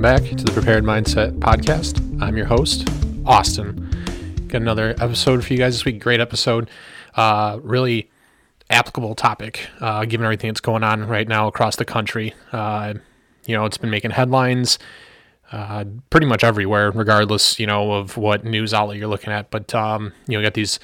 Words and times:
Welcome 0.00 0.24
back 0.24 0.38
to 0.38 0.44
the 0.44 0.52
Prepared 0.52 0.82
Mindset 0.82 1.40
Podcast. 1.40 2.22
I'm 2.22 2.34
your 2.34 2.46
host, 2.46 2.88
Austin. 3.26 4.46
Got 4.48 4.62
another 4.62 4.94
episode 4.98 5.44
for 5.44 5.52
you 5.52 5.58
guys 5.58 5.74
this 5.74 5.84
week. 5.84 6.00
Great 6.00 6.20
episode. 6.20 6.70
Uh, 7.16 7.58
really 7.62 8.10
applicable 8.70 9.14
topic, 9.14 9.68
uh, 9.82 10.06
given 10.06 10.24
everything 10.24 10.48
that's 10.48 10.62
going 10.62 10.82
on 10.82 11.06
right 11.06 11.28
now 11.28 11.48
across 11.48 11.76
the 11.76 11.84
country. 11.84 12.32
Uh, 12.50 12.94
you 13.44 13.54
know, 13.54 13.66
it's 13.66 13.76
been 13.76 13.90
making 13.90 14.12
headlines 14.12 14.78
uh, 15.52 15.84
pretty 16.08 16.26
much 16.26 16.44
everywhere, 16.44 16.90
regardless, 16.90 17.60
you 17.60 17.66
know, 17.66 17.92
of 17.92 18.16
what 18.16 18.42
news 18.42 18.72
outlet 18.72 18.96
you're 18.96 19.06
looking 19.06 19.34
at. 19.34 19.50
But, 19.50 19.74
um, 19.74 20.14
you 20.26 20.32
know, 20.32 20.38
you 20.38 20.46
got 20.46 20.54
these 20.54 20.80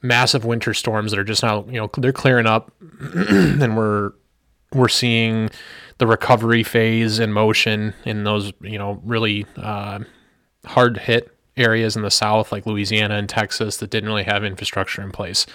massive 0.00 0.46
winter 0.46 0.72
storms 0.72 1.10
that 1.10 1.20
are 1.20 1.24
just 1.24 1.42
now, 1.42 1.66
you 1.66 1.78
know, 1.78 1.90
they're 1.98 2.10
clearing 2.10 2.46
up 2.46 2.72
and 3.00 3.76
we're, 3.76 4.12
we're 4.72 4.88
seeing 4.88 5.50
the 5.98 6.06
recovery 6.06 6.62
phase 6.62 7.18
in 7.18 7.32
motion 7.32 7.94
in 8.04 8.24
those, 8.24 8.52
you 8.60 8.78
know, 8.78 9.00
really 9.04 9.46
uh, 9.56 10.00
hard 10.64 10.98
hit 10.98 11.34
areas 11.56 11.96
in 11.96 12.02
the 12.02 12.10
South, 12.10 12.52
like 12.52 12.66
Louisiana 12.66 13.16
and 13.16 13.28
Texas, 13.28 13.78
that 13.78 13.90
didn't 13.90 14.08
really 14.08 14.24
have 14.24 14.44
infrastructure 14.44 15.02
in 15.02 15.10
place. 15.10 15.46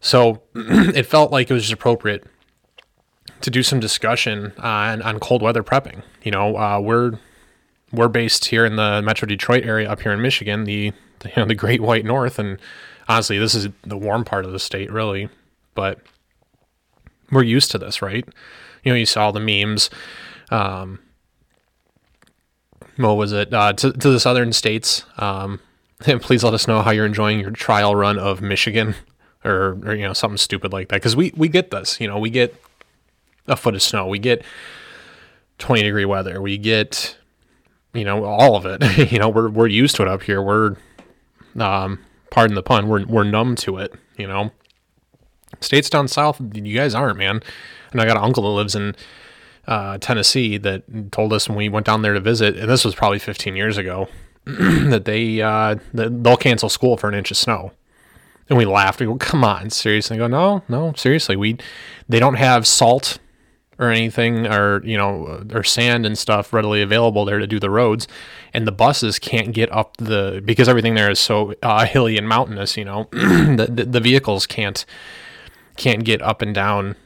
So 0.00 0.42
it 0.54 1.04
felt 1.04 1.32
like 1.32 1.50
it 1.50 1.54
was 1.54 1.72
appropriate 1.72 2.24
to 3.40 3.50
do 3.50 3.62
some 3.62 3.80
discussion 3.80 4.52
on, 4.58 5.02
on 5.02 5.18
cold 5.18 5.42
weather 5.42 5.62
prepping. 5.62 6.02
You 6.22 6.30
know, 6.30 6.56
uh, 6.56 6.80
we're 6.80 7.18
we're 7.92 8.08
based 8.08 8.46
here 8.46 8.64
in 8.64 8.76
the 8.76 9.00
Metro 9.02 9.26
Detroit 9.26 9.64
area, 9.64 9.90
up 9.90 10.00
here 10.00 10.12
in 10.12 10.20
Michigan, 10.20 10.64
the, 10.64 10.92
the 11.20 11.28
you 11.28 11.34
know 11.36 11.44
the 11.46 11.54
Great 11.54 11.80
White 11.80 12.04
North, 12.04 12.38
and 12.38 12.58
honestly, 13.08 13.38
this 13.38 13.54
is 13.54 13.68
the 13.82 13.96
warm 13.96 14.24
part 14.24 14.44
of 14.44 14.52
the 14.52 14.58
state, 14.58 14.90
really. 14.90 15.28
But 15.74 16.00
we're 17.30 17.42
used 17.42 17.70
to 17.72 17.78
this, 17.78 18.02
right? 18.02 18.26
You 18.84 18.92
know, 18.92 18.96
you 18.96 19.06
saw 19.06 19.30
the 19.30 19.40
memes. 19.40 19.90
Um, 20.50 21.00
what 22.96 23.16
was 23.16 23.32
it? 23.32 23.52
Uh, 23.52 23.72
to, 23.74 23.92
to 23.92 24.10
the 24.10 24.20
southern 24.20 24.52
states. 24.52 25.04
Um, 25.18 25.60
and 26.06 26.20
please 26.20 26.44
let 26.44 26.54
us 26.54 26.68
know 26.68 26.82
how 26.82 26.90
you're 26.90 27.06
enjoying 27.06 27.40
your 27.40 27.50
trial 27.50 27.94
run 27.94 28.18
of 28.18 28.40
Michigan 28.40 28.94
or, 29.44 29.78
or 29.84 29.94
you 29.94 30.02
know, 30.02 30.12
something 30.12 30.38
stupid 30.38 30.72
like 30.72 30.88
that. 30.88 31.02
Cause 31.02 31.16
we, 31.16 31.32
we 31.36 31.48
get 31.48 31.70
this, 31.70 32.00
you 32.00 32.08
know, 32.08 32.18
we 32.18 32.30
get 32.30 32.54
a 33.46 33.56
foot 33.56 33.74
of 33.74 33.82
snow, 33.82 34.06
we 34.06 34.18
get 34.18 34.44
20 35.58 35.82
degree 35.82 36.04
weather, 36.04 36.42
we 36.42 36.58
get, 36.58 37.16
you 37.94 38.04
know, 38.04 38.24
all 38.24 38.56
of 38.56 38.66
it, 38.66 39.12
you 39.12 39.18
know, 39.18 39.28
we're, 39.28 39.48
we're 39.48 39.68
used 39.68 39.96
to 39.96 40.02
it 40.02 40.08
up 40.08 40.22
here. 40.22 40.42
We're, 40.42 40.76
um, 41.58 42.00
pardon 42.30 42.54
the 42.54 42.62
pun, 42.62 42.88
we're, 42.88 43.06
we're 43.06 43.24
numb 43.24 43.54
to 43.56 43.78
it, 43.78 43.94
you 44.16 44.26
know, 44.26 44.50
states 45.60 45.90
down 45.90 46.08
south, 46.08 46.40
you 46.54 46.76
guys 46.76 46.94
aren't, 46.94 47.18
man. 47.18 47.42
And 47.92 48.00
I 48.00 48.06
got 48.06 48.16
an 48.16 48.24
uncle 48.24 48.42
that 48.44 48.50
lives 48.50 48.74
in 48.74 48.94
uh, 49.66 49.98
Tennessee 49.98 50.58
that 50.58 51.12
told 51.12 51.32
us 51.32 51.48
when 51.48 51.56
we 51.56 51.68
went 51.68 51.86
down 51.86 52.02
there 52.02 52.14
to 52.14 52.20
visit, 52.20 52.56
and 52.56 52.68
this 52.68 52.84
was 52.84 52.94
probably 52.94 53.18
15 53.18 53.56
years 53.56 53.76
ago, 53.76 54.08
that 54.44 55.04
they 55.04 55.40
uh, 55.40 55.76
that 55.94 56.22
they'll 56.22 56.36
cancel 56.36 56.68
school 56.68 56.96
for 56.96 57.08
an 57.08 57.14
inch 57.14 57.30
of 57.30 57.36
snow. 57.36 57.72
And 58.48 58.56
we 58.56 58.64
laughed. 58.64 59.00
We 59.00 59.06
go, 59.06 59.16
"Come 59.16 59.42
on, 59.42 59.70
seriously?" 59.70 60.16
I 60.16 60.18
go, 60.18 60.28
"No, 60.28 60.62
no, 60.68 60.92
seriously. 60.92 61.34
We 61.34 61.58
they 62.08 62.20
don't 62.20 62.34
have 62.34 62.64
salt 62.64 63.18
or 63.78 63.90
anything, 63.90 64.46
or 64.46 64.84
you 64.84 64.96
know, 64.96 65.44
or 65.52 65.64
sand 65.64 66.06
and 66.06 66.16
stuff 66.16 66.52
readily 66.52 66.80
available 66.80 67.24
there 67.24 67.40
to 67.40 67.46
do 67.46 67.58
the 67.58 67.70
roads, 67.70 68.06
and 68.54 68.66
the 68.68 68.72
buses 68.72 69.18
can't 69.18 69.52
get 69.52 69.70
up 69.72 69.96
the 69.96 70.40
because 70.44 70.68
everything 70.68 70.94
there 70.94 71.10
is 71.10 71.18
so 71.18 71.54
uh, 71.62 71.84
hilly 71.84 72.16
and 72.16 72.28
mountainous. 72.28 72.76
You 72.76 72.84
know, 72.84 73.08
the, 73.10 73.66
the 73.68 73.84
the 73.84 74.00
vehicles 74.00 74.46
can't 74.46 74.86
can't 75.76 76.04
get 76.04 76.22
up 76.22 76.42
and 76.42 76.54
down 76.54 76.96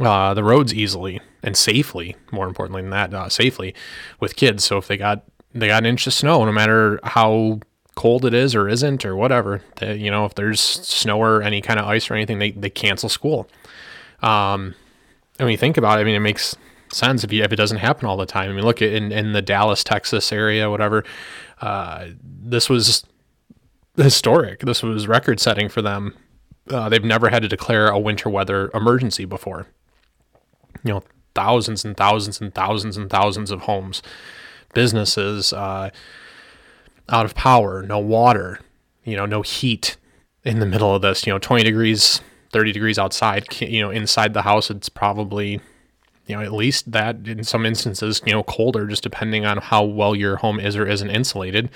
uh, 0.00 0.34
the 0.34 0.44
roads 0.44 0.74
easily 0.74 1.20
and 1.42 1.56
safely. 1.56 2.16
More 2.32 2.46
importantly 2.46 2.82
than 2.82 2.90
that, 2.90 3.14
uh, 3.14 3.28
safely 3.28 3.74
with 4.20 4.36
kids. 4.36 4.64
So 4.64 4.78
if 4.78 4.88
they 4.88 4.96
got 4.96 5.24
they 5.54 5.68
got 5.68 5.82
an 5.82 5.86
inch 5.86 6.06
of 6.06 6.12
snow, 6.12 6.44
no 6.44 6.52
matter 6.52 6.98
how 7.04 7.60
cold 7.94 8.24
it 8.24 8.34
is 8.34 8.54
or 8.54 8.68
isn't 8.68 9.04
or 9.04 9.14
whatever, 9.14 9.62
they, 9.76 9.96
you 9.96 10.10
know, 10.10 10.24
if 10.24 10.34
there's 10.34 10.60
snow 10.60 11.18
or 11.20 11.42
any 11.42 11.60
kind 11.60 11.78
of 11.78 11.86
ice 11.86 12.10
or 12.10 12.14
anything, 12.14 12.38
they 12.38 12.50
they 12.50 12.70
cancel 12.70 13.08
school. 13.08 13.48
Um, 14.22 14.74
and 15.38 15.46
when 15.46 15.50
you 15.50 15.56
think 15.58 15.76
about 15.76 15.98
it, 15.98 16.02
I 16.02 16.04
mean, 16.04 16.14
it 16.14 16.20
makes 16.20 16.56
sense 16.92 17.24
if 17.24 17.32
you 17.32 17.42
if 17.42 17.52
it 17.52 17.56
doesn't 17.56 17.78
happen 17.78 18.06
all 18.06 18.16
the 18.16 18.26
time. 18.26 18.50
I 18.50 18.54
mean, 18.54 18.64
look 18.64 18.82
in 18.82 19.12
in 19.12 19.32
the 19.32 19.42
Dallas, 19.42 19.84
Texas 19.84 20.32
area, 20.32 20.70
whatever. 20.70 21.04
Uh, 21.60 22.08
this 22.22 22.68
was 22.68 23.04
historic. 23.96 24.60
This 24.60 24.82
was 24.82 25.06
record 25.06 25.40
setting 25.40 25.68
for 25.68 25.82
them. 25.82 26.14
Uh, 26.68 26.88
they've 26.88 27.04
never 27.04 27.28
had 27.28 27.42
to 27.42 27.48
declare 27.48 27.88
a 27.88 27.98
winter 27.98 28.30
weather 28.30 28.70
emergency 28.72 29.24
before 29.24 29.66
you 30.82 30.92
know 30.92 31.02
thousands 31.34 31.84
and 31.84 31.96
thousands 31.96 32.40
and 32.40 32.54
thousands 32.54 32.96
and 32.96 33.10
thousands 33.10 33.50
of 33.50 33.62
homes, 33.62 34.02
businesses 34.72 35.52
uh, 35.52 35.90
out 37.08 37.24
of 37.24 37.34
power, 37.34 37.82
no 37.82 37.98
water, 37.98 38.60
you 39.04 39.16
know, 39.16 39.26
no 39.26 39.42
heat 39.42 39.96
in 40.44 40.60
the 40.60 40.66
middle 40.66 40.94
of 40.94 41.02
this. 41.02 41.26
You 41.26 41.32
know, 41.32 41.38
20 41.38 41.64
degrees, 41.64 42.20
30 42.52 42.72
degrees 42.72 42.98
outside. 42.98 43.60
You 43.60 43.82
know, 43.82 43.90
inside 43.90 44.34
the 44.34 44.42
house, 44.42 44.70
it's 44.70 44.88
probably 44.88 45.60
you 46.26 46.36
know 46.36 46.42
at 46.42 46.52
least 46.52 46.90
that 46.92 47.26
in 47.26 47.44
some 47.44 47.66
instances 47.66 48.22
you 48.24 48.32
know 48.32 48.42
colder 48.44 48.86
just 48.86 49.02
depending 49.02 49.44
on 49.44 49.58
how 49.58 49.84
well 49.84 50.14
your 50.14 50.36
home 50.36 50.58
is 50.58 50.74
or 50.74 50.86
isn't 50.86 51.10
insulated 51.10 51.68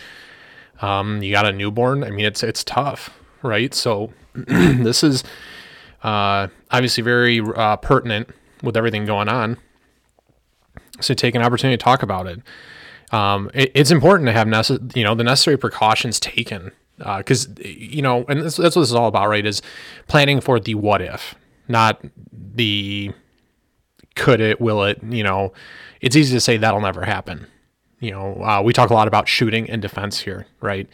um, 0.81 1.23
you 1.23 1.31
got 1.31 1.45
a 1.45 1.53
newborn 1.53 2.03
i 2.03 2.09
mean 2.09 2.25
it's 2.25 2.43
it's 2.43 2.65
tough 2.65 3.11
right 3.43 3.75
so 3.75 4.11
this 4.35 5.03
is 5.03 5.25
uh, 6.03 6.49
obviously 6.71 7.03
very 7.03 7.41
uh, 7.41 7.77
pertinent 7.77 8.29
with 8.63 8.77
everything 8.77 9.05
going 9.05 9.29
on. 9.29 9.59
So 11.01 11.15
take 11.15 11.35
an 11.35 11.43
opportunity 11.43 11.77
to 11.77 11.83
talk 11.83 12.03
about 12.03 12.27
it. 12.27 12.41
Um, 13.13 13.51
it 13.55 13.71
it's 13.75 13.91
important 13.91 14.27
to 14.27 14.33
have 14.33 14.47
necess- 14.47 14.95
you 14.97 15.05
know 15.05 15.15
the 15.15 15.25
necessary 15.25 15.57
precautions 15.57 16.21
taken 16.21 16.73
because 16.99 17.47
uh, 17.49 17.53
you 17.65 18.03
know, 18.03 18.25
and 18.29 18.43
that's, 18.43 18.57
that's 18.57 18.77
what 18.77 18.83
this 18.83 18.91
is 18.91 18.95
all 18.95 19.09
about, 19.09 19.29
right? 19.29 19.47
Is 19.47 19.63
planning 20.09 20.41
for 20.41 20.61
the 20.61 20.75
what 20.75 21.01
if, 21.01 21.35
not 21.69 22.05
the 22.31 23.13
could 24.15 24.41
it, 24.41 24.61
will 24.61 24.83
it. 24.85 25.03
You 25.03 25.23
know, 25.23 25.53
it's 26.01 26.17
easy 26.17 26.35
to 26.35 26.41
say 26.41 26.57
that'll 26.57 26.81
never 26.81 27.05
happen. 27.05 27.47
You 28.01 28.11
know, 28.13 28.43
uh, 28.43 28.63
we 28.63 28.73
talk 28.73 28.91
a 28.91 28.95
lot 28.95 29.09
about 29.09 29.29
shooting 29.29 29.69
and 29.71 29.81
defense 29.81 30.21
here, 30.21 30.47
right? 30.61 30.89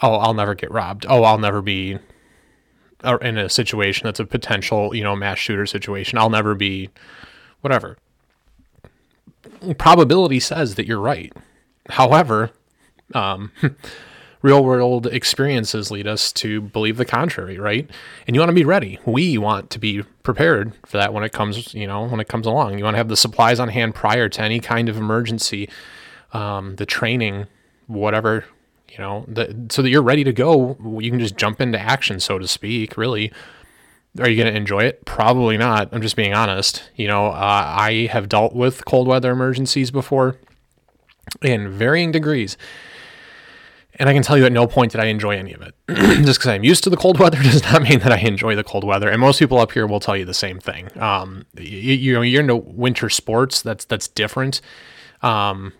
Oh, 0.00 0.14
I'll 0.14 0.34
never 0.34 0.54
get 0.54 0.70
robbed. 0.70 1.06
Oh, 1.08 1.24
I'll 1.24 1.38
never 1.38 1.62
be 1.62 1.98
in 3.04 3.38
a 3.38 3.48
situation 3.48 4.04
that's 4.06 4.20
a 4.20 4.24
potential, 4.24 4.94
you 4.94 5.02
know, 5.02 5.16
mass 5.16 5.38
shooter 5.38 5.66
situation. 5.66 6.18
I'll 6.18 6.30
never 6.30 6.54
be 6.54 6.90
whatever. 7.60 7.98
Probability 9.78 10.40
says 10.40 10.74
that 10.76 10.86
you're 10.86 11.00
right. 11.00 11.32
However, 11.88 12.50
um, 13.14 13.52
real 14.42 14.64
world 14.64 15.06
experiences 15.06 15.90
lead 15.90 16.06
us 16.06 16.32
to 16.32 16.60
believe 16.60 16.96
the 16.96 17.04
contrary, 17.04 17.58
right? 17.58 17.88
And 18.26 18.34
you 18.34 18.40
want 18.40 18.50
to 18.50 18.54
be 18.54 18.64
ready. 18.64 18.98
We 19.04 19.38
want 19.38 19.70
to 19.70 19.78
be 19.78 20.02
prepared 20.22 20.72
for 20.86 20.98
that 20.98 21.14
when 21.14 21.24
it 21.24 21.32
comes, 21.32 21.74
you 21.74 21.86
know, 21.86 22.04
when 22.06 22.20
it 22.20 22.28
comes 22.28 22.46
along. 22.46 22.78
You 22.78 22.84
want 22.84 22.94
to 22.94 22.98
have 22.98 23.08
the 23.08 23.16
supplies 23.16 23.60
on 23.60 23.68
hand 23.68 23.94
prior 23.94 24.28
to 24.28 24.42
any 24.42 24.60
kind 24.60 24.88
of 24.88 24.96
emergency, 24.96 25.68
um, 26.32 26.76
the 26.76 26.86
training, 26.86 27.46
whatever 27.86 28.44
you 28.92 28.98
know, 28.98 29.24
the, 29.26 29.68
so 29.70 29.80
that 29.80 29.88
you're 29.88 30.02
ready 30.02 30.22
to 30.24 30.32
go. 30.32 30.76
You 31.00 31.10
can 31.10 31.18
just 31.18 31.36
jump 31.36 31.60
into 31.60 31.78
action, 31.78 32.20
so 32.20 32.38
to 32.38 32.46
speak. 32.46 32.98
Really, 32.98 33.32
are 34.18 34.28
you 34.28 34.36
going 34.36 34.52
to 34.52 34.56
enjoy 34.56 34.84
it? 34.84 35.04
Probably 35.06 35.56
not. 35.56 35.88
I'm 35.92 36.02
just 36.02 36.16
being 36.16 36.34
honest. 36.34 36.90
You 36.94 37.08
know, 37.08 37.28
uh, 37.28 37.74
I 37.78 38.08
have 38.10 38.28
dealt 38.28 38.54
with 38.54 38.84
cold 38.84 39.08
weather 39.08 39.30
emergencies 39.30 39.90
before 39.90 40.36
in 41.40 41.70
varying 41.70 42.12
degrees. 42.12 42.58
And 43.96 44.08
I 44.08 44.14
can 44.14 44.22
tell 44.22 44.36
you 44.36 44.44
at 44.44 44.52
no 44.52 44.66
point 44.66 44.92
did 44.92 45.00
I 45.00 45.06
enjoy 45.06 45.36
any 45.36 45.54
of 45.54 45.62
it. 45.62 45.74
Just 45.88 46.40
because 46.40 46.48
I'm 46.48 46.64
used 46.64 46.84
to 46.84 46.90
the 46.90 46.96
cold 46.96 47.18
weather 47.20 47.42
does 47.42 47.62
not 47.62 47.82
mean 47.82 48.00
that 48.00 48.12
I 48.12 48.18
enjoy 48.18 48.56
the 48.56 48.64
cold 48.64 48.84
weather. 48.84 49.08
And 49.08 49.20
most 49.20 49.38
people 49.38 49.58
up 49.58 49.72
here 49.72 49.86
will 49.86 50.00
tell 50.00 50.16
you 50.16 50.26
the 50.26 50.34
same 50.34 50.60
thing. 50.60 50.88
Um, 51.00 51.46
you, 51.56 51.94
you 51.94 52.12
know, 52.12 52.22
you're 52.22 52.40
into 52.40 52.56
winter 52.56 53.08
sports. 53.08 53.62
That's 53.62 53.84
that's 53.86 54.08
different. 54.08 54.60
Um, 55.22 55.72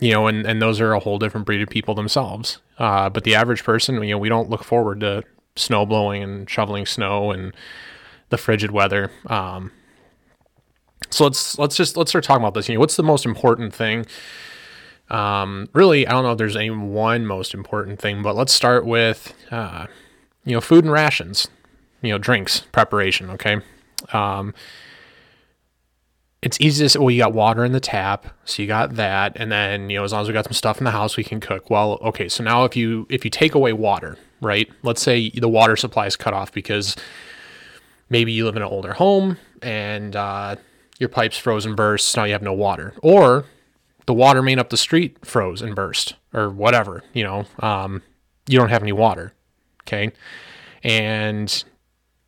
you 0.00 0.12
know, 0.12 0.26
and, 0.26 0.46
and 0.46 0.60
those 0.60 0.80
are 0.80 0.92
a 0.92 0.98
whole 0.98 1.18
different 1.18 1.46
breed 1.46 1.60
of 1.60 1.68
people 1.68 1.94
themselves. 1.94 2.58
Uh, 2.78 3.10
but 3.10 3.24
the 3.24 3.34
average 3.34 3.62
person, 3.64 4.02
you 4.02 4.10
know, 4.10 4.18
we 4.18 4.28
don't 4.28 4.48
look 4.48 4.64
forward 4.64 5.00
to 5.00 5.22
snow 5.56 5.84
blowing 5.84 6.22
and 6.22 6.48
shoveling 6.48 6.86
snow 6.86 7.30
and 7.30 7.54
the 8.30 8.38
frigid 8.38 8.70
weather. 8.70 9.10
Um, 9.26 9.72
so 11.10 11.24
let's 11.24 11.58
let's 11.58 11.76
just 11.76 11.96
let's 11.96 12.10
start 12.10 12.24
talking 12.24 12.42
about 12.42 12.54
this. 12.54 12.68
You 12.68 12.74
know, 12.74 12.80
what's 12.80 12.96
the 12.96 13.02
most 13.02 13.26
important 13.26 13.74
thing? 13.74 14.06
Um, 15.10 15.68
really, 15.72 16.06
I 16.06 16.12
don't 16.12 16.22
know 16.22 16.32
if 16.32 16.38
there's 16.38 16.56
any 16.56 16.70
one 16.70 17.26
most 17.26 17.52
important 17.52 18.00
thing, 18.00 18.22
but 18.22 18.36
let's 18.36 18.52
start 18.52 18.86
with 18.86 19.34
uh, 19.50 19.86
you 20.44 20.54
know 20.54 20.60
food 20.60 20.84
and 20.84 20.92
rations. 20.92 21.48
You 22.02 22.12
know, 22.12 22.18
drinks 22.18 22.60
preparation. 22.72 23.28
Okay. 23.30 23.60
Um, 24.12 24.54
it's 26.42 26.58
easy 26.60 26.84
to 26.84 26.88
say, 26.88 26.98
well, 26.98 27.10
you 27.10 27.18
got 27.18 27.34
water 27.34 27.64
in 27.64 27.72
the 27.72 27.80
tap, 27.80 28.26
so 28.44 28.62
you 28.62 28.68
got 28.68 28.94
that, 28.94 29.32
and 29.36 29.52
then 29.52 29.90
you 29.90 29.98
know, 29.98 30.04
as 30.04 30.12
long 30.12 30.22
as 30.22 30.28
we 30.28 30.32
got 30.32 30.46
some 30.46 30.54
stuff 30.54 30.78
in 30.78 30.84
the 30.84 30.90
house, 30.90 31.16
we 31.16 31.24
can 31.24 31.38
cook. 31.38 31.68
Well, 31.68 31.98
okay, 32.02 32.28
so 32.28 32.42
now 32.42 32.64
if 32.64 32.74
you 32.76 33.06
if 33.10 33.24
you 33.24 33.30
take 33.30 33.54
away 33.54 33.72
water, 33.72 34.16
right? 34.40 34.70
Let's 34.82 35.02
say 35.02 35.30
the 35.30 35.48
water 35.48 35.76
supply 35.76 36.06
is 36.06 36.16
cut 36.16 36.32
off 36.32 36.50
because 36.50 36.96
maybe 38.08 38.32
you 38.32 38.46
live 38.46 38.56
in 38.56 38.62
an 38.62 38.68
older 38.68 38.94
home 38.94 39.36
and 39.60 40.16
uh, 40.16 40.56
your 40.98 41.10
pipes 41.10 41.36
frozen 41.36 41.74
burst, 41.74 42.16
now 42.16 42.24
you 42.24 42.32
have 42.32 42.42
no 42.42 42.54
water, 42.54 42.94
or 43.02 43.44
the 44.06 44.14
water 44.14 44.40
main 44.40 44.58
up 44.58 44.70
the 44.70 44.76
street 44.78 45.24
froze 45.24 45.60
and 45.60 45.74
burst 45.74 46.14
or 46.32 46.48
whatever, 46.48 47.04
you 47.12 47.22
know, 47.22 47.44
um, 47.60 48.02
you 48.48 48.58
don't 48.58 48.70
have 48.70 48.82
any 48.82 48.92
water. 48.92 49.34
Okay. 49.82 50.10
And 50.82 51.62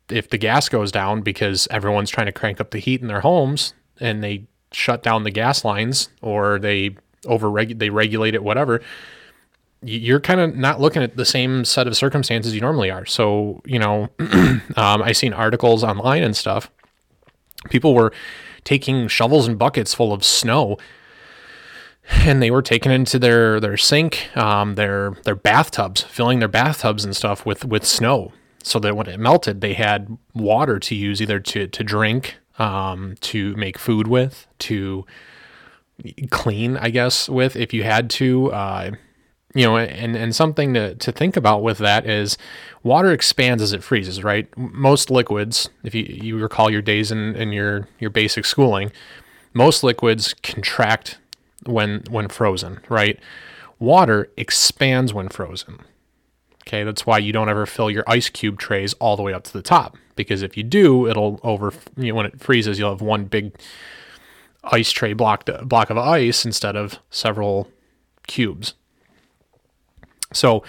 if 0.09 0.29
the 0.29 0.37
gas 0.37 0.69
goes 0.69 0.91
down 0.91 1.21
because 1.21 1.67
everyone's 1.71 2.11
trying 2.11 2.27
to 2.27 2.31
crank 2.31 2.61
up 2.61 2.71
the 2.71 2.79
heat 2.79 3.01
in 3.01 3.07
their 3.07 3.21
homes 3.21 3.73
and 4.03 4.23
they 4.23 4.45
shut 4.71 5.03
down 5.03 5.23
the 5.23 5.31
gas 5.31 5.63
lines 5.63 6.09
or 6.21 6.59
they 6.59 6.95
over 7.25 7.65
they 7.65 7.89
regulate 7.89 8.35
it, 8.35 8.43
whatever, 8.43 8.81
you're 9.81 10.19
kind 10.19 10.39
of 10.39 10.55
not 10.55 10.79
looking 10.79 11.01
at 11.01 11.15
the 11.17 11.25
same 11.25 11.65
set 11.65 11.87
of 11.87 11.95
circumstances 11.95 12.53
you 12.53 12.61
normally 12.61 12.91
are. 12.91 13.05
So, 13.05 13.61
you 13.65 13.79
know, 13.79 14.09
um, 14.19 15.01
I 15.01 15.11
seen 15.11 15.33
articles 15.33 15.83
online 15.83 16.23
and 16.23 16.35
stuff. 16.35 16.69
People 17.69 17.93
were 17.95 18.13
taking 18.63 19.07
shovels 19.07 19.47
and 19.47 19.57
buckets 19.57 19.93
full 19.93 20.13
of 20.13 20.23
snow 20.23 20.77
and 22.09 22.41
they 22.41 22.51
were 22.51 22.61
taking 22.61 22.91
into 22.91 23.17
their 23.17 23.59
their 23.59 23.77
sink, 23.77 24.35
um, 24.35 24.75
their 24.75 25.11
their 25.23 25.35
bathtubs, 25.35 26.01
filling 26.01 26.39
their 26.39 26.47
bathtubs 26.47 27.05
and 27.05 27.15
stuff 27.15 27.45
with 27.45 27.65
with 27.65 27.85
snow, 27.85 28.33
so 28.61 28.79
that 28.79 28.95
when 28.95 29.07
it 29.07 29.19
melted, 29.19 29.61
they 29.61 29.73
had 29.73 30.17
water 30.33 30.79
to 30.79 30.95
use 30.95 31.21
either 31.21 31.39
to 31.39 31.67
to 31.67 31.83
drink, 31.83 32.37
um, 32.59 33.15
to 33.21 33.55
make 33.55 33.77
food 33.77 34.07
with, 34.07 34.47
to 34.59 35.05
clean, 36.29 36.77
I 36.77 36.89
guess, 36.89 37.29
with 37.29 37.55
if 37.55 37.73
you 37.73 37.83
had 37.83 38.09
to. 38.11 38.51
Uh, 38.51 38.91
you 39.55 39.67
know, 39.67 39.77
and, 39.77 40.15
and 40.15 40.35
something 40.35 40.73
to, 40.73 40.95
to 40.95 41.11
think 41.11 41.37
about 41.37 41.61
with 41.61 41.77
that 41.77 42.07
is 42.07 42.39
water 42.81 43.11
expands 43.11 43.61
as 43.61 43.71
it 43.71 43.83
freezes, 43.83 44.23
right? 44.23 44.47
Most 44.57 45.11
liquids, 45.11 45.69
if 45.83 45.93
you, 45.93 46.03
you 46.03 46.39
recall 46.39 46.71
your 46.71 46.81
days 46.81 47.11
in, 47.11 47.35
in 47.35 47.51
your, 47.51 47.87
your 47.99 48.09
basic 48.09 48.45
schooling, 48.45 48.91
most 49.53 49.83
liquids 49.83 50.33
contract 50.41 51.19
when 51.65 52.03
when 52.09 52.27
frozen, 52.27 52.79
right? 52.89 53.19
Water 53.79 54.29
expands 54.37 55.13
when 55.13 55.29
frozen. 55.29 55.79
Okay, 56.65 56.83
that's 56.83 57.05
why 57.05 57.17
you 57.17 57.33
don't 57.33 57.49
ever 57.49 57.65
fill 57.65 57.91
your 57.91 58.03
ice 58.07 58.29
cube 58.29 58.57
trays 58.57 58.93
all 58.95 59.17
the 59.17 59.23
way 59.23 59.33
up 59.33 59.43
to 59.43 59.53
the 59.53 59.61
top 59.61 59.97
because 60.15 60.41
if 60.41 60.55
you 60.55 60.63
do, 60.63 61.07
it'll 61.07 61.39
over 61.43 61.73
you 61.97 62.09
know 62.09 62.15
when 62.15 62.25
it 62.25 62.39
freezes, 62.39 62.79
you'll 62.79 62.91
have 62.91 63.01
one 63.01 63.25
big 63.25 63.53
ice 64.63 64.91
tray 64.91 65.13
block 65.13 65.47
block 65.63 65.89
of 65.89 65.97
ice 65.97 66.45
instead 66.45 66.75
of 66.75 66.99
several 67.09 67.69
cubes. 68.27 68.73
So 70.31 70.63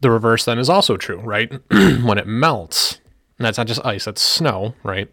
the 0.00 0.10
reverse 0.10 0.44
then 0.44 0.58
is 0.58 0.68
also 0.68 0.96
true, 0.96 1.20
right? 1.20 1.52
when 1.70 2.18
it 2.18 2.26
melts, 2.26 3.00
and 3.38 3.46
that's 3.46 3.58
not 3.58 3.66
just 3.66 3.84
ice, 3.84 4.04
that's 4.04 4.22
snow, 4.22 4.74
right? 4.82 5.08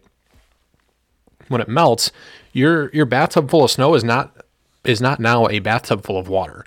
When 1.48 1.60
it 1.60 1.68
melts, 1.68 2.12
your 2.52 2.90
your 2.90 3.06
bathtub 3.06 3.50
full 3.50 3.64
of 3.64 3.70
snow 3.70 3.94
is 3.94 4.04
not 4.04 4.36
is 4.84 5.00
not 5.00 5.20
now 5.20 5.48
a 5.48 5.58
bathtub 5.58 6.04
full 6.04 6.18
of 6.18 6.28
water. 6.28 6.64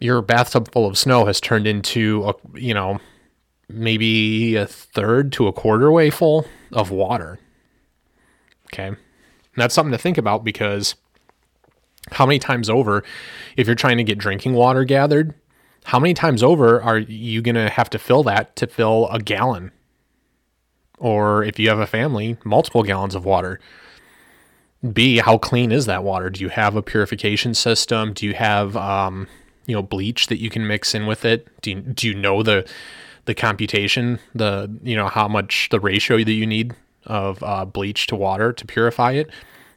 Your 0.00 0.22
bathtub 0.22 0.70
full 0.72 0.86
of 0.86 0.98
snow 0.98 1.24
has 1.26 1.40
turned 1.40 1.66
into 1.66 2.24
a, 2.24 2.58
you 2.58 2.74
know, 2.74 3.00
maybe 3.68 4.56
a 4.56 4.66
third 4.66 5.32
to 5.32 5.46
a 5.46 5.52
quarter 5.52 5.90
way 5.90 6.10
full 6.10 6.46
of 6.72 6.90
water. 6.90 7.38
Okay. 8.72 8.88
And 8.88 8.98
that's 9.56 9.74
something 9.74 9.92
to 9.92 9.98
think 9.98 10.18
about 10.18 10.44
because 10.44 10.96
how 12.12 12.26
many 12.26 12.38
times 12.38 12.68
over, 12.68 13.04
if 13.56 13.66
you're 13.66 13.76
trying 13.76 13.98
to 13.98 14.04
get 14.04 14.18
drinking 14.18 14.54
water 14.54 14.84
gathered, 14.84 15.34
how 15.84 15.98
many 15.98 16.14
times 16.14 16.42
over 16.42 16.82
are 16.82 16.98
you 16.98 17.40
going 17.40 17.54
to 17.54 17.68
have 17.68 17.90
to 17.90 17.98
fill 17.98 18.22
that 18.24 18.56
to 18.56 18.66
fill 18.66 19.08
a 19.10 19.20
gallon? 19.20 19.70
Or 20.98 21.42
if 21.44 21.58
you 21.58 21.68
have 21.68 21.78
a 21.78 21.86
family, 21.86 22.36
multiple 22.44 22.82
gallons 22.82 23.14
of 23.14 23.24
water. 23.24 23.60
B, 24.92 25.18
how 25.18 25.38
clean 25.38 25.72
is 25.72 25.86
that 25.86 26.04
water? 26.04 26.30
Do 26.30 26.40
you 26.40 26.48
have 26.50 26.76
a 26.76 26.82
purification 26.82 27.54
system? 27.54 28.12
Do 28.12 28.26
you 28.26 28.34
have, 28.34 28.76
um, 28.76 29.28
you 29.66 29.74
know, 29.74 29.82
bleach 29.82 30.26
that 30.28 30.40
you 30.40 30.50
can 30.50 30.66
mix 30.66 30.94
in 30.94 31.06
with 31.06 31.24
it? 31.24 31.48
Do 31.62 31.70
you, 31.70 31.80
do 31.80 32.08
you 32.08 32.14
know 32.14 32.42
the 32.42 32.68
the 33.26 33.34
computation, 33.34 34.18
the 34.34 34.70
you 34.82 34.96
know 34.96 35.08
how 35.08 35.28
much 35.28 35.68
the 35.70 35.80
ratio 35.80 36.18
that 36.18 36.32
you 36.32 36.46
need 36.46 36.74
of 37.06 37.42
uh, 37.42 37.64
bleach 37.64 38.06
to 38.08 38.16
water 38.16 38.52
to 38.52 38.66
purify 38.66 39.12
it? 39.12 39.30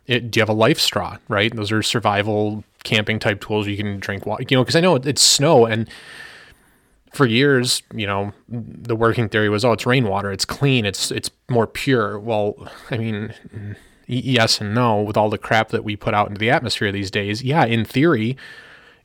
it? 0.05 0.31
Do 0.31 0.39
you 0.39 0.41
have 0.41 0.49
a 0.49 0.53
life 0.53 0.79
straw? 0.79 1.17
Right, 1.27 1.55
those 1.55 1.71
are 1.71 1.83
survival 1.83 2.63
camping 2.83 3.19
type 3.19 3.41
tools. 3.41 3.67
You 3.67 3.77
can 3.77 3.99
drink 3.99 4.25
water, 4.25 4.43
you 4.49 4.57
know, 4.57 4.63
because 4.63 4.75
I 4.75 4.81
know 4.81 4.95
it's 4.95 5.21
snow 5.21 5.65
and 5.65 5.89
for 7.13 7.25
years, 7.25 7.81
you 7.93 8.05
know, 8.05 8.31
the 8.47 8.95
working 8.95 9.27
theory 9.27 9.49
was, 9.49 9.65
oh, 9.65 9.71
it's 9.71 9.85
rainwater, 9.85 10.31
it's 10.31 10.45
clean, 10.45 10.85
it's 10.85 11.11
it's 11.11 11.31
more 11.49 11.67
pure. 11.67 12.19
Well, 12.19 12.69
I 12.91 12.97
mean, 12.97 13.33
yes 14.05 14.61
and 14.61 14.73
no 14.73 15.01
with 15.01 15.17
all 15.17 15.29
the 15.29 15.37
crap 15.37 15.69
that 15.69 15.83
we 15.83 15.95
put 15.95 16.13
out 16.13 16.27
into 16.27 16.39
the 16.39 16.49
atmosphere 16.49 16.91
these 16.91 17.11
days. 17.11 17.43
Yeah, 17.43 17.65
in 17.65 17.85
theory, 17.85 18.37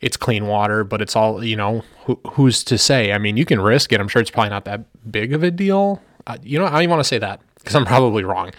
it's 0.02 0.16
clean 0.16 0.46
water, 0.46 0.84
but 0.84 1.00
it's 1.00 1.14
all, 1.16 1.42
you 1.42 1.56
know, 1.56 1.84
who, 2.04 2.18
who's 2.32 2.64
to 2.64 2.76
say? 2.76 3.12
I 3.12 3.18
mean, 3.18 3.36
you 3.36 3.44
can 3.44 3.60
risk 3.60 3.92
it. 3.92 4.00
I'm 4.00 4.08
sure 4.08 4.20
it's 4.20 4.30
probably 4.30 4.50
not 4.50 4.64
that 4.64 4.84
big 5.10 5.32
of 5.32 5.42
a 5.42 5.50
deal. 5.50 6.02
Uh, 6.26 6.36
you 6.42 6.58
know, 6.58 6.66
I 6.66 6.70
don't 6.70 6.82
even 6.82 6.90
want 6.90 7.00
to 7.00 7.08
say 7.08 7.18
that 7.18 7.40
because 7.58 7.74
I'm 7.74 7.86
probably 7.86 8.24
wrong. 8.24 8.50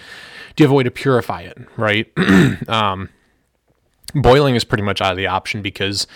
Do 0.55 0.63
you 0.63 0.65
have 0.65 0.71
a 0.71 0.75
way 0.75 0.83
to 0.83 0.91
purify 0.91 1.41
it, 1.41 1.57
right? 1.77 2.11
um, 2.69 3.09
boiling 4.15 4.55
is 4.55 4.63
pretty 4.63 4.83
much 4.83 5.01
out 5.01 5.11
of 5.11 5.17
the 5.17 5.27
option 5.27 5.61
because, 5.61 6.07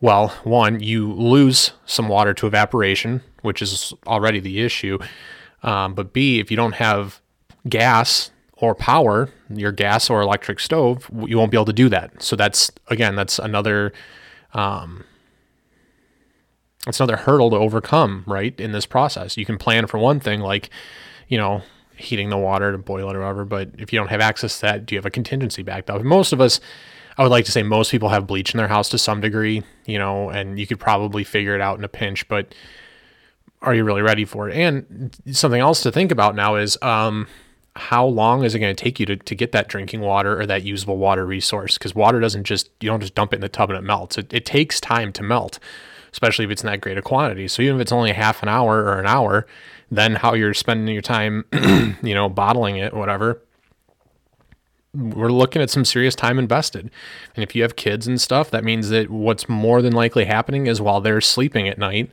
well, 0.00 0.28
one, 0.44 0.80
you 0.80 1.12
lose 1.12 1.72
some 1.86 2.08
water 2.08 2.34
to 2.34 2.46
evaporation, 2.46 3.22
which 3.42 3.62
is 3.62 3.94
already 4.06 4.40
the 4.40 4.60
issue. 4.60 4.98
Um, 5.62 5.94
but 5.94 6.12
B, 6.12 6.40
if 6.40 6.50
you 6.50 6.56
don't 6.56 6.74
have 6.74 7.20
gas 7.68 8.30
or 8.58 8.74
power 8.74 9.30
your 9.48 9.72
gas 9.72 10.10
or 10.10 10.20
electric 10.20 10.60
stove, 10.60 11.08
you 11.26 11.38
won't 11.38 11.50
be 11.50 11.56
able 11.56 11.66
to 11.66 11.72
do 11.72 11.88
that. 11.88 12.22
So 12.22 12.36
that's 12.36 12.70
again, 12.88 13.16
that's 13.16 13.38
another 13.38 13.92
um, 14.54 15.04
that's 16.84 17.00
another 17.00 17.16
hurdle 17.16 17.50
to 17.50 17.56
overcome, 17.56 18.24
right? 18.26 18.58
In 18.60 18.72
this 18.72 18.86
process, 18.86 19.36
you 19.36 19.44
can 19.44 19.58
plan 19.58 19.86
for 19.86 19.98
one 19.98 20.20
thing, 20.20 20.40
like 20.40 20.70
you 21.28 21.38
know, 21.38 21.62
heating 21.96 22.30
the 22.30 22.38
water 22.38 22.72
to 22.72 22.78
boil 22.78 23.10
it 23.10 23.16
or 23.16 23.20
whatever. 23.20 23.44
But 23.44 23.70
if 23.78 23.92
you 23.92 23.98
don't 23.98 24.08
have 24.08 24.20
access 24.20 24.56
to 24.56 24.62
that, 24.62 24.86
do 24.86 24.94
you 24.94 24.98
have 24.98 25.06
a 25.06 25.10
contingency 25.10 25.62
backed 25.62 25.90
up? 25.90 26.02
Most 26.02 26.32
of 26.32 26.40
us, 26.40 26.60
I 27.18 27.22
would 27.22 27.30
like 27.30 27.44
to 27.46 27.52
say, 27.52 27.62
most 27.62 27.90
people 27.90 28.10
have 28.10 28.26
bleach 28.26 28.54
in 28.54 28.58
their 28.58 28.68
house 28.68 28.88
to 28.90 28.98
some 28.98 29.20
degree, 29.20 29.62
you 29.86 29.98
know, 29.98 30.30
and 30.30 30.58
you 30.58 30.66
could 30.66 30.78
probably 30.78 31.24
figure 31.24 31.54
it 31.54 31.60
out 31.60 31.78
in 31.78 31.84
a 31.84 31.88
pinch, 31.88 32.28
but 32.28 32.54
are 33.62 33.74
you 33.74 33.84
really 33.84 34.02
ready 34.02 34.24
for 34.24 34.48
it? 34.48 34.56
And 34.56 35.16
something 35.32 35.60
else 35.60 35.82
to 35.82 35.90
think 35.90 36.12
about 36.12 36.36
now 36.36 36.56
is 36.56 36.78
um, 36.82 37.26
how 37.76 38.06
long 38.06 38.44
is 38.44 38.54
it 38.54 38.58
going 38.58 38.74
to 38.74 38.82
take 38.82 38.98
you 38.98 39.06
to, 39.06 39.16
to 39.16 39.34
get 39.34 39.52
that 39.52 39.68
drinking 39.68 40.00
water 40.00 40.40
or 40.40 40.46
that 40.46 40.64
usable 40.64 40.96
water 40.96 41.26
resource? 41.26 41.76
Because 41.78 41.94
water 41.94 42.20
doesn't 42.20 42.44
just, 42.44 42.70
you 42.80 42.88
don't 42.88 43.00
just 43.00 43.14
dump 43.14 43.32
it 43.32 43.36
in 43.36 43.42
the 43.42 43.48
tub 43.48 43.70
and 43.70 43.78
it 43.78 43.82
melts. 43.82 44.18
It, 44.18 44.32
it 44.32 44.46
takes 44.46 44.80
time 44.80 45.12
to 45.12 45.22
melt, 45.22 45.58
especially 46.12 46.44
if 46.44 46.50
it's 46.50 46.62
in 46.62 46.68
that 46.68 46.80
great 46.80 46.98
a 46.98 47.02
quantity. 47.02 47.48
So 47.48 47.62
even 47.62 47.76
if 47.76 47.82
it's 47.82 47.92
only 47.92 48.10
a 48.10 48.14
half 48.14 48.42
an 48.42 48.48
hour 48.48 48.84
or 48.84 48.98
an 48.98 49.06
hour, 49.06 49.46
then 49.90 50.16
how 50.16 50.34
you're 50.34 50.54
spending 50.54 50.92
your 50.92 51.02
time, 51.02 51.44
you 52.02 52.14
know, 52.14 52.28
bottling 52.28 52.76
it, 52.76 52.94
whatever, 52.94 53.42
we're 54.94 55.30
looking 55.30 55.60
at 55.60 55.70
some 55.70 55.84
serious 55.84 56.14
time 56.14 56.38
invested. 56.38 56.90
And 57.34 57.42
if 57.42 57.54
you 57.54 57.62
have 57.62 57.76
kids 57.76 58.06
and 58.06 58.20
stuff, 58.20 58.50
that 58.50 58.64
means 58.64 58.88
that 58.88 59.10
what's 59.10 59.48
more 59.48 59.82
than 59.82 59.92
likely 59.92 60.24
happening 60.24 60.66
is 60.66 60.80
while 60.80 61.00
they're 61.00 61.20
sleeping 61.20 61.68
at 61.68 61.78
night, 61.78 62.10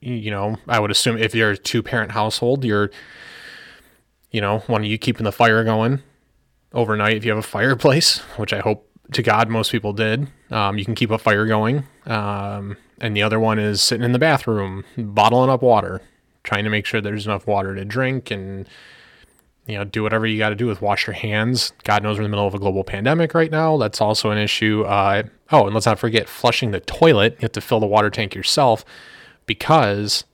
you 0.00 0.30
know, 0.30 0.56
I 0.68 0.78
would 0.78 0.90
assume 0.90 1.18
if 1.18 1.34
you're 1.34 1.50
a 1.50 1.56
two 1.56 1.82
parent 1.82 2.12
household, 2.12 2.64
you're 2.64 2.90
you 4.32 4.40
know, 4.40 4.60
one 4.60 4.82
of 4.82 4.90
you 4.90 4.98
keeping 4.98 5.24
the 5.24 5.32
fire 5.32 5.62
going 5.62 6.02
overnight 6.72 7.16
if 7.16 7.24
you 7.24 7.30
have 7.30 7.38
a 7.38 7.46
fireplace, 7.46 8.18
which 8.36 8.52
I 8.52 8.60
hope 8.60 8.88
to 9.12 9.22
God 9.22 9.48
most 9.48 9.70
people 9.70 9.92
did. 9.92 10.26
Um, 10.50 10.78
you 10.78 10.84
can 10.84 10.94
keep 10.94 11.10
a 11.10 11.18
fire 11.18 11.46
going. 11.46 11.84
Um, 12.06 12.76
and 13.00 13.16
the 13.16 13.22
other 13.22 13.38
one 13.38 13.58
is 13.58 13.82
sitting 13.82 14.04
in 14.04 14.12
the 14.12 14.18
bathroom, 14.18 14.84
bottling 14.96 15.50
up 15.50 15.62
water, 15.62 16.00
trying 16.44 16.64
to 16.64 16.70
make 16.70 16.86
sure 16.86 17.00
there's 17.00 17.26
enough 17.26 17.46
water 17.46 17.74
to 17.74 17.84
drink 17.84 18.30
and, 18.30 18.68
you 19.66 19.76
know, 19.76 19.84
do 19.84 20.02
whatever 20.02 20.26
you 20.26 20.38
got 20.38 20.48
to 20.48 20.54
do 20.54 20.66
with 20.66 20.80
wash 20.80 21.06
your 21.06 21.14
hands. 21.14 21.72
God 21.84 22.02
knows 22.02 22.16
we're 22.16 22.24
in 22.24 22.30
the 22.30 22.36
middle 22.36 22.46
of 22.46 22.54
a 22.54 22.58
global 22.58 22.84
pandemic 22.84 23.34
right 23.34 23.50
now. 23.50 23.76
That's 23.76 24.00
also 24.00 24.30
an 24.30 24.38
issue. 24.38 24.84
Uh, 24.84 25.24
oh, 25.50 25.66
and 25.66 25.74
let's 25.74 25.86
not 25.86 25.98
forget 25.98 26.28
flushing 26.28 26.70
the 26.70 26.80
toilet. 26.80 27.34
You 27.34 27.42
have 27.42 27.52
to 27.52 27.60
fill 27.60 27.80
the 27.80 27.86
water 27.86 28.08
tank 28.08 28.34
yourself 28.34 28.84
because 29.46 30.24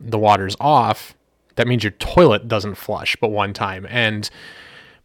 the 0.00 0.18
water's 0.18 0.56
off 0.60 1.15
that 1.56 1.66
means 1.66 1.82
your 1.82 1.90
toilet 1.92 2.48
doesn't 2.48 2.76
flush 2.76 3.16
but 3.20 3.28
one 3.28 3.52
time. 3.52 3.86
And 3.90 4.28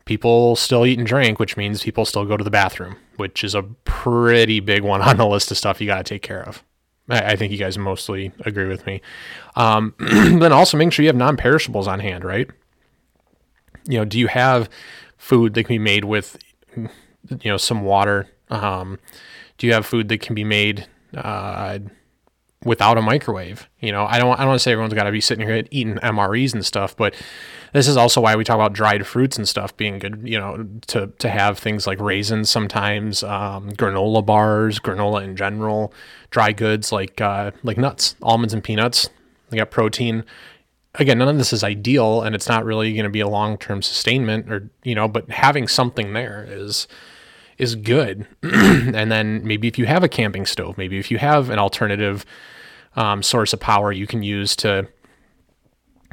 people 0.05 0.55
still 0.55 0.86
eat 0.86 0.98
and 0.98 1.08
drink, 1.08 1.39
which 1.39 1.58
means 1.58 1.84
people 1.84 2.05
still 2.05 2.25
go 2.25 2.38
to 2.38 2.43
the 2.43 2.51
bathroom, 2.51 2.98
which 3.17 3.43
is 3.43 3.55
a 3.55 3.63
pretty 3.63 4.60
big 4.60 4.84
one 4.84 5.01
on 5.01 5.17
the 5.17 5.27
list 5.27 5.51
of 5.51 5.58
stuff 5.58 5.81
you 5.81 5.88
got 5.88 5.98
to 5.98 6.03
take 6.03 6.22
care 6.22 6.43
of. 6.43 6.63
I, 7.10 7.36
think 7.36 7.51
you 7.51 7.58
guys 7.58 7.77
mostly 7.77 8.31
agree 8.46 8.67
with 8.67 8.86
me. 8.86 9.01
Um, 9.55 9.93
then 10.00 10.53
also 10.53 10.77
make 10.77 10.93
sure 10.93 11.03
you 11.03 11.10
have 11.10 11.15
non 11.15 11.36
perishables 11.36 11.88
on 11.88 12.00
hand, 12.00 12.24
right? 12.24 12.50
You 13.86 14.00
know, 14.00 14.05
do 14.05 14.17
you 14.17 14.27
have 14.27 14.70
food 15.17 15.53
that 15.55 15.65
can 15.65 15.74
be 15.74 15.79
made 15.79 16.05
with, 16.05 16.38
you 16.77 16.89
know, 17.43 17.58
some 17.58 17.81
water? 17.81 18.29
Um, 18.50 19.00
do 19.58 19.67
you 19.67 19.74
have 19.74 19.86
food 19.86 20.08
that 20.10 20.22
can 20.22 20.36
be 20.36 20.43
made 20.43 20.88
uh, 21.15 21.79
without 22.63 22.97
a 22.97 23.01
microwave. 23.01 23.67
You 23.79 23.91
know, 23.91 24.05
I 24.05 24.19
don't 24.19 24.33
I 24.33 24.39
don't 24.39 24.49
want 24.49 24.59
to 24.59 24.63
say 24.63 24.71
everyone's 24.71 24.93
got 24.93 25.03
to 25.03 25.11
be 25.11 25.21
sitting 25.21 25.47
here 25.47 25.63
eating 25.71 25.95
MREs 25.95 26.53
and 26.53 26.65
stuff, 26.65 26.95
but 26.95 27.15
this 27.73 27.87
is 27.87 27.97
also 27.97 28.21
why 28.21 28.35
we 28.35 28.43
talk 28.43 28.55
about 28.55 28.73
dried 28.73 29.07
fruits 29.07 29.37
and 29.37 29.47
stuff 29.47 29.75
being 29.77 29.99
good. 29.99 30.21
You 30.23 30.39
know, 30.39 30.67
to 30.87 31.07
to 31.07 31.29
have 31.29 31.57
things 31.57 31.87
like 31.87 31.99
raisins 31.99 32.49
sometimes, 32.49 33.23
um, 33.23 33.71
granola 33.71 34.25
bars, 34.25 34.79
granola 34.79 35.23
in 35.23 35.35
general, 35.35 35.93
dry 36.29 36.51
goods 36.51 36.91
like 36.91 37.19
uh, 37.21 37.51
like 37.63 37.77
nuts, 37.77 38.15
almonds 38.21 38.53
and 38.53 38.63
peanuts. 38.63 39.09
They 39.49 39.57
got 39.57 39.71
protein. 39.71 40.23
Again, 40.95 41.19
none 41.19 41.29
of 41.29 41.37
this 41.37 41.53
is 41.53 41.63
ideal, 41.63 42.21
and 42.21 42.35
it's 42.35 42.49
not 42.49 42.65
really 42.65 42.91
going 42.93 43.05
to 43.05 43.09
be 43.09 43.21
a 43.21 43.27
long 43.27 43.57
term 43.57 43.81
sustainment, 43.81 44.51
or 44.51 44.69
you 44.83 44.93
know. 44.93 45.07
But 45.07 45.31
having 45.31 45.67
something 45.67 46.13
there 46.13 46.45
is 46.49 46.87
is 47.61 47.75
good. 47.75 48.25
and 48.43 49.11
then 49.11 49.45
maybe 49.45 49.67
if 49.67 49.77
you 49.77 49.85
have 49.85 50.03
a 50.03 50.09
camping 50.09 50.47
stove, 50.47 50.79
maybe 50.79 50.97
if 50.97 51.11
you 51.11 51.19
have 51.19 51.51
an 51.51 51.59
alternative 51.59 52.25
um, 52.95 53.21
source 53.21 53.53
of 53.53 53.59
power 53.59 53.91
you 53.91 54.07
can 54.07 54.23
use 54.23 54.55
to 54.57 54.87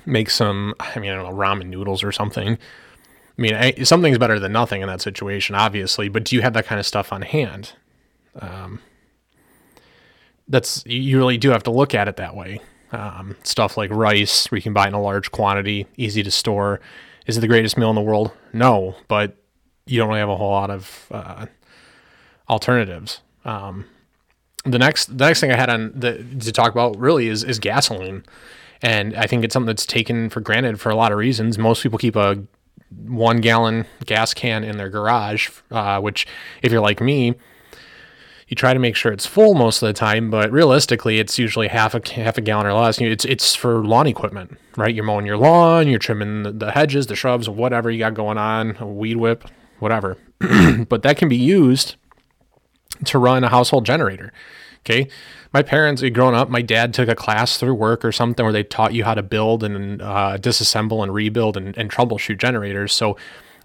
make 0.05 0.29
some, 0.29 0.75
I 0.79 0.99
mean, 0.99 1.11
I 1.11 1.15
don't 1.15 1.25
know, 1.25 1.37
ramen 1.37 1.69
noodles 1.69 2.05
or 2.05 2.13
something. 2.13 2.53
I 2.57 3.41
mean, 3.43 3.55
I, 3.55 3.73
something's 3.83 4.19
better 4.19 4.39
than 4.39 4.53
nothing 4.53 4.83
in 4.83 4.89
that 4.89 5.01
situation, 5.01 5.55
obviously, 5.55 6.11
but 6.11 6.25
do 6.25 6.37
you 6.37 6.43
have 6.43 6.53
that 6.53 6.67
kind 6.67 6.79
of 6.79 6.87
stuff 6.87 7.15
on 7.15 7.23
hand? 7.23 7.73
Um, 8.39 8.81
that's, 10.49 10.85
you 10.85 11.17
really 11.17 11.39
do 11.39 11.51
have 11.51 11.63
to 11.63 11.71
look 11.71 11.95
at 11.95 12.09
it 12.09 12.17
that 12.17 12.37
way. 12.37 12.61
Um, 12.93 13.37
stuff 13.43 13.79
like 13.79 13.91
rice, 13.91 14.51
where 14.51 14.59
you 14.59 14.63
can 14.63 14.75
buy 14.75 14.87
in 14.87 14.95
a 14.95 15.01
large 15.01 15.31
quantity, 15.31 15.87
easy 15.97 16.23
to 16.23 16.31
store. 16.31 16.81
Is 17.27 17.39
it 17.39 17.41
the 17.41 17.49
greatest 17.49 17.79
meal 17.79 17.89
in 17.89 17.95
the 17.95 18.03
world? 18.03 18.33
No, 18.53 18.97
but 19.09 19.37
you 19.89 19.99
don't 19.99 20.09
really 20.09 20.21
have 20.21 20.29
a 20.29 20.37
whole 20.37 20.51
lot 20.51 20.71
of 20.71 21.07
uh, 21.11 21.47
alternatives. 22.49 23.21
Um, 23.45 23.87
the 24.65 24.79
next 24.79 25.07
the 25.07 25.27
next 25.27 25.41
thing 25.41 25.51
I 25.51 25.57
had 25.57 25.71
on 25.71 25.93
the, 25.95 26.25
to 26.41 26.53
talk 26.53 26.73
about 26.73 26.99
really 26.99 27.29
is 27.29 27.45
is 27.45 27.59
gasoline, 27.59 28.25
and 28.83 29.15
I 29.17 29.27
think 29.27 29.45
it's 29.45 29.53
something 29.53 29.67
that's 29.67 29.87
taken 29.87 30.29
for 30.29 30.41
granted 30.41 30.81
for 30.81 30.91
a 30.91 30.97
lot 30.97 31.13
of 31.13 31.19
reasons. 31.19 31.59
Most 31.59 31.83
people 31.83 31.99
keep 31.99 32.17
a 32.17 32.43
one 33.07 33.41
gallon 33.41 33.87
gas 34.05 34.35
can 34.35 34.65
in 34.65 34.77
their 34.77 34.89
garage, 34.89 35.51
uh, 35.71 36.01
which 36.01 36.27
if 36.63 36.73
you're 36.73 36.81
like 36.81 37.01
me, 37.01 37.35
you 38.49 38.55
try 38.57 38.73
to 38.73 38.81
make 38.81 38.97
sure 38.97 39.13
it's 39.13 39.27
full 39.27 39.55
most 39.55 39.83
of 39.83 39.87
the 39.87 39.93
time, 39.93 40.31
but 40.31 40.51
realistically, 40.51 41.19
it's 41.19 41.39
usually 41.39 41.69
half 41.69 41.95
a 41.95 42.13
half 42.13 42.39
a 42.39 42.41
gallon 42.41 42.67
or 42.67 42.73
less. 42.73 42.99
It's 43.01 43.25
it's 43.25 43.55
for 43.55 43.85
lawn 43.85 44.07
equipment, 44.07 44.59
right? 44.77 44.95
You're 44.95 45.05
mowing 45.05 45.27
your 45.27 45.37
lawn, 45.37 45.87
you're 45.87 45.99
trimming 45.99 46.43
the, 46.43 46.53
the 46.53 46.71
hedges, 46.73 47.07
the 47.07 47.17
shrubs, 47.17 47.49
whatever 47.49 47.91
you 47.91 47.99
got 47.99 48.15
going 48.15 48.39
on, 48.39 48.77
a 48.81 48.87
weed 48.87 49.17
whip, 49.17 49.49
whatever. 49.79 50.17
but 50.89 51.03
that 51.03 51.17
can 51.17 51.29
be 51.29 51.37
used 51.37 51.97
to 53.05 53.19
run 53.19 53.45
a 53.45 53.49
household 53.49 53.85
generator. 53.85 54.33
Okay. 54.81 55.09
My 55.53 55.63
parents, 55.63 56.03
growing 56.13 56.35
up, 56.35 56.51
my 56.51 56.63
dad 56.63 56.93
took 56.93 57.09
a 57.09 57.15
class 57.15 57.59
through 57.59 57.75
work 57.75 58.05
or 58.05 58.13
something 58.13 58.45
where 58.45 58.53
they 58.53 58.63
taught 58.63 58.93
you 58.93 59.05
how 59.05 59.15
to 59.15 59.23
build 59.23 59.65
and 59.65 60.01
uh, 60.03 60.37
disassemble 60.39 61.03
and 61.03 61.13
rebuild 61.13 61.57
and, 61.57 61.77
and 61.77 61.91
troubleshoot 61.91 62.39
generators. 62.39 62.93
So, 62.93 63.17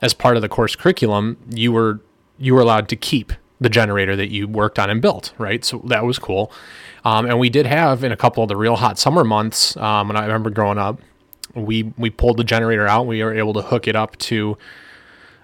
as 0.02 0.14
part 0.14 0.36
of 0.36 0.42
the 0.42 0.50
course 0.50 0.76
curriculum, 0.76 1.38
you 1.50 1.72
were 1.72 2.02
you 2.38 2.54
were 2.54 2.62
allowed 2.62 2.90
to 2.90 2.96
keep 2.96 3.32
the 3.60 3.70
generator 3.70 4.16
that 4.16 4.32
you 4.32 4.48
worked 4.48 4.78
on 4.78 4.90
and 4.90 5.02
built, 5.02 5.34
right? 5.38 5.64
So 5.64 5.80
that 5.86 6.04
was 6.04 6.20
cool. 6.20 6.52
Um, 7.06 7.26
and 7.26 7.40
we 7.40 7.50
did 7.50 7.66
have 7.66 8.04
in 8.04 8.12
a 8.12 8.18
couple 8.18 8.44
of 8.44 8.50
the 8.50 8.58
real 8.58 8.76
hot 8.76 9.00
summer 9.00 9.24
months, 9.24 9.78
um, 9.78 10.10
when 10.10 10.18
I 10.18 10.24
remember 10.24 10.50
growing 10.50 10.78
up, 10.78 11.00
we 11.56 11.94
we 11.98 12.10
pulled 12.10 12.38
the 12.38 12.44
generator 12.44 12.88
out. 12.88 13.08
We 13.08 13.24
were 13.24 13.34
able 13.34 13.54
to 13.54 13.62
hook 13.62 13.88
it 13.88 13.96
up 13.96 14.18
to 14.18 14.58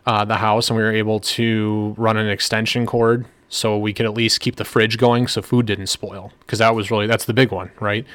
uh, 0.06 0.26
the 0.26 0.38
house, 0.38 0.70
and 0.70 0.78
we 0.78 0.84
were 0.84 0.92
able 0.92 1.20
to 1.20 1.94
run 1.98 2.18
an 2.18 2.28
extension 2.28 2.86
cord 2.86 3.26
so 3.50 3.78
we 3.78 3.94
could 3.94 4.06
at 4.06 4.14
least 4.14 4.40
keep 4.40 4.56
the 4.56 4.64
fridge 4.64 4.98
going 4.98 5.28
so 5.28 5.42
food 5.42 5.66
didn't 5.66 5.88
spoil 5.88 6.32
because 6.42 6.60
that 6.60 6.76
was 6.76 6.92
really 6.92 7.08
that's 7.08 7.26
the 7.26 7.34
big 7.34 7.52
one 7.52 7.72
right? 7.80 8.06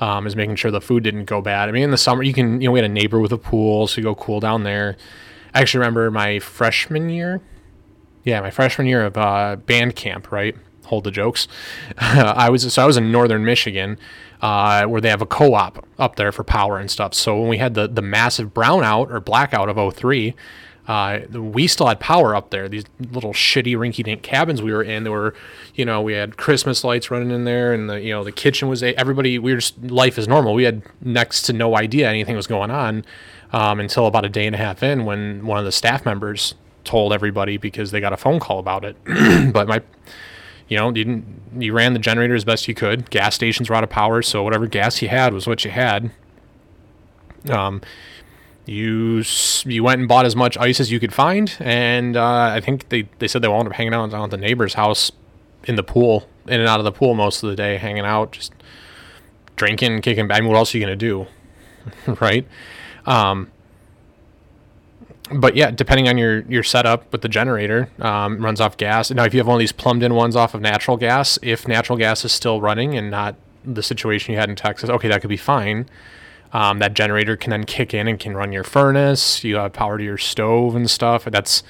Um, 0.00 0.26
is 0.26 0.34
making 0.34 0.56
sure 0.56 0.70
the 0.70 0.80
food 0.80 1.02
didn't 1.02 1.26
go 1.26 1.40
bad. 1.42 1.68
I 1.68 1.72
mean 1.72 1.82
in 1.84 1.90
the 1.90 1.98
summer 1.98 2.22
you 2.22 2.32
can 2.32 2.60
you 2.60 2.68
know 2.68 2.72
we 2.72 2.78
had 2.78 2.90
a 2.90 2.92
neighbor 2.92 3.20
with 3.20 3.32
a 3.32 3.38
pool 3.38 3.86
so 3.86 4.00
you 4.00 4.04
go 4.04 4.14
cool 4.14 4.40
down 4.40 4.64
there. 4.64 4.96
I 5.54 5.60
actually 5.60 5.80
remember 5.80 6.10
my 6.10 6.38
freshman 6.38 7.10
year 7.10 7.40
yeah 8.24 8.40
my 8.40 8.50
freshman 8.50 8.86
year 8.86 9.04
of 9.04 9.16
uh, 9.16 9.56
band 9.56 9.94
camp 9.94 10.32
right? 10.32 10.56
Hold 10.86 11.04
the 11.04 11.10
jokes. 11.10 11.48
I 11.98 12.48
was 12.48 12.72
so 12.72 12.82
i 12.82 12.86
was 12.86 12.96
in 12.96 13.12
northern 13.12 13.44
michigan 13.44 13.98
uh, 14.40 14.86
where 14.86 15.00
they 15.00 15.10
have 15.10 15.20
a 15.20 15.26
co-op 15.26 15.84
up 15.98 16.16
there 16.16 16.32
for 16.32 16.44
power 16.44 16.78
and 16.78 16.90
stuff. 16.90 17.12
So 17.12 17.38
when 17.38 17.48
we 17.48 17.58
had 17.58 17.74
the 17.74 17.88
the 17.88 18.02
massive 18.02 18.54
brownout 18.54 19.10
or 19.10 19.20
blackout 19.20 19.68
of 19.68 19.94
03 19.94 20.34
uh, 20.88 21.20
we 21.32 21.66
still 21.66 21.86
had 21.86 22.00
power 22.00 22.34
up 22.34 22.48
there. 22.48 22.66
These 22.66 22.84
little 23.12 23.34
shitty 23.34 23.76
rinky-dink 23.76 24.22
cabins 24.22 24.62
we 24.62 24.72
were 24.72 24.82
in. 24.82 25.04
There 25.04 25.12
were, 25.12 25.34
you 25.74 25.84
know, 25.84 26.00
we 26.00 26.14
had 26.14 26.38
Christmas 26.38 26.82
lights 26.82 27.10
running 27.10 27.30
in 27.30 27.44
there, 27.44 27.74
and 27.74 27.90
the 27.90 28.00
you 28.00 28.10
know 28.10 28.24
the 28.24 28.32
kitchen 28.32 28.68
was 28.68 28.82
everybody. 28.82 29.38
We 29.38 29.52
were 29.52 29.60
just 29.60 29.78
life 29.82 30.16
is 30.16 30.26
normal. 30.26 30.54
We 30.54 30.64
had 30.64 30.82
next 31.02 31.42
to 31.42 31.52
no 31.52 31.76
idea 31.76 32.08
anything 32.08 32.36
was 32.36 32.46
going 32.46 32.70
on 32.70 33.04
um, 33.52 33.80
until 33.80 34.06
about 34.06 34.24
a 34.24 34.30
day 34.30 34.46
and 34.46 34.54
a 34.54 34.58
half 34.58 34.82
in 34.82 35.04
when 35.04 35.46
one 35.46 35.58
of 35.58 35.66
the 35.66 35.72
staff 35.72 36.06
members 36.06 36.54
told 36.84 37.12
everybody 37.12 37.58
because 37.58 37.90
they 37.90 38.00
got 38.00 38.14
a 38.14 38.16
phone 38.16 38.40
call 38.40 38.58
about 38.58 38.82
it. 38.82 38.96
but 39.52 39.68
my 39.68 39.82
you 40.68 40.78
know, 40.78 40.88
you 40.88 41.04
didn't 41.04 41.42
you 41.58 41.74
ran 41.74 41.92
the 41.92 41.98
generator 41.98 42.34
as 42.34 42.44
best 42.44 42.66
you 42.66 42.74
could. 42.74 43.10
Gas 43.10 43.34
stations 43.34 43.68
were 43.68 43.76
out 43.76 43.84
of 43.84 43.90
power, 43.90 44.22
so 44.22 44.42
whatever 44.42 44.66
gas 44.66 45.02
you 45.02 45.08
had 45.08 45.34
was 45.34 45.46
what 45.46 45.66
you 45.66 45.70
had. 45.70 46.10
Um, 47.50 47.82
you 48.68 49.22
you 49.64 49.82
went 49.82 50.00
and 50.00 50.08
bought 50.08 50.26
as 50.26 50.36
much 50.36 50.56
ice 50.58 50.78
as 50.78 50.92
you 50.92 51.00
could 51.00 51.12
find, 51.12 51.56
and 51.60 52.16
uh, 52.16 52.52
I 52.54 52.60
think 52.60 52.90
they, 52.90 53.08
they 53.18 53.26
said 53.26 53.42
they 53.42 53.48
wound 53.48 53.66
up 53.66 53.74
hanging 53.74 53.94
out 53.94 54.12
at 54.12 54.30
the 54.30 54.36
neighbor's 54.36 54.74
house 54.74 55.10
in 55.64 55.76
the 55.76 55.82
pool, 55.82 56.28
in 56.46 56.60
and 56.60 56.68
out 56.68 56.78
of 56.78 56.84
the 56.84 56.92
pool 56.92 57.14
most 57.14 57.42
of 57.42 57.48
the 57.48 57.56
day, 57.56 57.78
hanging 57.78 58.04
out, 58.04 58.32
just 58.32 58.52
drinking, 59.56 60.02
kicking 60.02 60.28
back. 60.28 60.38
I 60.38 60.40
mean, 60.40 60.50
what 60.50 60.58
else 60.58 60.74
are 60.74 60.78
you 60.78 60.84
gonna 60.84 60.96
do, 60.96 61.26
right? 62.20 62.46
Um, 63.06 63.50
but 65.32 65.56
yeah, 65.56 65.70
depending 65.70 66.08
on 66.08 66.18
your 66.18 66.40
your 66.42 66.62
setup 66.62 67.10
with 67.10 67.22
the 67.22 67.28
generator, 67.28 67.90
um, 68.00 68.38
runs 68.44 68.60
off 68.60 68.76
gas. 68.76 69.10
Now, 69.10 69.24
if 69.24 69.32
you 69.32 69.40
have 69.40 69.46
one 69.46 69.56
of 69.56 69.60
these 69.60 69.72
plumbed 69.72 70.02
in 70.02 70.14
ones 70.14 70.36
off 70.36 70.54
of 70.54 70.60
natural 70.60 70.96
gas, 70.98 71.38
if 71.42 71.66
natural 71.66 71.98
gas 71.98 72.24
is 72.24 72.32
still 72.32 72.60
running 72.60 72.96
and 72.96 73.10
not 73.10 73.34
the 73.64 73.82
situation 73.82 74.32
you 74.32 74.38
had 74.38 74.50
in 74.50 74.56
Texas, 74.56 74.90
okay, 74.90 75.08
that 75.08 75.22
could 75.22 75.30
be 75.30 75.36
fine. 75.38 75.88
Um, 76.52 76.78
that 76.78 76.94
generator 76.94 77.36
can 77.36 77.50
then 77.50 77.64
kick 77.64 77.92
in 77.92 78.08
and 78.08 78.18
can 78.18 78.34
run 78.34 78.52
your 78.52 78.64
furnace. 78.64 79.44
You 79.44 79.56
have 79.56 79.72
power 79.72 79.98
to 79.98 80.04
your 80.04 80.18
stove 80.18 80.74
and 80.74 80.88
stuff. 80.88 81.24
That's 81.24 81.62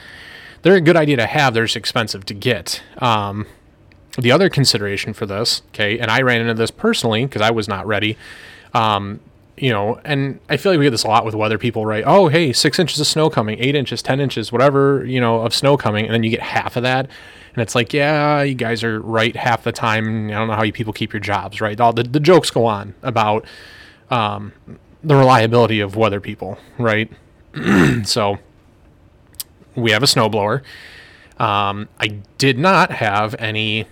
they're 0.62 0.76
a 0.76 0.80
good 0.80 0.96
idea 0.96 1.16
to 1.16 1.26
have. 1.26 1.54
They're 1.54 1.64
just 1.64 1.76
expensive 1.76 2.24
to 2.26 2.34
get. 2.34 2.82
Um, 2.98 3.46
the 4.18 4.32
other 4.32 4.48
consideration 4.48 5.12
for 5.12 5.26
this, 5.26 5.62
okay, 5.68 5.98
and 5.98 6.10
I 6.10 6.22
ran 6.22 6.40
into 6.40 6.54
this 6.54 6.70
personally 6.70 7.24
because 7.24 7.42
I 7.42 7.50
was 7.50 7.68
not 7.68 7.86
ready. 7.86 8.16
Um, 8.74 9.20
you 9.56 9.70
know, 9.70 10.00
and 10.04 10.38
I 10.48 10.56
feel 10.56 10.72
like 10.72 10.78
we 10.78 10.86
get 10.86 10.90
this 10.90 11.04
a 11.04 11.08
lot 11.08 11.24
with 11.24 11.34
weather 11.34 11.58
people, 11.58 11.84
right? 11.84 12.04
Oh, 12.06 12.28
hey, 12.28 12.52
six 12.52 12.78
inches 12.78 13.00
of 13.00 13.06
snow 13.06 13.28
coming, 13.30 13.58
eight 13.58 13.74
inches, 13.74 14.02
ten 14.02 14.20
inches, 14.20 14.52
whatever, 14.52 15.04
you 15.04 15.20
know, 15.20 15.40
of 15.40 15.54
snow 15.54 15.76
coming, 15.76 16.04
and 16.04 16.14
then 16.14 16.22
you 16.22 16.30
get 16.30 16.42
half 16.42 16.76
of 16.76 16.82
that. 16.84 17.08
And 17.54 17.62
it's 17.62 17.74
like, 17.74 17.92
yeah, 17.92 18.42
you 18.42 18.54
guys 18.54 18.84
are 18.84 19.00
right 19.00 19.34
half 19.34 19.64
the 19.64 19.72
time. 19.72 20.28
I 20.30 20.34
don't 20.34 20.48
know 20.48 20.54
how 20.54 20.62
you 20.62 20.72
people 20.72 20.92
keep 20.92 21.12
your 21.12 21.20
jobs, 21.20 21.60
right? 21.60 21.80
All 21.80 21.92
the, 21.92 22.04
the 22.04 22.20
jokes 22.20 22.50
go 22.50 22.66
on 22.66 22.94
about 23.02 23.44
um, 24.10 24.52
the 25.02 25.16
reliability 25.16 25.80
of 25.80 25.96
weather 25.96 26.20
people, 26.20 26.58
right? 26.78 27.10
so 28.04 28.38
we 29.74 29.90
have 29.90 30.02
a 30.02 30.06
snowblower. 30.06 30.62
Um, 31.38 31.88
I 32.00 32.20
did 32.36 32.58
not 32.58 32.90
have 32.90 33.34
any 33.38 33.86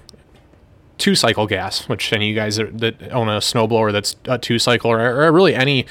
two 0.98 1.14
cycle 1.14 1.46
gas, 1.46 1.88
which 1.88 2.12
any 2.12 2.26
of 2.26 2.28
you 2.30 2.34
guys 2.34 2.56
that 2.56 2.96
own 3.12 3.28
a 3.28 3.38
snowblower 3.38 3.92
that's 3.92 4.16
a 4.24 4.38
two 4.38 4.58
cycle 4.58 4.90
or, 4.90 4.98
or 4.98 5.32
really 5.32 5.54
any 5.54 5.86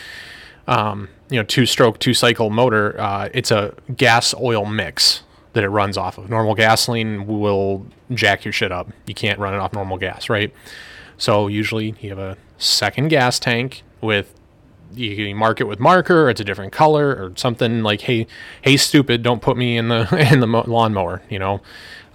um, 0.68 1.10
you 1.30 1.40
know 1.40 1.44
two 1.44 1.66
stroke 1.66 2.00
two 2.00 2.14
cycle 2.14 2.50
motor, 2.50 3.00
uh, 3.00 3.30
it's 3.34 3.52
a 3.52 3.74
gas 3.96 4.34
oil 4.36 4.66
mix 4.66 5.24
that 5.54 5.64
it 5.64 5.70
runs 5.70 5.98
off 5.98 6.18
of. 6.18 6.30
Normal 6.30 6.54
gasoline 6.54 7.26
will 7.28 7.86
jack 8.12 8.44
your 8.44 8.52
shit 8.52 8.74
up. 8.74 8.90
You 9.08 9.14
can't 9.14 9.40
run 9.40 9.54
it 9.54 9.58
off 9.58 9.72
normal 9.72 9.98
gas, 9.98 10.30
right? 10.30 10.54
So 11.18 11.48
usually 11.48 11.96
you 12.02 12.10
have 12.10 12.20
a 12.20 12.38
second 12.58 13.08
gas 13.08 13.40
tank 13.40 13.84
with 14.06 14.34
you 14.94 15.16
can 15.16 15.36
mark 15.36 15.60
it 15.60 15.66
with 15.66 15.80
marker 15.80 16.24
or 16.24 16.30
it's 16.30 16.40
a 16.40 16.44
different 16.44 16.72
color 16.72 17.10
or 17.10 17.34
something 17.36 17.84
like 17.84 18.02
hey 18.02 18.28
hey 18.62 18.78
stupid 18.78 19.24
don't 19.24 19.42
put 19.42 19.58
me 19.58 19.78
in 19.78 19.90
the 19.90 20.32
in 20.32 20.40
the 20.40 20.48
lawnmower 20.48 21.22
you 21.30 21.40
know? 21.40 21.62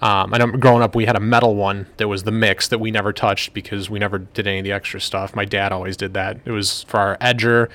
Um, 0.01 0.33
I 0.33 0.39
know 0.39 0.47
growing 0.47 0.81
up 0.81 0.95
we 0.95 1.05
had 1.05 1.15
a 1.15 1.19
metal 1.19 1.55
one 1.55 1.85
that 1.97 2.07
was 2.07 2.23
the 2.23 2.31
mix 2.31 2.67
that 2.69 2.79
we 2.79 2.89
never 2.89 3.13
touched 3.13 3.53
because 3.53 3.87
we 3.89 3.99
never 3.99 4.17
did 4.17 4.47
any 4.47 4.57
of 4.57 4.63
the 4.63 4.71
extra 4.71 4.99
stuff. 4.99 5.35
My 5.35 5.45
dad 5.45 5.71
always 5.71 5.95
did 5.95 6.15
that. 6.15 6.39
It 6.43 6.51
was 6.51 6.83
for 6.83 6.99
our 6.99 7.17
edger 7.17 7.69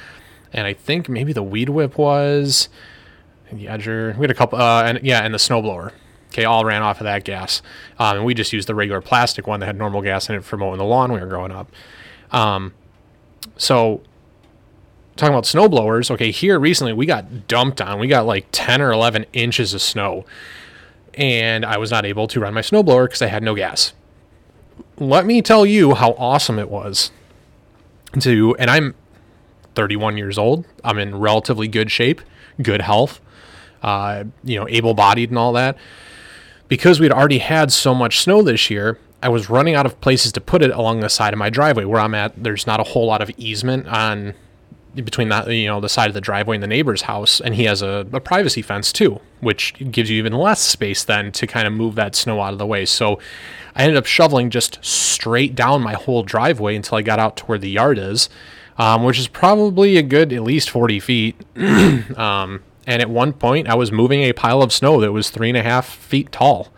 and 0.52 0.66
I 0.66 0.72
think 0.72 1.08
maybe 1.08 1.32
the 1.32 1.42
weed 1.42 1.68
whip 1.68 1.98
was 1.98 2.68
the 3.52 3.66
edger. 3.66 4.16
We 4.16 4.22
had 4.22 4.30
a 4.30 4.34
couple 4.34 4.60
uh, 4.60 4.84
and 4.84 5.00
yeah 5.02 5.20
and 5.20 5.32
the 5.32 5.38
snowblower. 5.38 5.92
Okay 6.28 6.44
all 6.44 6.64
ran 6.64 6.82
off 6.82 7.00
of 7.00 7.04
that 7.04 7.24
gas. 7.24 7.62
Um, 7.98 8.16
and 8.16 8.26
we 8.26 8.34
just 8.34 8.52
used 8.52 8.68
the 8.68 8.74
regular 8.74 9.00
plastic 9.00 9.46
one 9.46 9.60
that 9.60 9.66
had 9.66 9.78
normal 9.78 10.02
gas 10.02 10.28
in 10.28 10.34
it 10.34 10.44
for 10.44 10.56
mowing 10.56 10.78
the 10.78 10.84
lawn 10.84 11.12
when 11.12 11.20
we 11.20 11.24
were 11.24 11.30
growing 11.30 11.52
up. 11.52 11.70
Um, 12.32 12.74
so 13.56 14.02
talking 15.16 15.34
about 15.34 15.46
snow 15.46 15.68
blowers, 15.68 16.10
okay, 16.10 16.30
here 16.30 16.58
recently 16.58 16.92
we 16.92 17.06
got 17.06 17.48
dumped 17.48 17.80
on. 17.80 17.98
We 17.98 18.06
got 18.06 18.26
like 18.26 18.46
10 18.52 18.80
or 18.80 18.92
11 18.92 19.26
inches 19.32 19.74
of 19.74 19.82
snow. 19.82 20.24
And 21.14 21.64
I 21.64 21.78
was 21.78 21.90
not 21.90 22.04
able 22.04 22.28
to 22.28 22.40
run 22.40 22.52
my 22.52 22.60
snowblower 22.60 23.06
because 23.06 23.22
I 23.22 23.26
had 23.26 23.42
no 23.42 23.54
gas. 23.54 23.94
Let 24.98 25.24
me 25.24 25.40
tell 25.40 25.64
you 25.64 25.94
how 25.94 26.12
awesome 26.12 26.58
it 26.58 26.70
was 26.70 27.10
to, 28.20 28.54
and 28.58 28.70
I'm 28.70 28.94
31 29.74 30.18
years 30.18 30.36
old. 30.36 30.66
I'm 30.84 30.98
in 30.98 31.18
relatively 31.18 31.68
good 31.68 31.90
shape, 31.90 32.20
good 32.60 32.82
health, 32.82 33.20
uh, 33.82 34.24
you 34.44 34.58
know, 34.58 34.68
able 34.68 34.94
bodied 34.94 35.30
and 35.30 35.38
all 35.38 35.52
that. 35.54 35.78
Because 36.68 37.00
we'd 37.00 37.12
already 37.12 37.38
had 37.38 37.72
so 37.72 37.94
much 37.94 38.20
snow 38.20 38.42
this 38.42 38.68
year, 38.70 38.98
I 39.22 39.28
was 39.28 39.48
running 39.48 39.74
out 39.74 39.86
of 39.86 40.00
places 40.00 40.32
to 40.32 40.40
put 40.40 40.62
it 40.62 40.70
along 40.70 41.00
the 41.00 41.08
side 41.08 41.32
of 41.32 41.38
my 41.38 41.50
driveway. 41.50 41.84
Where 41.84 42.00
I'm 42.00 42.14
at. 42.14 42.42
There's 42.42 42.66
not 42.66 42.80
a 42.80 42.84
whole 42.84 43.06
lot 43.06 43.22
of 43.22 43.30
easement 43.36 43.86
on 43.88 44.34
between 44.94 45.28
that 45.28 45.48
you 45.50 45.66
know 45.66 45.80
the 45.80 45.88
side 45.88 46.08
of 46.08 46.14
the 46.14 46.20
driveway 46.20 46.56
and 46.56 46.62
the 46.62 46.68
neighbor's 46.68 47.02
house. 47.02 47.40
And 47.40 47.54
he 47.54 47.64
has 47.64 47.82
a, 47.82 48.06
a, 48.12 48.20
privacy 48.20 48.62
fence 48.62 48.92
too 48.92 49.20
which 49.40 49.74
gives 49.90 50.08
you 50.08 50.16
even 50.16 50.32
less 50.32 50.60
space 50.60 51.04
then 51.04 51.30
to 51.30 51.46
kind 51.46 51.66
of 51.66 51.72
move 51.72 51.94
that 51.94 52.14
snow 52.14 52.40
out 52.40 52.52
of 52.52 52.58
the 52.58 52.66
way. 52.66 52.84
So 52.84 53.18
i 53.74 53.82
ended 53.82 53.98
up 53.98 54.06
shoveling 54.06 54.48
just 54.48 54.82
straight 54.82 55.54
down 55.54 55.82
my 55.82 55.92
whole 55.92 56.22
driveway 56.22 56.74
until 56.76 56.96
i 56.96 57.02
got 57.02 57.18
out 57.18 57.36
to 57.36 57.44
where 57.44 57.58
the 57.58 57.68
yard 57.68 57.98
is 57.98 58.30
um, 58.78 59.04
which 59.04 59.18
is 59.18 59.28
probably 59.28 59.96
a 59.96 60.02
good 60.02 60.32
at 60.32 60.42
least 60.42 60.70
40 60.70 61.00
feet. 61.00 61.36
Um, 62.16 62.62
and 62.86 63.02
at 63.02 63.10
one 63.10 63.32
point 63.32 63.68
i 63.68 63.74
was 63.74 63.90
moving 63.90 64.22
a 64.22 64.32
pile 64.32 64.62
of 64.62 64.72
snow 64.72 65.00
that 65.00 65.12
was 65.12 65.28
three 65.28 65.48
and 65.48 65.56
a 65.56 65.62
half 65.62 65.86
feet 65.86 66.30
tall 66.30 66.68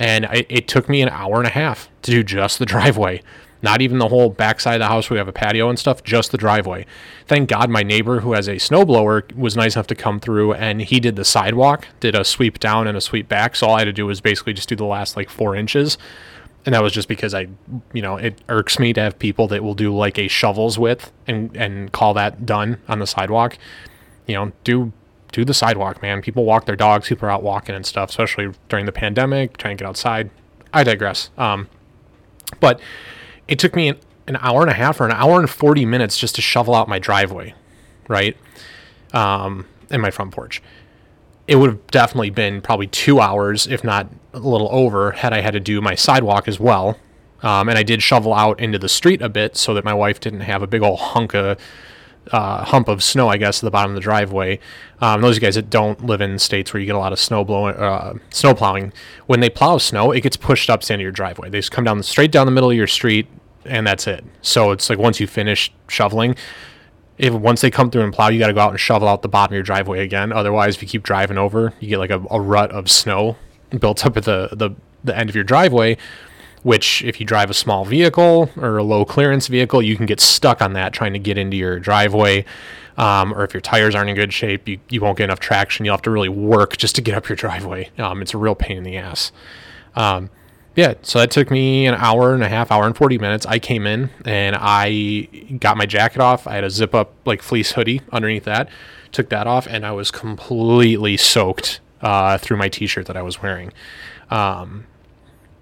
and 0.00 0.26
I, 0.26 0.44
it 0.48 0.66
took 0.66 0.88
me 0.88 1.00
an 1.02 1.08
hour 1.10 1.36
and 1.36 1.46
a 1.46 1.50
half 1.50 1.88
to 2.02 2.10
do 2.10 2.24
just 2.24 2.58
the 2.58 2.66
driveway 2.74 3.22
not 3.62 3.82
even 3.82 3.98
the 3.98 4.08
whole 4.08 4.30
backside 4.30 4.74
of 4.74 4.80
the 4.80 4.88
house 4.88 5.10
where 5.10 5.16
we 5.16 5.18
have 5.18 5.28
a 5.28 5.32
patio 5.32 5.68
and 5.68 5.78
stuff, 5.78 6.02
just 6.02 6.32
the 6.32 6.38
driveway. 6.38 6.86
Thank 7.26 7.48
God 7.48 7.68
my 7.68 7.82
neighbor 7.82 8.20
who 8.20 8.32
has 8.32 8.48
a 8.48 8.56
snowblower 8.56 9.34
was 9.34 9.56
nice 9.56 9.76
enough 9.76 9.86
to 9.88 9.94
come 9.94 10.20
through 10.20 10.54
and 10.54 10.80
he 10.80 11.00
did 11.00 11.16
the 11.16 11.24
sidewalk, 11.24 11.86
did 12.00 12.14
a 12.14 12.24
sweep 12.24 12.58
down 12.58 12.86
and 12.86 12.96
a 12.96 13.00
sweep 13.00 13.28
back. 13.28 13.56
So 13.56 13.68
all 13.68 13.76
I 13.76 13.80
had 13.80 13.84
to 13.84 13.92
do 13.92 14.06
was 14.06 14.20
basically 14.20 14.54
just 14.54 14.68
do 14.68 14.76
the 14.76 14.84
last 14.84 15.16
like 15.16 15.28
four 15.28 15.54
inches. 15.54 15.98
And 16.66 16.74
that 16.74 16.82
was 16.82 16.92
just 16.92 17.08
because 17.08 17.32
I, 17.32 17.48
you 17.92 18.02
know, 18.02 18.16
it 18.16 18.40
irks 18.48 18.78
me 18.78 18.92
to 18.92 19.00
have 19.00 19.18
people 19.18 19.48
that 19.48 19.62
will 19.62 19.74
do 19.74 19.94
like 19.94 20.18
a 20.18 20.28
shovel's 20.28 20.78
width 20.78 21.10
and, 21.26 21.54
and 21.56 21.90
call 21.92 22.14
that 22.14 22.44
done 22.44 22.78
on 22.88 22.98
the 22.98 23.06
sidewalk. 23.06 23.56
You 24.26 24.34
know, 24.34 24.52
do 24.64 24.92
do 25.32 25.44
the 25.44 25.54
sidewalk, 25.54 26.02
man. 26.02 26.22
People 26.22 26.44
walk 26.44 26.66
their 26.66 26.76
dogs, 26.76 27.08
people 27.08 27.28
are 27.28 27.30
out 27.30 27.42
walking 27.42 27.74
and 27.74 27.86
stuff, 27.86 28.10
especially 28.10 28.52
during 28.68 28.86
the 28.86 28.92
pandemic, 28.92 29.56
trying 29.56 29.76
to 29.76 29.84
get 29.84 29.88
outside. 29.88 30.30
I 30.72 30.84
digress. 30.84 31.30
Um, 31.38 31.68
but 32.58 32.80
it 33.48 33.58
took 33.58 33.74
me 33.74 33.88
an, 33.88 33.98
an 34.26 34.36
hour 34.40 34.62
and 34.62 34.70
a 34.70 34.74
half 34.74 35.00
or 35.00 35.06
an 35.06 35.12
hour 35.12 35.38
and 35.38 35.48
40 35.48 35.84
minutes 35.86 36.18
just 36.18 36.34
to 36.36 36.42
shovel 36.42 36.74
out 36.74 36.88
my 36.88 36.98
driveway, 36.98 37.54
right? 38.08 38.36
Um, 39.12 39.66
and 39.90 40.00
my 40.02 40.10
front 40.10 40.32
porch. 40.32 40.62
It 41.46 41.56
would 41.56 41.70
have 41.70 41.86
definitely 41.88 42.30
been 42.30 42.60
probably 42.60 42.86
two 42.86 43.20
hours, 43.20 43.66
if 43.66 43.82
not 43.82 44.08
a 44.32 44.38
little 44.38 44.68
over, 44.70 45.12
had 45.12 45.32
I 45.32 45.40
had 45.40 45.52
to 45.52 45.60
do 45.60 45.80
my 45.80 45.96
sidewalk 45.96 46.46
as 46.46 46.60
well. 46.60 46.96
Um, 47.42 47.68
and 47.68 47.78
I 47.78 47.82
did 47.82 48.02
shovel 48.02 48.34
out 48.34 48.60
into 48.60 48.78
the 48.78 48.88
street 48.88 49.22
a 49.22 49.28
bit 49.28 49.56
so 49.56 49.74
that 49.74 49.84
my 49.84 49.94
wife 49.94 50.20
didn't 50.20 50.40
have 50.40 50.62
a 50.62 50.66
big 50.66 50.82
old 50.82 51.00
hunk 51.00 51.34
of 51.34 51.58
uh, 52.32 52.64
hump 52.64 52.88
of 52.88 53.02
snow, 53.02 53.28
I 53.28 53.36
guess, 53.36 53.58
at 53.58 53.66
the 53.66 53.70
bottom 53.70 53.92
of 53.92 53.94
the 53.94 54.00
driveway. 54.00 54.58
Um, 55.00 55.20
those 55.20 55.38
guys 55.38 55.54
that 55.54 55.70
don't 55.70 56.04
live 56.04 56.20
in 56.20 56.38
states 56.38 56.72
where 56.72 56.80
you 56.80 56.86
get 56.86 56.94
a 56.94 56.98
lot 56.98 57.12
of 57.12 57.18
snow 57.18 57.44
blowing, 57.44 57.76
uh, 57.76 58.14
snow 58.30 58.54
plowing, 58.54 58.92
when 59.26 59.40
they 59.40 59.50
plow 59.50 59.78
snow, 59.78 60.12
it 60.12 60.20
gets 60.20 60.36
pushed 60.36 60.70
up 60.70 60.80
to 60.82 60.88
the 60.88 60.92
end 60.94 61.00
of 61.00 61.04
your 61.04 61.12
driveway. 61.12 61.50
They 61.50 61.58
just 61.58 61.72
come 61.72 61.84
down 61.84 62.02
straight 62.02 62.30
down 62.30 62.46
the 62.46 62.52
middle 62.52 62.70
of 62.70 62.76
your 62.76 62.86
street, 62.86 63.26
and 63.64 63.86
that's 63.86 64.06
it. 64.06 64.24
So 64.42 64.70
it's 64.70 64.88
like 64.90 64.98
once 64.98 65.20
you 65.20 65.26
finish 65.26 65.72
shoveling, 65.88 66.36
if 67.18 67.34
once 67.34 67.60
they 67.60 67.70
come 67.70 67.90
through 67.90 68.04
and 68.04 68.12
plow, 68.12 68.28
you 68.28 68.38
got 68.38 68.48
to 68.48 68.54
go 68.54 68.60
out 68.60 68.70
and 68.70 68.80
shovel 68.80 69.08
out 69.08 69.22
the 69.22 69.28
bottom 69.28 69.52
of 69.52 69.56
your 69.56 69.62
driveway 69.62 70.02
again. 70.02 70.32
Otherwise, 70.32 70.76
if 70.76 70.82
you 70.82 70.88
keep 70.88 71.02
driving 71.02 71.36
over, 71.36 71.74
you 71.80 71.88
get 71.88 71.98
like 71.98 72.10
a, 72.10 72.22
a 72.30 72.40
rut 72.40 72.70
of 72.70 72.90
snow 72.90 73.36
built 73.78 74.04
up 74.04 74.16
at 74.16 74.24
the, 74.24 74.48
the 74.52 74.70
the 75.04 75.16
end 75.16 75.28
of 75.28 75.34
your 75.34 75.44
driveway. 75.44 75.96
Which, 76.62 77.02
if 77.04 77.20
you 77.20 77.26
drive 77.26 77.48
a 77.48 77.54
small 77.54 77.84
vehicle 77.84 78.50
or 78.56 78.76
a 78.76 78.82
low 78.82 79.04
clearance 79.04 79.46
vehicle, 79.46 79.80
you 79.80 79.96
can 79.96 80.04
get 80.06 80.20
stuck 80.20 80.60
on 80.60 80.74
that 80.74 80.92
trying 80.92 81.14
to 81.14 81.18
get 81.18 81.38
into 81.38 81.56
your 81.56 81.78
driveway. 81.78 82.44
Um, 82.98 83.32
or 83.32 83.44
if 83.44 83.54
your 83.54 83.62
tires 83.62 83.94
aren't 83.94 84.10
in 84.10 84.16
good 84.16 84.32
shape, 84.32 84.68
you, 84.68 84.78
you 84.90 85.00
won't 85.00 85.16
get 85.16 85.24
enough 85.24 85.40
traction. 85.40 85.86
You'll 85.86 85.94
have 85.94 86.02
to 86.02 86.10
really 86.10 86.28
work 86.28 86.76
just 86.76 86.96
to 86.96 87.00
get 87.00 87.14
up 87.14 87.28
your 87.28 87.36
driveway. 87.36 87.88
Um, 87.96 88.20
it's 88.20 88.34
a 88.34 88.38
real 88.38 88.54
pain 88.54 88.76
in 88.76 88.84
the 88.84 88.98
ass. 88.98 89.32
Um, 89.96 90.28
yeah, 90.76 90.94
so 91.02 91.18
that 91.18 91.30
took 91.30 91.50
me 91.50 91.86
an 91.86 91.94
hour 91.94 92.34
and 92.34 92.42
a 92.42 92.48
half, 92.48 92.70
hour 92.70 92.86
and 92.86 92.96
40 92.96 93.18
minutes. 93.18 93.44
I 93.46 93.58
came 93.58 93.86
in 93.86 94.10
and 94.24 94.56
I 94.58 95.28
got 95.58 95.76
my 95.76 95.86
jacket 95.86 96.20
off. 96.20 96.46
I 96.46 96.54
had 96.54 96.64
a 96.64 96.70
zip 96.70 96.94
up, 96.94 97.12
like 97.24 97.42
fleece 97.42 97.72
hoodie 97.72 98.02
underneath 98.12 98.44
that. 98.44 98.68
Took 99.12 99.30
that 99.30 99.46
off 99.46 99.66
and 99.66 99.84
I 99.84 99.92
was 99.92 100.10
completely 100.10 101.16
soaked 101.16 101.80
uh, 102.02 102.38
through 102.38 102.56
my 102.56 102.68
t 102.68 102.86
shirt 102.86 103.06
that 103.06 103.16
I 103.16 103.22
was 103.22 103.42
wearing. 103.42 103.72
Um, 104.30 104.86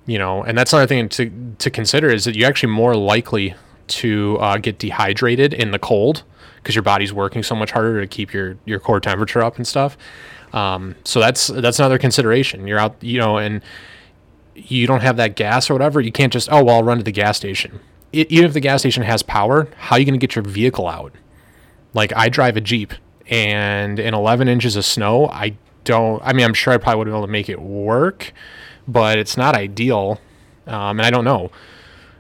you 0.09 0.19
know, 0.19 0.43
and 0.43 0.57
that's 0.57 0.73
another 0.73 0.87
thing 0.87 1.09
to, 1.11 1.55
to 1.59 1.71
consider 1.71 2.09
is 2.09 2.25
that 2.25 2.35
you're 2.35 2.49
actually 2.49 2.73
more 2.73 2.97
likely 2.97 3.55
to 3.89 4.39
uh, 4.41 4.57
get 4.57 4.79
dehydrated 4.79 5.53
in 5.53 5.71
the 5.71 5.79
cold 5.79 6.25
because 6.57 6.75
your 6.75 6.83
body's 6.83 7.13
working 7.13 7.43
so 7.43 7.55
much 7.55 7.71
harder 7.71 8.01
to 8.01 8.07
keep 8.07 8.33
your, 8.33 8.57
your 8.65 8.81
core 8.81 9.01
temperature 9.01 9.43
up 9.43 9.57
and 9.57 9.67
stuff. 9.67 9.97
Um, 10.53 10.97
so 11.05 11.21
that's 11.21 11.49
that's 11.49 11.79
another 11.79 11.99
consideration. 11.99 12.67
You're 12.67 12.79
out, 12.79 12.97
you 13.03 13.19
know, 13.19 13.37
and 13.37 13.61
you 14.55 14.87
don't 14.87 15.01
have 15.03 15.17
that 15.19 15.37
gas 15.37 15.71
or 15.71 15.75
whatever, 15.75 16.01
you 16.01 16.13
can't 16.13 16.33
just, 16.33 16.49
oh, 16.51 16.65
well, 16.65 16.77
I'll 16.77 16.85
run 16.85 16.99
to 16.99 17.05
the 17.05 17.13
gas 17.13 17.37
station. 17.37 17.81
It, 18.13 18.31
even 18.31 18.47
if 18.47 18.55
the 18.55 18.61
gas 18.61 18.81
station 18.81 19.03
has 19.03 19.23
power, 19.23 19.69
how 19.77 19.97
are 19.97 19.99
you 19.99 20.05
going 20.05 20.19
to 20.19 20.27
get 20.27 20.35
your 20.35 20.45
vehicle 20.45 20.89
out? 20.89 21.13
Like, 21.95 22.13
I 22.17 22.29
drive 22.29 22.57
a 22.57 22.61
Jeep, 22.61 22.93
and 23.29 23.99
in 23.99 24.15
11 24.15 24.49
inches 24.49 24.77
of 24.77 24.85
snow, 24.85 25.29
I 25.29 25.57
don't, 25.85 26.23
I 26.25 26.33
mean, 26.33 26.45
I'm 26.45 26.55
sure 26.55 26.73
I 26.73 26.79
probably 26.79 26.99
would 26.99 27.07
have 27.09 27.13
been 27.13 27.19
able 27.19 27.27
to 27.27 27.33
make 27.33 27.49
it 27.49 27.61
work, 27.61 28.33
but 28.89 29.19
it's 29.19 29.37
not 29.37 29.55
ideal. 29.55 30.21
Um, 30.67 30.99
and 30.99 31.03
I 31.03 31.11
don't 31.11 31.25
know. 31.25 31.51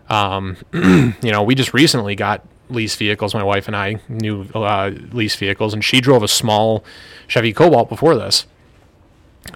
Um, 0.08 0.56
you 0.72 1.32
know, 1.32 1.42
we 1.42 1.56
just 1.56 1.74
recently 1.74 2.14
got 2.14 2.46
lease 2.70 2.94
vehicles. 2.94 3.34
My 3.34 3.42
wife 3.42 3.66
and 3.66 3.74
I 3.74 4.00
knew 4.08 4.42
uh, 4.54 4.92
lease 5.10 5.34
vehicles, 5.34 5.74
and 5.74 5.84
she 5.84 6.00
drove 6.00 6.22
a 6.22 6.28
small 6.28 6.84
Chevy 7.26 7.52
Cobalt 7.52 7.88
before 7.88 8.14
this. 8.14 8.46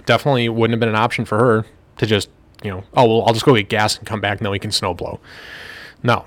Definitely 0.05 0.49
wouldn't 0.49 0.73
have 0.73 0.79
been 0.79 0.89
an 0.89 0.95
option 0.95 1.23
for 1.23 1.37
her 1.37 1.65
to 1.97 2.05
just 2.05 2.29
you 2.63 2.71
know, 2.71 2.83
oh, 2.95 3.07
well, 3.07 3.23
I'll 3.25 3.33
just 3.33 3.45
go 3.45 3.55
get 3.55 3.69
gas 3.69 3.97
and 3.97 4.07
come 4.07 4.21
back 4.21 4.39
and 4.39 4.45
then 4.45 4.51
we 4.51 4.59
can 4.59 4.71
snowblow. 4.71 5.19
No, 6.01 6.25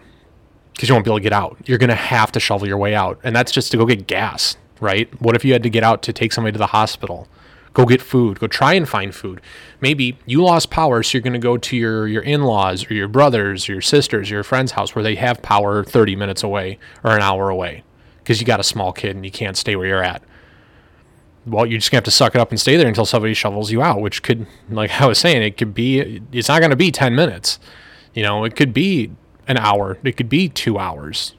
because 0.74 0.88
you 0.88 0.94
won't 0.94 1.04
be 1.04 1.10
able 1.10 1.18
to 1.18 1.22
get 1.22 1.32
out. 1.32 1.56
You're 1.64 1.78
going 1.78 1.90
to 1.90 1.94
have 1.94 2.30
to 2.32 2.40
shovel 2.40 2.68
your 2.68 2.76
way 2.76 2.94
out. 2.94 3.18
And 3.24 3.34
that's 3.34 3.50
just 3.50 3.70
to 3.72 3.78
go 3.78 3.86
get 3.86 4.06
gas, 4.06 4.56
right? 4.80 5.08
What 5.20 5.34
if 5.34 5.44
you 5.44 5.52
had 5.52 5.62
to 5.62 5.70
get 5.70 5.82
out 5.82 6.02
to 6.02 6.12
take 6.12 6.32
somebody 6.32 6.52
to 6.52 6.58
the 6.58 6.68
hospital? 6.68 7.26
Go 7.76 7.84
get 7.84 8.00
food. 8.00 8.40
Go 8.40 8.46
try 8.46 8.72
and 8.72 8.88
find 8.88 9.14
food. 9.14 9.42
Maybe 9.82 10.16
you 10.24 10.42
lost 10.42 10.70
power, 10.70 11.02
so 11.02 11.12
you're 11.12 11.22
going 11.22 11.34
to 11.34 11.38
go 11.38 11.58
to 11.58 11.76
your, 11.76 12.08
your 12.08 12.22
in 12.22 12.44
laws 12.44 12.90
or 12.90 12.94
your 12.94 13.06
brothers 13.06 13.68
or 13.68 13.72
your 13.72 13.82
sisters 13.82 14.30
or 14.30 14.36
your 14.36 14.42
friend's 14.42 14.72
house 14.72 14.94
where 14.94 15.02
they 15.02 15.16
have 15.16 15.42
power 15.42 15.84
30 15.84 16.16
minutes 16.16 16.42
away 16.42 16.78
or 17.04 17.10
an 17.10 17.20
hour 17.20 17.50
away 17.50 17.84
because 18.20 18.40
you 18.40 18.46
got 18.46 18.60
a 18.60 18.64
small 18.64 18.94
kid 18.94 19.14
and 19.14 19.26
you 19.26 19.30
can't 19.30 19.58
stay 19.58 19.76
where 19.76 19.86
you're 19.86 20.02
at 20.02 20.22
well, 21.46 21.64
you're 21.64 21.78
just 21.78 21.90
gonna 21.90 21.98
have 21.98 22.04
to 22.04 22.10
suck 22.10 22.34
it 22.34 22.40
up 22.40 22.50
and 22.50 22.58
stay 22.58 22.76
there 22.76 22.88
until 22.88 23.06
somebody 23.06 23.32
shovels 23.32 23.70
you 23.70 23.80
out, 23.80 24.00
which 24.00 24.22
could, 24.22 24.46
like 24.68 24.90
I 25.00 25.06
was 25.06 25.18
saying, 25.18 25.42
it 25.42 25.56
could 25.56 25.74
be, 25.74 26.20
it's 26.32 26.48
not 26.48 26.60
gonna 26.60 26.76
be 26.76 26.90
10 26.90 27.14
minutes. 27.14 27.58
You 28.14 28.22
know, 28.22 28.44
it 28.44 28.56
could 28.56 28.72
be 28.74 29.12
an 29.46 29.56
hour, 29.56 29.98
it 30.02 30.16
could 30.16 30.28
be 30.28 30.48
two 30.48 30.78
hours. 30.78 31.34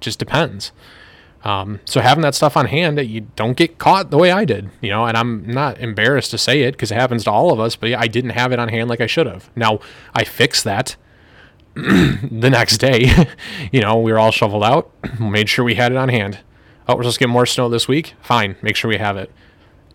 Just 0.00 0.18
depends. 0.18 0.72
Um, 1.42 1.80
so 1.86 2.00
having 2.00 2.22
that 2.22 2.34
stuff 2.34 2.56
on 2.56 2.66
hand, 2.66 2.98
that 2.98 3.06
you 3.06 3.22
don't 3.34 3.56
get 3.56 3.78
caught 3.78 4.10
the 4.10 4.18
way 4.18 4.30
I 4.30 4.44
did, 4.44 4.70
you 4.82 4.90
know, 4.90 5.06
and 5.06 5.16
I'm 5.16 5.46
not 5.46 5.78
embarrassed 5.78 6.30
to 6.32 6.38
say 6.38 6.62
it 6.62 6.72
because 6.72 6.90
it 6.90 6.96
happens 6.96 7.24
to 7.24 7.30
all 7.30 7.50
of 7.50 7.58
us, 7.58 7.76
but 7.76 7.92
I 7.94 8.08
didn't 8.08 8.30
have 8.30 8.52
it 8.52 8.58
on 8.58 8.68
hand 8.68 8.90
like 8.90 9.00
I 9.00 9.06
should 9.06 9.26
have. 9.26 9.48
Now 9.56 9.80
I 10.14 10.24
fixed 10.24 10.64
that 10.64 10.96
the 11.74 12.50
next 12.50 12.78
day, 12.78 13.10
you 13.72 13.80
know, 13.80 13.98
we 13.98 14.12
were 14.12 14.18
all 14.18 14.30
shoveled 14.30 14.64
out, 14.64 14.90
made 15.20 15.48
sure 15.48 15.64
we 15.64 15.76
had 15.76 15.92
it 15.92 15.98
on 15.98 16.10
hand. 16.10 16.40
Oh, 16.86 16.96
we're 16.96 17.02
supposed 17.02 17.16
to 17.16 17.20
get 17.20 17.28
more 17.28 17.46
snow 17.46 17.68
this 17.68 17.88
week? 17.88 18.14
Fine, 18.20 18.56
make 18.60 18.76
sure 18.76 18.88
we 18.88 18.98
have 18.98 19.16
it. 19.16 19.30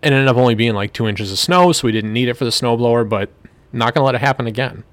It 0.02 0.12
ended 0.12 0.28
up 0.28 0.36
only 0.36 0.54
being 0.54 0.74
like 0.74 0.92
two 0.92 1.06
inches 1.06 1.30
of 1.30 1.38
snow, 1.38 1.72
so 1.72 1.86
we 1.86 1.92
didn't 1.92 2.12
need 2.12 2.28
it 2.28 2.34
for 2.34 2.44
the 2.44 2.50
snowblower, 2.50 3.08
but 3.08 3.30
not 3.72 3.94
going 3.94 4.02
to 4.02 4.06
let 4.06 4.14
it 4.14 4.20
happen 4.20 4.46
again. 4.46 4.84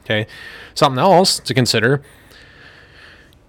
Okay, 0.00 0.26
something 0.74 0.98
else 0.98 1.38
to 1.40 1.52
consider 1.52 2.02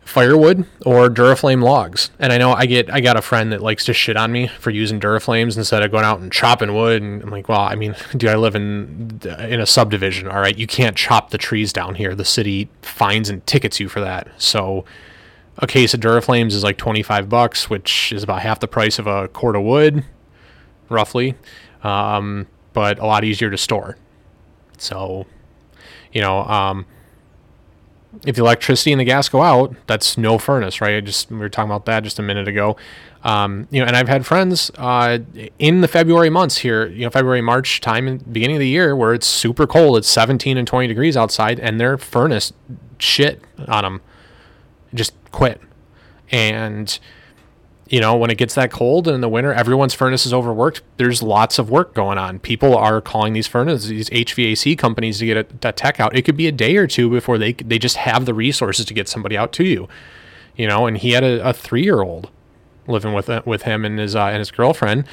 firewood 0.09 0.65
or 0.85 1.07
Duraflame 1.07 1.63
logs. 1.63 2.09
And 2.19 2.33
I 2.33 2.37
know 2.37 2.53
I 2.53 2.65
get 2.65 2.91
I 2.91 2.99
got 2.99 3.15
a 3.15 3.21
friend 3.21 3.51
that 3.51 3.61
likes 3.61 3.85
to 3.85 3.93
shit 3.93 4.17
on 4.17 4.31
me 4.31 4.47
for 4.47 4.71
using 4.71 4.99
Duraflames 4.99 5.55
instead 5.55 5.83
of 5.83 5.91
going 5.91 6.03
out 6.03 6.19
and 6.19 6.31
chopping 6.31 6.73
wood. 6.73 7.01
And 7.01 7.21
I'm 7.21 7.29
like, 7.29 7.47
well, 7.47 7.61
I 7.61 7.75
mean, 7.75 7.95
do 8.17 8.27
I 8.27 8.35
live 8.35 8.55
in 8.55 9.21
in 9.39 9.61
a 9.61 9.65
subdivision? 9.65 10.27
All 10.27 10.39
right, 10.39 10.57
you 10.57 10.67
can't 10.67 10.97
chop 10.97 11.29
the 11.29 11.37
trees 11.37 11.71
down 11.71 11.95
here. 11.95 12.15
The 12.15 12.25
city 12.25 12.69
fines 12.81 13.29
and 13.29 13.45
tickets 13.45 13.79
you 13.79 13.87
for 13.87 14.01
that. 14.01 14.27
So 14.37 14.83
a 15.59 15.67
case 15.67 15.93
of 15.93 15.99
Duraflames 15.99 16.53
is 16.53 16.63
like 16.63 16.77
25 16.77 17.29
bucks, 17.29 17.69
which 17.69 18.11
is 18.11 18.23
about 18.23 18.41
half 18.41 18.59
the 18.59 18.67
price 18.67 18.97
of 18.97 19.07
a 19.07 19.27
cord 19.27 19.55
of 19.55 19.63
wood, 19.63 20.03
roughly, 20.89 21.35
um, 21.83 22.47
but 22.73 22.97
a 22.97 23.05
lot 23.05 23.23
easier 23.23 23.51
to 23.51 23.57
store. 23.57 23.97
So, 24.77 25.27
you 26.13 26.21
know, 26.21 26.43
um, 26.45 26.85
if 28.25 28.35
the 28.35 28.41
electricity 28.41 28.91
and 28.91 28.99
the 28.99 29.05
gas 29.05 29.29
go 29.29 29.41
out, 29.41 29.75
that's 29.87 30.17
no 30.17 30.37
furnace, 30.37 30.81
right? 30.81 30.95
I 30.95 31.01
just 31.01 31.31
we 31.31 31.37
were 31.37 31.49
talking 31.49 31.69
about 31.69 31.85
that 31.85 32.03
just 32.03 32.19
a 32.19 32.21
minute 32.21 32.47
ago. 32.47 32.75
Um, 33.23 33.67
you 33.69 33.81
know, 33.81 33.85
and 33.85 33.95
I've 33.95 34.07
had 34.07 34.25
friends 34.25 34.71
uh, 34.77 35.19
in 35.57 35.81
the 35.81 35.87
February 35.87 36.29
months 36.29 36.57
here, 36.57 36.87
you 36.87 37.03
know, 37.03 37.09
February, 37.09 37.41
March 37.41 37.81
time, 37.81 38.17
beginning 38.31 38.55
of 38.55 38.61
the 38.61 38.67
year, 38.67 38.95
where 38.95 39.13
it's 39.13 39.27
super 39.27 39.67
cold, 39.67 39.97
it's 39.97 40.07
17 40.07 40.57
and 40.57 40.67
20 40.67 40.87
degrees 40.87 41.17
outside, 41.17 41.59
and 41.59 41.79
their 41.79 41.97
furnace 41.97 42.53
shit 42.97 43.41
on 43.67 43.83
them 43.83 44.01
just 44.93 45.13
quit. 45.31 45.61
And 46.31 46.97
you 47.89 47.99
know, 47.99 48.15
when 48.15 48.29
it 48.29 48.37
gets 48.37 48.53
that 48.53 48.71
cold 48.71 49.07
in 49.07 49.19
the 49.19 49.27
winter, 49.27 49.51
everyone's 49.51 49.95
furnace 49.95 50.25
is 50.27 50.33
overworked. 50.33 50.83
There's 50.97 51.23
lots 51.23 51.57
of 51.57 51.71
work 51.71 51.95
going 51.95 52.19
on. 52.19 52.37
People 52.37 52.77
are 52.77 53.01
calling 53.01 53.33
these 53.33 53.47
furnaces, 53.47 53.89
these 53.89 54.09
HVAC 54.11 54.77
companies 54.77 55.17
to 55.19 55.25
get 55.25 55.37
a, 55.37 55.69
a, 55.69 55.71
tech 55.71 55.99
out. 55.99 56.15
It 56.15 56.21
could 56.21 56.37
be 56.37 56.47
a 56.47 56.51
day 56.51 56.77
or 56.77 56.85
two 56.85 57.09
before 57.09 57.39
they 57.39 57.53
they 57.53 57.79
just 57.79 57.97
have 57.97 58.25
the 58.25 58.33
resources 58.35 58.85
to 58.85 58.93
get 58.93 59.09
somebody 59.09 59.35
out 59.35 59.51
to 59.53 59.63
you. 59.63 59.87
You 60.55 60.67
know, 60.67 60.85
and 60.85 60.97
he 60.99 61.11
had 61.11 61.23
a, 61.23 61.49
a 61.49 61.51
three 61.51 61.83
year 61.83 62.01
old 62.01 62.29
living 62.85 63.13
with 63.13 63.27
with 63.45 63.63
him 63.63 63.83
and 63.83 63.97
his 63.97 64.15
uh, 64.15 64.25
and 64.25 64.37
his 64.37 64.51
girlfriend. 64.51 65.05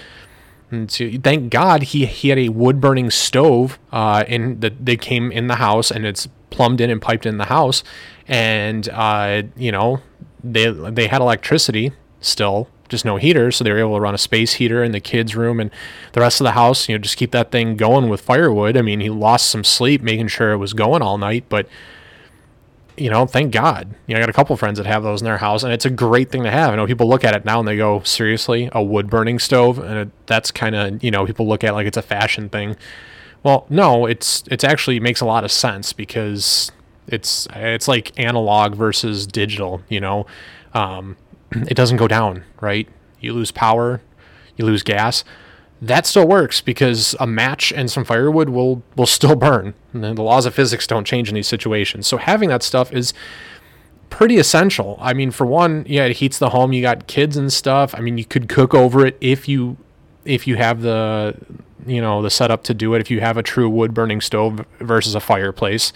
And 0.70 0.90
so 0.90 1.10
thank 1.22 1.50
God 1.50 1.82
he 1.82 2.04
he 2.04 2.28
had 2.28 2.38
a 2.38 2.50
wood 2.50 2.78
burning 2.78 3.10
stove 3.10 3.78
uh, 3.90 4.24
that 4.24 4.84
they 4.84 4.98
came 4.98 5.32
in 5.32 5.46
the 5.46 5.56
house 5.56 5.90
and 5.90 6.04
it's 6.04 6.28
plumbed 6.50 6.80
in 6.82 6.90
and 6.90 7.00
piped 7.00 7.24
in 7.24 7.38
the 7.38 7.46
house, 7.46 7.82
and 8.28 8.86
uh, 8.90 9.44
you 9.56 9.72
know 9.72 10.02
they 10.44 10.70
they 10.70 11.06
had 11.06 11.22
electricity 11.22 11.92
still, 12.26 12.68
just 12.88 13.04
no 13.04 13.16
heater. 13.16 13.50
So 13.50 13.64
they 13.64 13.72
were 13.72 13.78
able 13.78 13.94
to 13.94 14.00
run 14.00 14.14
a 14.14 14.18
space 14.18 14.54
heater 14.54 14.82
in 14.82 14.92
the 14.92 15.00
kids' 15.00 15.36
room 15.36 15.60
and 15.60 15.70
the 16.12 16.20
rest 16.20 16.40
of 16.40 16.44
the 16.44 16.52
house, 16.52 16.88
you 16.88 16.94
know, 16.94 17.02
just 17.02 17.16
keep 17.16 17.30
that 17.32 17.50
thing 17.50 17.76
going 17.76 18.08
with 18.08 18.20
firewood. 18.20 18.76
I 18.76 18.82
mean, 18.82 19.00
he 19.00 19.10
lost 19.10 19.48
some 19.48 19.64
sleep 19.64 20.02
making 20.02 20.28
sure 20.28 20.52
it 20.52 20.58
was 20.58 20.72
going 20.72 21.02
all 21.02 21.18
night, 21.18 21.44
but 21.48 21.68
you 22.96 23.10
know, 23.10 23.26
thank 23.26 23.52
God. 23.52 23.94
You 24.06 24.14
know, 24.14 24.20
I 24.20 24.22
got 24.22 24.30
a 24.30 24.32
couple 24.32 24.56
friends 24.56 24.78
that 24.78 24.86
have 24.86 25.02
those 25.02 25.20
in 25.20 25.26
their 25.26 25.36
house, 25.38 25.62
and 25.62 25.72
it's 25.72 25.84
a 25.84 25.90
great 25.90 26.30
thing 26.30 26.44
to 26.44 26.50
have. 26.50 26.72
I 26.72 26.76
know 26.76 26.86
people 26.86 27.08
look 27.08 27.24
at 27.24 27.34
it 27.34 27.44
now 27.44 27.58
and 27.58 27.68
they 27.68 27.76
go, 27.76 28.00
"Seriously, 28.00 28.70
a 28.72 28.82
wood 28.82 29.10
burning 29.10 29.38
stove?" 29.38 29.78
And 29.78 29.98
it, 29.98 30.26
that's 30.26 30.50
kind 30.50 30.74
of 30.74 31.04
you 31.04 31.10
know, 31.10 31.26
people 31.26 31.46
look 31.46 31.62
at 31.62 31.70
it 31.70 31.72
like 31.74 31.86
it's 31.86 31.96
a 31.96 32.02
fashion 32.02 32.48
thing. 32.48 32.76
Well, 33.42 33.66
no, 33.68 34.06
it's 34.06 34.44
it's 34.50 34.64
actually 34.64 34.98
makes 34.98 35.20
a 35.20 35.26
lot 35.26 35.44
of 35.44 35.52
sense 35.52 35.92
because 35.92 36.72
it's 37.06 37.46
it's 37.54 37.86
like 37.86 38.18
analog 38.18 38.74
versus 38.74 39.26
digital. 39.26 39.82
You 39.88 40.00
know, 40.00 40.26
um, 40.72 41.16
it 41.68 41.74
doesn't 41.74 41.96
go 41.96 42.08
down, 42.08 42.44
right? 42.60 42.88
You 43.20 43.32
lose 43.32 43.50
power, 43.50 44.00
you 44.56 44.64
lose 44.64 44.82
gas. 44.82 45.24
That 45.82 46.06
still 46.06 46.26
works 46.26 46.62
because 46.62 47.14
a 47.20 47.26
match 47.26 47.70
and 47.72 47.90
some 47.90 48.04
firewood 48.04 48.48
will 48.48 48.82
will 48.96 49.06
still 49.06 49.36
burn. 49.46 49.74
And 49.92 50.16
the 50.16 50.22
laws 50.22 50.46
of 50.46 50.54
physics 50.54 50.86
don't 50.86 51.04
change 51.04 51.28
in 51.28 51.34
these 51.34 51.48
situations. 51.48 52.06
So 52.06 52.16
having 52.16 52.48
that 52.48 52.62
stuff 52.62 52.92
is 52.92 53.12
pretty 54.10 54.38
essential. 54.38 54.96
I 55.00 55.12
mean, 55.12 55.30
for 55.30 55.46
one, 55.46 55.84
yeah, 55.86 56.04
it 56.04 56.16
heats 56.16 56.38
the 56.38 56.50
home. 56.50 56.72
You 56.72 56.82
got 56.82 57.06
kids 57.06 57.36
and 57.36 57.52
stuff. 57.52 57.94
I 57.94 58.00
mean, 58.00 58.18
you 58.18 58.24
could 58.24 58.48
cook 58.48 58.74
over 58.74 59.04
it 59.04 59.16
if 59.20 59.48
you 59.48 59.76
if 60.24 60.46
you 60.46 60.56
have 60.56 60.80
the 60.80 61.36
you 61.86 62.00
know 62.00 62.22
the 62.22 62.30
setup 62.30 62.62
to 62.64 62.74
do 62.74 62.94
it. 62.94 63.00
If 63.00 63.10
you 63.10 63.20
have 63.20 63.36
a 63.36 63.42
true 63.42 63.68
wood 63.68 63.94
burning 63.94 64.20
stove 64.20 64.64
versus 64.80 65.14
a 65.14 65.20
fireplace. 65.20 65.92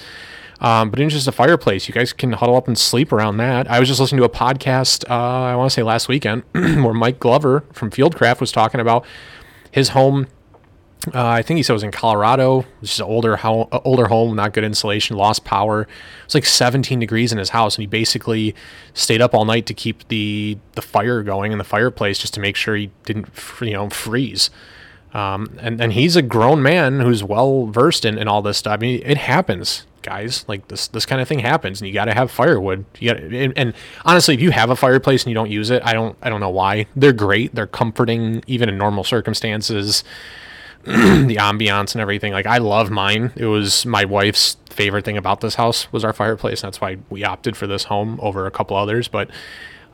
Um, 0.61 0.91
but 0.91 1.01
in 1.01 1.09
just 1.09 1.27
a 1.27 1.33
fireplace, 1.33 1.89
you 1.89 1.95
guys 1.95 2.13
can 2.13 2.33
huddle 2.33 2.55
up 2.57 2.69
and 2.69 2.77
sleep 2.77 3.13
around 3.13 3.39
that. 3.39 3.71
I 3.71 3.81
was 3.81 3.89
just 3.89 3.99
listening 3.99 4.19
to 4.21 4.27
a 4.27 4.29
podcast, 4.29 5.09
uh, 5.09 5.15
I 5.15 5.57
want 5.57 5.71
to 5.71 5.75
say 5.75 5.83
last 5.83 6.07
weekend, 6.07 6.43
where 6.53 6.93
Mike 6.93 7.19
Glover 7.19 7.65
from 7.73 7.91
Fieldcraft 7.91 8.41
was 8.41 8.53
talking 8.53 8.81
about 8.81 9.07
his 9.71 9.91
home. 9.91 10.27
Uh, 11.15 11.27
I 11.29 11.41
think 11.41 11.57
he 11.57 11.63
said 11.63 11.73
it 11.73 11.75
was 11.75 11.83
in 11.83 11.93
Colorado. 11.93 12.67
It's 12.83 12.91
just 12.91 13.01
an 13.01 13.07
older, 13.07 13.37
ho- 13.37 13.71
older 13.87 14.09
home, 14.09 14.37
not 14.37 14.53
good 14.53 14.65
insulation, 14.65 15.17
lost 15.17 15.47
power. 15.47 15.89
It's 16.27 16.35
like 16.35 16.45
17 16.45 16.99
degrees 16.99 17.33
in 17.33 17.39
his 17.39 17.49
house, 17.49 17.77
and 17.77 17.83
he 17.83 17.87
basically 17.87 18.55
stayed 18.93 19.23
up 19.23 19.33
all 19.35 19.47
night 19.47 19.65
to 19.67 19.73
keep 19.75 20.07
the 20.09 20.59
the 20.73 20.83
fire 20.83 21.23
going 21.23 21.53
in 21.53 21.59
the 21.59 21.65
fireplace, 21.65 22.19
just 22.19 22.35
to 22.35 22.41
make 22.41 22.55
sure 22.55 22.77
he 22.77 22.91
didn't, 23.07 23.29
you 23.63 23.73
know, 23.73 23.89
freeze. 23.89 24.51
Um, 25.13 25.59
and 25.61 25.81
and 25.81 25.93
he's 25.93 26.15
a 26.15 26.23
grown 26.23 26.63
man 26.63 27.01
who's 27.01 27.25
well 27.25 27.67
versed 27.67 28.05
in, 28.05 28.17
in 28.17 28.29
all 28.29 28.43
this 28.43 28.59
stuff. 28.59 28.75
I 28.75 28.77
mean, 28.77 29.03
it 29.05 29.17
happens 29.17 29.85
guys. 30.03 30.45
Like 30.49 30.69
this, 30.69 30.89
this 30.89 31.07
kind 31.07 31.21
of 31.21 31.29
thing 31.29 31.41
happens, 31.41 31.81
and 31.81 31.89
you 31.89 31.95
got 31.95 32.07
to 32.07 32.15
have 32.15 32.31
firewood. 32.31 32.85
You 32.99 33.13
got, 33.13 33.23
and, 33.23 33.53
and, 33.57 33.75
honestly, 34.05 34.35
if 34.35 34.41
you 34.41 34.51
have 34.51 34.71
a 34.71 34.77
fireplace 34.77 35.25
and 35.25 35.31
you 35.31 35.35
don't 35.35 35.51
use 35.51 35.71
it, 35.71 35.83
I 35.85 35.93
don't, 35.93 36.17
I 36.23 36.31
don't 36.31 36.41
know 36.41 36.51
why. 36.51 36.87
They're 36.97 37.13
great. 37.13 37.55
They're 37.55 37.67
comforting, 37.67 38.43
even 38.47 38.69
in 38.69 38.79
normal 38.79 39.05
circumstances. 39.05 40.05
the 40.85 41.37
ambiance 41.37 41.93
and 41.95 42.01
everything. 42.01 42.33
Like 42.33 42.47
I 42.47 42.57
love 42.57 42.91
mine. 42.91 43.33
It 43.37 43.45
was 43.45 43.85
my 43.85 44.07
wife's 44.07 44.57
favorite 44.71 45.05
thing 45.05 45.19
about 45.19 45.43
this 45.43 45.57
house 45.57 45.93
was 45.93 46.05
our 46.05 46.15
fireplace. 46.15 46.63
That's 46.63 46.81
why 46.81 46.97
we 47.11 47.23
opted 47.23 47.55
for 47.55 47.67
this 47.67 47.85
home 47.85 48.19
over 48.23 48.47
a 48.47 48.51
couple 48.51 48.79
others. 48.79 49.07
But 49.07 49.29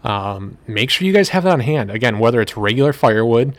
um, 0.04 0.58
make 0.68 0.90
sure 0.90 1.04
you 1.04 1.12
guys 1.12 1.30
have 1.30 1.42
that 1.42 1.52
on 1.54 1.58
hand. 1.58 1.90
Again, 1.90 2.20
whether 2.20 2.40
it's 2.40 2.56
regular 2.56 2.92
firewood 2.92 3.56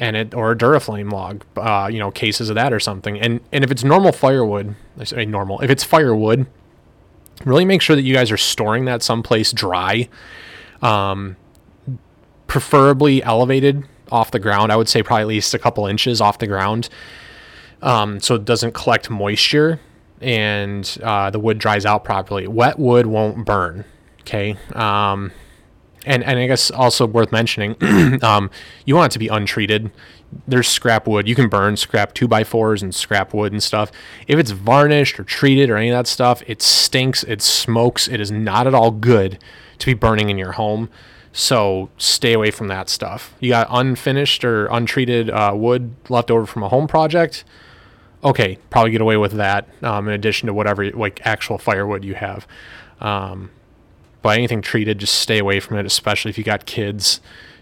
and 0.00 0.16
it 0.16 0.34
or 0.34 0.50
a 0.50 0.56
Duraflame 0.56 1.12
log, 1.12 1.44
uh, 1.56 1.88
you 1.92 1.98
know, 1.98 2.10
cases 2.10 2.48
of 2.48 2.54
that 2.56 2.72
or 2.72 2.80
something. 2.80 3.20
And 3.20 3.40
and 3.52 3.62
if 3.62 3.70
it's 3.70 3.84
normal 3.84 4.12
firewood, 4.12 4.74
I 4.98 5.04
say 5.04 5.26
normal. 5.26 5.60
If 5.60 5.70
it's 5.70 5.84
firewood, 5.84 6.46
really 7.44 7.66
make 7.66 7.82
sure 7.82 7.94
that 7.94 8.02
you 8.02 8.14
guys 8.14 8.32
are 8.32 8.38
storing 8.38 8.86
that 8.86 9.02
someplace 9.02 9.52
dry, 9.52 10.08
um, 10.80 11.36
preferably 12.46 13.22
elevated 13.22 13.84
off 14.10 14.30
the 14.30 14.40
ground. 14.40 14.72
I 14.72 14.76
would 14.76 14.88
say 14.88 15.02
probably 15.02 15.22
at 15.22 15.28
least 15.28 15.54
a 15.54 15.58
couple 15.58 15.86
inches 15.86 16.22
off 16.22 16.38
the 16.38 16.46
ground, 16.46 16.88
um, 17.82 18.20
so 18.20 18.34
it 18.34 18.46
doesn't 18.46 18.72
collect 18.72 19.10
moisture 19.10 19.80
and 20.22 20.98
uh, 21.02 21.30
the 21.30 21.38
wood 21.38 21.58
dries 21.58 21.84
out 21.84 22.04
properly. 22.04 22.46
Wet 22.46 22.78
wood 22.78 23.06
won't 23.06 23.44
burn. 23.44 23.84
Okay. 24.22 24.56
Um, 24.74 25.30
and 26.06 26.24
and 26.24 26.38
I 26.38 26.46
guess 26.46 26.70
also 26.70 27.06
worth 27.06 27.32
mentioning, 27.32 27.76
um, 28.22 28.50
you 28.84 28.94
want 28.94 29.12
it 29.12 29.14
to 29.14 29.18
be 29.18 29.28
untreated. 29.28 29.90
There's 30.46 30.68
scrap 30.68 31.08
wood. 31.08 31.26
You 31.26 31.34
can 31.34 31.48
burn 31.48 31.76
scrap 31.76 32.14
two 32.14 32.28
by 32.28 32.44
fours 32.44 32.82
and 32.82 32.94
scrap 32.94 33.34
wood 33.34 33.52
and 33.52 33.62
stuff. 33.62 33.90
If 34.28 34.38
it's 34.38 34.52
varnished 34.52 35.18
or 35.18 35.24
treated 35.24 35.70
or 35.70 35.76
any 35.76 35.90
of 35.90 35.98
that 35.98 36.06
stuff, 36.06 36.42
it 36.46 36.62
stinks. 36.62 37.24
It 37.24 37.42
smokes. 37.42 38.06
It 38.06 38.20
is 38.20 38.30
not 38.30 38.66
at 38.66 38.74
all 38.74 38.92
good 38.92 39.38
to 39.78 39.86
be 39.86 39.94
burning 39.94 40.30
in 40.30 40.38
your 40.38 40.52
home. 40.52 40.88
So 41.32 41.90
stay 41.96 42.32
away 42.32 42.50
from 42.50 42.68
that 42.68 42.88
stuff. 42.88 43.34
You 43.40 43.50
got 43.50 43.68
unfinished 43.70 44.44
or 44.44 44.66
untreated 44.66 45.30
uh, 45.30 45.52
wood 45.54 45.94
left 46.08 46.30
over 46.30 46.46
from 46.46 46.62
a 46.62 46.68
home 46.68 46.88
project. 46.88 47.44
Okay, 48.22 48.58
probably 48.68 48.90
get 48.90 49.00
away 49.00 49.16
with 49.16 49.32
that. 49.32 49.68
Um, 49.82 50.08
in 50.08 50.14
addition 50.14 50.46
to 50.48 50.54
whatever 50.54 50.90
like 50.90 51.20
actual 51.24 51.58
firewood 51.58 52.04
you 52.04 52.14
have. 52.14 52.46
Um, 53.00 53.50
but 54.22 54.36
anything 54.36 54.62
treated, 54.62 54.98
just 54.98 55.14
stay 55.14 55.38
away 55.38 55.60
from 55.60 55.78
it, 55.78 55.86
especially 55.86 56.30
if 56.30 56.38
you 56.38 56.44
got 56.44 56.66
kids. 56.66 57.20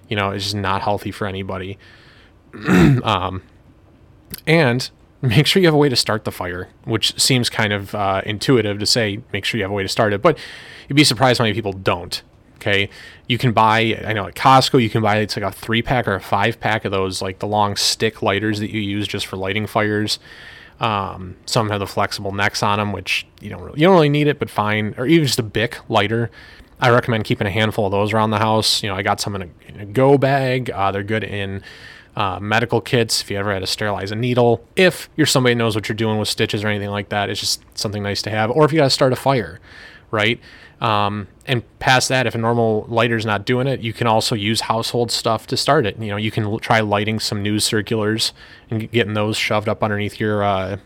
You 0.08 0.16
know, 0.16 0.30
it's 0.30 0.44
just 0.44 0.56
not 0.56 0.82
healthy 0.82 1.10
for 1.10 1.26
anybody. 1.26 1.78
um, 2.68 3.42
and 4.46 4.90
make 5.20 5.46
sure 5.46 5.60
you 5.60 5.68
have 5.68 5.74
a 5.74 5.78
way 5.78 5.88
to 5.88 5.96
start 5.96 6.24
the 6.24 6.32
fire, 6.32 6.68
which 6.84 7.18
seems 7.20 7.50
kind 7.50 7.72
of 7.72 7.94
uh, 7.94 8.22
intuitive 8.24 8.78
to 8.78 8.86
say, 8.86 9.20
make 9.32 9.44
sure 9.44 9.58
you 9.58 9.64
have 9.64 9.70
a 9.70 9.74
way 9.74 9.82
to 9.82 9.88
start 9.88 10.12
it, 10.12 10.22
but 10.22 10.38
you'd 10.88 10.96
be 10.96 11.04
surprised 11.04 11.38
how 11.38 11.44
many 11.44 11.54
people 11.54 11.72
don't. 11.72 12.22
Okay, 12.56 12.90
you 13.28 13.38
can 13.38 13.52
buy. 13.52 14.02
I 14.04 14.12
know 14.12 14.26
at 14.26 14.34
Costco 14.34 14.82
you 14.82 14.90
can 14.90 15.00
buy 15.00 15.18
it's 15.18 15.36
like 15.36 15.44
a 15.44 15.52
three 15.52 15.80
pack 15.80 16.08
or 16.08 16.16
a 16.16 16.20
five 16.20 16.58
pack 16.58 16.84
of 16.84 16.90
those 16.90 17.22
like 17.22 17.38
the 17.38 17.46
long 17.46 17.76
stick 17.76 18.20
lighters 18.20 18.58
that 18.58 18.70
you 18.70 18.80
use 18.80 19.06
just 19.06 19.26
for 19.26 19.36
lighting 19.36 19.68
fires. 19.68 20.18
Um, 20.80 21.36
some 21.46 21.70
have 21.70 21.80
the 21.80 21.86
flexible 21.86 22.32
necks 22.32 22.62
on 22.62 22.78
them, 22.78 22.92
which 22.92 23.26
you 23.40 23.50
don't 23.50 23.62
really, 23.62 23.80
you 23.80 23.86
don't 23.86 23.94
really 23.94 24.08
need 24.08 24.26
it, 24.28 24.38
but 24.38 24.48
fine. 24.48 24.94
Or 24.96 25.06
even 25.06 25.26
just 25.26 25.38
a 25.38 25.42
Bic 25.42 25.78
lighter. 25.88 26.30
I 26.80 26.90
recommend 26.90 27.24
keeping 27.24 27.46
a 27.46 27.50
handful 27.50 27.86
of 27.86 27.92
those 27.92 28.12
around 28.12 28.30
the 28.30 28.38
house. 28.38 28.82
You 28.82 28.88
know, 28.88 28.94
I 28.94 29.02
got 29.02 29.20
some 29.20 29.34
in 29.34 29.42
a, 29.42 29.48
in 29.68 29.80
a 29.80 29.86
go 29.86 30.16
bag. 30.16 30.70
Uh, 30.70 30.92
they're 30.92 31.02
good 31.02 31.24
in 31.24 31.62
uh, 32.14 32.38
medical 32.40 32.80
kits 32.80 33.20
if 33.20 33.30
you 33.30 33.36
ever 33.36 33.52
had 33.52 33.60
to 33.60 33.66
sterilize 33.66 34.10
a 34.10 34.16
needle. 34.16 34.64
If 34.76 35.08
you're 35.16 35.26
somebody 35.26 35.54
knows 35.54 35.74
what 35.74 35.88
you're 35.88 35.96
doing 35.96 36.18
with 36.18 36.28
stitches 36.28 36.62
or 36.62 36.68
anything 36.68 36.90
like 36.90 37.08
that, 37.08 37.30
it's 37.30 37.40
just 37.40 37.62
something 37.74 38.02
nice 38.02 38.22
to 38.22 38.30
have. 38.30 38.50
Or 38.50 38.64
if 38.64 38.72
you 38.72 38.78
got 38.78 38.84
to 38.84 38.90
start 38.90 39.12
a 39.12 39.16
fire, 39.16 39.60
right? 40.10 40.40
Um, 40.80 41.26
and 41.46 41.62
past 41.80 42.08
that, 42.08 42.26
if 42.26 42.34
a 42.34 42.38
normal 42.38 42.86
lighter's 42.88 43.26
not 43.26 43.44
doing 43.44 43.66
it, 43.66 43.80
you 43.80 43.92
can 43.92 44.06
also 44.06 44.34
use 44.34 44.62
household 44.62 45.10
stuff 45.10 45.46
to 45.48 45.56
start 45.56 45.86
it. 45.86 45.98
You 45.98 46.08
know, 46.08 46.16
you 46.16 46.30
can 46.30 46.44
l- 46.44 46.58
try 46.58 46.80
lighting 46.80 47.18
some 47.18 47.42
news 47.42 47.64
circulars 47.64 48.32
and 48.70 48.90
getting 48.92 49.14
those 49.14 49.36
shoved 49.36 49.68
up 49.68 49.82
underneath 49.82 50.20
your 50.20 50.44
uh, 50.44 50.76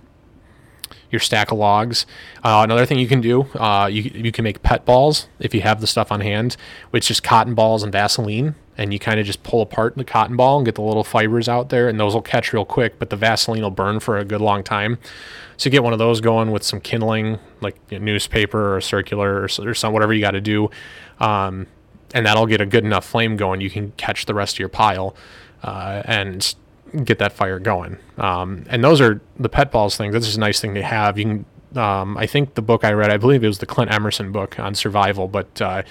your 1.12 1.20
stack 1.20 1.53
of 1.53 1.59
logs. 1.59 2.07
Uh, 2.42 2.62
another 2.64 2.85
thing 2.87 2.98
you 2.98 3.07
can 3.07 3.20
do, 3.20 3.42
uh, 3.55 3.87
you 3.87 4.03
you 4.03 4.33
can 4.33 4.42
make 4.42 4.62
pet 4.62 4.85
balls 4.85 5.29
if 5.38 5.55
you 5.55 5.61
have 5.61 5.81
the 5.81 5.87
stuff 5.87 6.11
on 6.11 6.20
hand, 6.20 6.57
which 6.90 7.11
is 7.11 7.20
cotton 7.20 7.55
balls 7.55 7.83
and 7.85 7.92
Vaseline, 7.92 8.55
and 8.77 8.92
you 8.92 8.98
kind 8.98 9.20
of 9.20 9.27
just 9.27 9.42
pull 9.42 9.61
apart 9.61 9.94
the 9.96 10.05
cotton 10.05 10.35
ball 10.35 10.57
and 10.57 10.64
get 10.64 10.75
the 10.75 10.83
little 10.83 11.05
fibers 11.05 11.48
out 11.48 11.68
there, 11.68 11.88
and 11.88 12.01
those 12.01 12.14
will 12.14 12.22
catch 12.22 12.53
real 12.53 12.64
quick, 12.64 12.98
but 12.98 13.11
the 13.11 13.16
Vaseline 13.16 13.62
will 13.62 13.70
burn 13.70 14.01
for 14.01 14.18
a 14.18 14.25
good 14.25 14.40
long 14.40 14.64
time. 14.64 14.98
So 15.59 15.70
get 15.70 15.85
one 15.85 15.92
of 15.92 15.98
those 15.98 16.20
going 16.20 16.51
with 16.51 16.64
some 16.64 16.81
kindling, 16.81 17.38
like 17.61 17.77
a 17.90 17.98
newspaper 17.98 18.75
or 18.75 18.81
circular 18.81 19.42
or, 19.42 19.48
or 19.61 19.75
some 19.75 19.92
whatever 19.92 20.12
you 20.12 20.20
got 20.22 20.33
to 20.33 20.40
do, 20.40 20.70
um, 21.20 21.66
and 22.14 22.27
that'll 22.27 22.46
get 22.46 22.61
a 22.61 22.66
good 22.66 22.85
enough 22.85 23.05
flame 23.05 23.37
going. 23.37 23.61
You 23.61 23.70
can 23.70 23.92
catch 23.92 24.25
the 24.27 24.35
rest 24.35 24.57
of 24.57 24.61
your 24.61 24.70
pile, 24.70 25.14
uh, 25.62 26.03
and 26.07 26.55
get 27.05 27.18
that 27.18 27.33
fire 27.33 27.59
going. 27.59 27.98
Um, 28.18 28.64
and 28.68 28.83
those 28.83 29.00
are 29.00 29.20
the 29.38 29.48
pet 29.48 29.70
balls 29.70 29.96
things. 29.96 30.12
That's 30.12 30.26
just 30.26 30.37
a 30.37 30.40
nice 30.40 30.61
thing 30.61 30.74
to 30.74 30.83
have. 30.83 31.18
You 31.18 31.24
can. 31.24 31.44
Um, 31.74 32.18
I 32.18 32.26
think 32.26 32.55
the 32.55 32.62
book 32.62 32.85
I 32.85 32.92
read, 32.92 33.11
I 33.11 33.16
believe 33.16 33.42
it 33.42 33.46
was 33.46 33.59
the 33.59 33.66
Clint 33.66 33.90
Emerson 33.90 34.31
book 34.31 34.59
on 34.59 34.74
survival, 34.74 35.26
but 35.26 35.62
uh, 35.62 35.83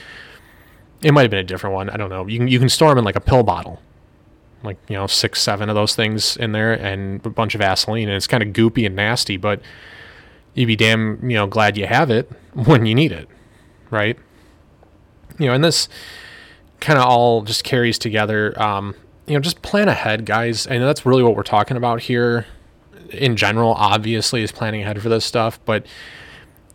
it 1.01 1.11
might 1.11 1.23
have 1.23 1.31
been 1.31 1.39
a 1.39 1.43
different 1.43 1.73
one. 1.73 1.89
I 1.89 1.97
don't 1.97 2.09
know. 2.09 2.27
You 2.27 2.37
can 2.37 2.47
you 2.47 2.59
can 2.59 2.69
store 2.69 2.89
them 2.89 2.99
in 2.99 3.03
like 3.03 3.15
a 3.15 3.21
pill 3.21 3.41
bottle, 3.41 3.81
like 4.63 4.77
you 4.87 4.95
know 4.95 5.07
six 5.07 5.41
seven 5.41 5.69
of 5.69 5.75
those 5.75 5.95
things 5.95 6.37
in 6.37 6.51
there, 6.51 6.73
and 6.73 7.25
a 7.25 7.29
bunch 7.29 7.55
of 7.55 7.59
Vaseline, 7.59 8.07
and 8.07 8.15
it's 8.15 8.27
kind 8.27 8.43
of 8.43 8.49
goopy 8.49 8.85
and 8.85 8.95
nasty, 8.95 9.37
but 9.37 9.61
you'd 10.53 10.67
be 10.67 10.75
damn 10.75 11.27
you 11.27 11.35
know 11.35 11.47
glad 11.47 11.77
you 11.77 11.87
have 11.87 12.11
it 12.11 12.29
when 12.53 12.85
you 12.85 12.93
need 12.93 13.11
it, 13.11 13.27
right? 13.89 14.17
you 15.41 15.47
know, 15.47 15.53
and 15.53 15.63
this 15.63 15.89
kind 16.79 16.99
of 16.99 17.05
all 17.05 17.41
just 17.41 17.63
carries 17.63 17.97
together. 17.97 18.59
Um, 18.61 18.95
you 19.31 19.37
know, 19.37 19.41
just 19.41 19.61
plan 19.61 19.87
ahead, 19.87 20.25
guys. 20.25 20.67
And 20.67 20.83
that's 20.83 21.05
really 21.05 21.23
what 21.23 21.37
we're 21.37 21.43
talking 21.43 21.77
about 21.77 22.01
here 22.01 22.45
in 23.11 23.37
general, 23.37 23.73
obviously, 23.73 24.43
is 24.43 24.51
planning 24.51 24.81
ahead 24.81 25.01
for 25.01 25.07
this 25.07 25.23
stuff, 25.23 25.57
but 25.63 25.85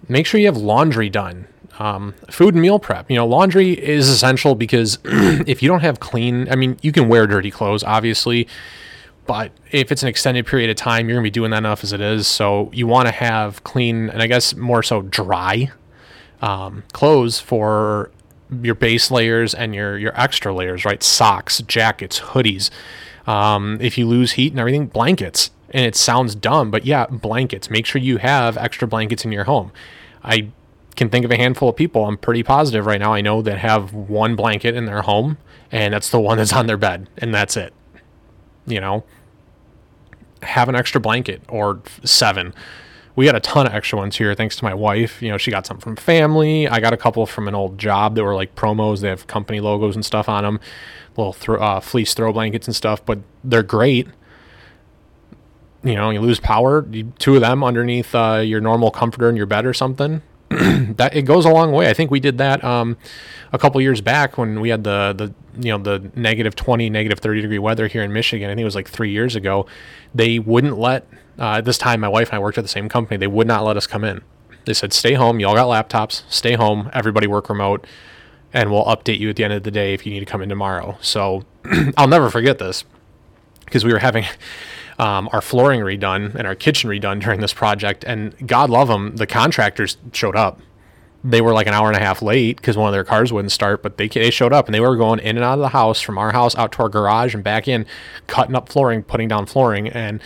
make 0.08 0.24
sure 0.24 0.40
you 0.40 0.46
have 0.46 0.56
laundry 0.56 1.10
done. 1.10 1.48
Um, 1.78 2.14
food 2.30 2.54
and 2.54 2.62
meal 2.62 2.78
prep. 2.78 3.10
You 3.10 3.16
know, 3.16 3.26
laundry 3.26 3.72
is 3.72 4.08
essential 4.08 4.54
because 4.54 4.98
if 5.04 5.62
you 5.62 5.68
don't 5.68 5.80
have 5.80 6.00
clean, 6.00 6.50
I 6.50 6.56
mean, 6.56 6.78
you 6.80 6.92
can 6.92 7.08
wear 7.08 7.26
dirty 7.26 7.50
clothes, 7.50 7.84
obviously, 7.84 8.48
but 9.26 9.52
if 9.72 9.92
it's 9.92 10.02
an 10.02 10.08
extended 10.08 10.46
period 10.46 10.70
of 10.70 10.76
time, 10.76 11.06
you're 11.06 11.16
gonna 11.16 11.24
be 11.24 11.30
doing 11.30 11.50
that 11.50 11.58
enough 11.58 11.84
as 11.84 11.92
it 11.92 12.00
is. 12.00 12.26
So 12.26 12.70
you 12.72 12.86
want 12.86 13.08
to 13.08 13.12
have 13.12 13.62
clean, 13.64 14.08
and 14.08 14.22
I 14.22 14.26
guess 14.26 14.56
more 14.56 14.82
so 14.82 15.02
dry 15.02 15.70
um, 16.40 16.84
clothes 16.94 17.38
for 17.38 18.10
your 18.62 18.74
base 18.74 19.10
layers 19.10 19.54
and 19.54 19.74
your 19.74 19.98
your 19.98 20.18
extra 20.20 20.54
layers, 20.54 20.84
right? 20.84 21.02
Socks, 21.02 21.62
jackets, 21.62 22.20
hoodies. 22.20 22.70
Um, 23.26 23.78
if 23.80 23.98
you 23.98 24.06
lose 24.06 24.32
heat 24.32 24.52
and 24.52 24.60
everything, 24.60 24.86
blankets. 24.86 25.50
And 25.70 25.84
it 25.84 25.96
sounds 25.96 26.34
dumb, 26.34 26.70
but 26.70 26.86
yeah, 26.86 27.06
blankets. 27.06 27.68
Make 27.68 27.86
sure 27.86 28.00
you 28.00 28.18
have 28.18 28.56
extra 28.56 28.86
blankets 28.86 29.24
in 29.24 29.32
your 29.32 29.44
home. 29.44 29.72
I 30.22 30.50
can 30.94 31.10
think 31.10 31.24
of 31.24 31.30
a 31.30 31.36
handful 31.36 31.68
of 31.68 31.76
people. 31.76 32.06
I'm 32.06 32.16
pretty 32.16 32.42
positive 32.42 32.86
right 32.86 33.00
now. 33.00 33.12
I 33.12 33.20
know 33.20 33.42
that 33.42 33.58
have 33.58 33.92
one 33.92 34.36
blanket 34.36 34.76
in 34.76 34.86
their 34.86 35.02
home, 35.02 35.38
and 35.72 35.92
that's 35.92 36.10
the 36.10 36.20
one 36.20 36.38
that's 36.38 36.52
on 36.52 36.66
their 36.66 36.76
bed, 36.76 37.08
and 37.18 37.34
that's 37.34 37.56
it. 37.56 37.74
You 38.66 38.80
know, 38.80 39.04
have 40.42 40.68
an 40.68 40.76
extra 40.76 41.00
blanket 41.00 41.42
or 41.48 41.82
seven 42.04 42.54
we 43.16 43.24
got 43.24 43.34
a 43.34 43.40
ton 43.40 43.66
of 43.66 43.72
extra 43.72 43.98
ones 43.98 44.16
here 44.16 44.34
thanks 44.34 44.56
to 44.56 44.64
my 44.64 44.74
wife. 44.74 45.22
You 45.22 45.30
know, 45.30 45.38
she 45.38 45.50
got 45.50 45.66
some 45.66 45.78
from 45.78 45.96
family. 45.96 46.68
I 46.68 46.80
got 46.80 46.92
a 46.92 46.98
couple 46.98 47.24
from 47.26 47.48
an 47.48 47.54
old 47.54 47.78
job 47.78 48.14
that 48.14 48.22
were 48.22 48.34
like 48.34 48.54
promos. 48.54 49.00
They 49.00 49.08
have 49.08 49.26
company 49.26 49.58
logos 49.60 49.96
and 49.96 50.04
stuff 50.04 50.28
on 50.28 50.44
them, 50.44 50.60
little 51.16 51.32
thro- 51.32 51.60
uh, 51.60 51.80
fleece 51.80 52.12
throw 52.12 52.32
blankets 52.32 52.68
and 52.68 52.76
stuff, 52.76 53.04
but 53.04 53.18
they're 53.42 53.62
great. 53.62 54.06
You 55.82 55.94
know, 55.94 56.10
you 56.10 56.20
lose 56.20 56.40
power, 56.40 56.86
you, 56.90 57.12
two 57.18 57.36
of 57.36 57.40
them 57.40 57.64
underneath 57.64 58.14
uh, 58.14 58.42
your 58.44 58.60
normal 58.60 58.90
comforter 58.90 59.30
in 59.30 59.36
your 59.36 59.46
bed 59.46 59.64
or 59.64 59.72
something. 59.72 60.20
that 60.96 61.14
it 61.14 61.22
goes 61.22 61.44
a 61.44 61.50
long 61.50 61.72
way. 61.72 61.88
I 61.90 61.92
think 61.92 62.10
we 62.10 62.20
did 62.20 62.38
that 62.38 62.62
um, 62.62 62.96
a 63.52 63.58
couple 63.58 63.80
years 63.80 64.00
back 64.00 64.38
when 64.38 64.60
we 64.60 64.68
had 64.68 64.84
the 64.84 65.12
the 65.16 65.34
you 65.60 65.72
know 65.72 65.78
the 65.78 66.10
negative 66.14 66.54
20 66.54 66.88
negative 66.90 67.18
30 67.18 67.40
degree 67.40 67.58
weather 67.58 67.88
here 67.88 68.02
in 68.02 68.12
michigan. 68.12 68.48
I 68.48 68.52
think 68.52 68.60
it 68.60 68.64
was 68.64 68.74
like 68.74 68.88
three 68.88 69.10
years 69.10 69.34
ago. 69.34 69.66
They 70.14 70.38
wouldn't 70.38 70.78
let 70.78 71.08
uh, 71.38 71.60
this 71.60 71.78
time 71.78 72.00
my 72.00 72.08
wife 72.08 72.28
and 72.28 72.36
i 72.36 72.38
worked 72.38 72.58
at 72.58 72.64
the 72.64 72.68
same 72.68 72.88
company. 72.88 73.16
They 73.16 73.26
would 73.26 73.46
not 73.46 73.64
let 73.64 73.76
us 73.76 73.86
come 73.86 74.04
in. 74.04 74.22
They 74.66 74.74
said 74.74 74.92
stay 74.92 75.14
home. 75.14 75.40
Y'all 75.40 75.54
got 75.54 75.66
laptops. 75.66 76.22
Stay 76.28 76.54
home. 76.54 76.90
Everybody 76.92 77.26
work 77.26 77.48
remote 77.48 77.86
and 78.52 78.70
we'll 78.70 78.84
update 78.84 79.18
you 79.18 79.28
at 79.30 79.36
the 79.36 79.44
end 79.44 79.52
of 79.52 79.64
the 79.64 79.70
day 79.70 79.94
if 79.94 80.06
you 80.06 80.12
need 80.12 80.20
to 80.20 80.26
come 80.26 80.42
in 80.42 80.48
tomorrow. 80.48 80.96
So 81.00 81.44
i'll 81.96 82.08
never 82.08 82.30
forget 82.30 82.58
this 82.58 82.84
because 83.64 83.84
we 83.84 83.92
were 83.92 83.98
having 83.98 84.24
um, 84.98 85.28
our 85.32 85.40
flooring 85.40 85.80
redone 85.80 86.34
and 86.34 86.46
our 86.46 86.54
kitchen 86.54 86.88
redone 86.88 87.20
during 87.20 87.40
this 87.40 87.52
project 87.52 88.04
and 88.04 88.34
god 88.46 88.70
love 88.70 88.88
them 88.88 89.16
the 89.16 89.26
contractors 89.26 89.96
showed 90.12 90.36
up 90.36 90.60
they 91.26 91.40
were 91.40 91.52
like 91.52 91.66
an 91.66 91.74
hour 91.74 91.88
and 91.88 91.96
a 91.96 92.00
half 92.00 92.22
late 92.22 92.56
because 92.56 92.76
one 92.76 92.86
of 92.86 92.92
their 92.92 93.04
cars 93.04 93.32
wouldn't 93.32 93.50
start, 93.50 93.82
but 93.82 93.96
they, 93.96 94.06
they 94.06 94.30
showed 94.30 94.52
up 94.52 94.66
and 94.66 94.74
they 94.74 94.80
were 94.80 94.96
going 94.96 95.18
in 95.18 95.36
and 95.36 95.44
out 95.44 95.54
of 95.54 95.60
the 95.60 95.70
house 95.70 96.00
from 96.00 96.18
our 96.18 96.30
house 96.30 96.54
out 96.54 96.70
to 96.72 96.82
our 96.82 96.88
garage 96.88 97.34
and 97.34 97.42
back 97.42 97.66
in, 97.66 97.84
cutting 98.28 98.54
up 98.54 98.68
flooring, 98.68 99.02
putting 99.02 99.26
down 99.26 99.44
flooring. 99.44 99.88
And 99.88 100.20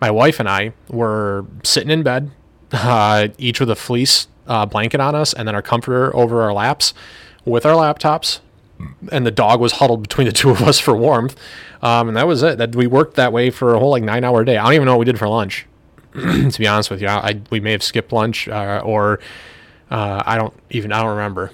my 0.00 0.12
wife 0.12 0.38
and 0.38 0.48
I 0.48 0.72
were 0.88 1.44
sitting 1.64 1.90
in 1.90 2.04
bed, 2.04 2.30
uh, 2.72 3.28
each 3.36 3.58
with 3.58 3.70
a 3.70 3.74
fleece 3.74 4.28
uh, 4.46 4.64
blanket 4.64 5.00
on 5.00 5.14
us 5.14 5.32
and 5.32 5.48
then 5.48 5.56
our 5.56 5.62
comforter 5.62 6.14
over 6.14 6.42
our 6.42 6.52
laps 6.52 6.94
with 7.44 7.66
our 7.66 7.74
laptops. 7.74 8.38
And 9.12 9.26
the 9.26 9.30
dog 9.30 9.60
was 9.60 9.72
huddled 9.72 10.02
between 10.02 10.26
the 10.26 10.32
two 10.32 10.50
of 10.50 10.62
us 10.62 10.78
for 10.78 10.96
warmth. 10.96 11.36
Um, 11.82 12.08
and 12.08 12.16
that 12.16 12.26
was 12.26 12.42
it. 12.42 12.58
That 12.58 12.74
we 12.74 12.86
worked 12.86 13.16
that 13.16 13.32
way 13.32 13.50
for 13.50 13.74
a 13.74 13.78
whole 13.78 13.90
like 13.90 14.02
nine 14.02 14.24
hour 14.24 14.44
day. 14.44 14.56
I 14.56 14.64
don't 14.64 14.74
even 14.74 14.86
know 14.86 14.92
what 14.92 15.00
we 15.00 15.04
did 15.04 15.18
for 15.18 15.28
lunch. 15.28 15.66
to 16.14 16.58
be 16.58 16.66
honest 16.66 16.90
with 16.90 17.02
you, 17.02 17.08
I, 17.08 17.40
we 17.50 17.60
may 17.60 17.72
have 17.72 17.82
skipped 17.82 18.12
lunch 18.12 18.48
uh, 18.48 18.80
or 18.84 19.20
uh, 19.90 20.22
I 20.24 20.38
don't 20.38 20.54
even 20.70 20.92
I 20.92 21.02
don't 21.02 21.10
remember, 21.10 21.50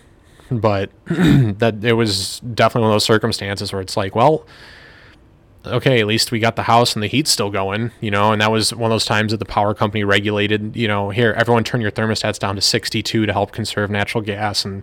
but 0.51 0.91
that 1.07 1.83
it 1.83 1.95
was 1.95 2.41
definitely 2.41 2.83
one 2.83 2.91
of 2.91 2.95
those 2.95 3.05
circumstances 3.05 3.73
where 3.73 3.81
it's 3.81 3.97
like, 3.97 4.15
well, 4.15 4.47
okay, 5.67 6.01
at 6.01 6.07
least 6.07 6.31
we 6.31 6.39
got 6.39 6.57
the 6.57 6.65
house 6.65 6.95
and 6.95 7.03
the 7.03 7.07
heat's 7.07 7.31
still 7.31 7.51
going, 7.51 7.91
you 8.01 8.11
know. 8.11 8.33
And 8.33 8.41
that 8.41 8.53
was 8.53 8.75
one 8.75 8.91
of 8.91 8.95
those 8.95 9.05
times 9.05 9.33
that 9.33 9.39
the 9.39 9.45
power 9.45 9.75
company 9.75 10.05
regulated, 10.05 10.77
you 10.77 10.89
know, 10.89 11.11
here 11.11 11.35
everyone 11.37 11.65
turn 11.65 11.81
your 11.81 11.91
thermostats 11.91 12.39
down 12.39 12.55
to 12.57 12.61
62 12.61 13.27
to 13.27 13.33
help 13.33 13.53
conserve 13.53 13.91
natural 13.91 14.23
gas 14.23 14.65
and 14.65 14.83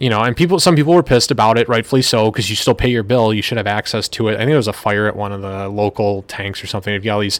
you 0.00 0.08
know, 0.08 0.22
and 0.22 0.34
people, 0.34 0.58
some 0.58 0.74
people 0.74 0.94
were 0.94 1.02
pissed 1.02 1.30
about 1.30 1.58
it, 1.58 1.68
rightfully 1.68 2.00
so, 2.00 2.30
because 2.30 2.48
you 2.48 2.56
still 2.56 2.74
pay 2.74 2.88
your 2.88 3.02
bill. 3.02 3.34
You 3.34 3.42
should 3.42 3.58
have 3.58 3.66
access 3.66 4.08
to 4.08 4.28
it. 4.28 4.34
I 4.34 4.38
think 4.38 4.48
there 4.48 4.56
was 4.56 4.66
a 4.66 4.72
fire 4.72 5.06
at 5.06 5.14
one 5.14 5.30
of 5.30 5.42
the 5.42 5.68
local 5.68 6.22
tanks 6.22 6.64
or 6.64 6.66
something. 6.66 6.94
You've 6.94 7.04
got 7.04 7.16
all 7.16 7.20
these 7.20 7.38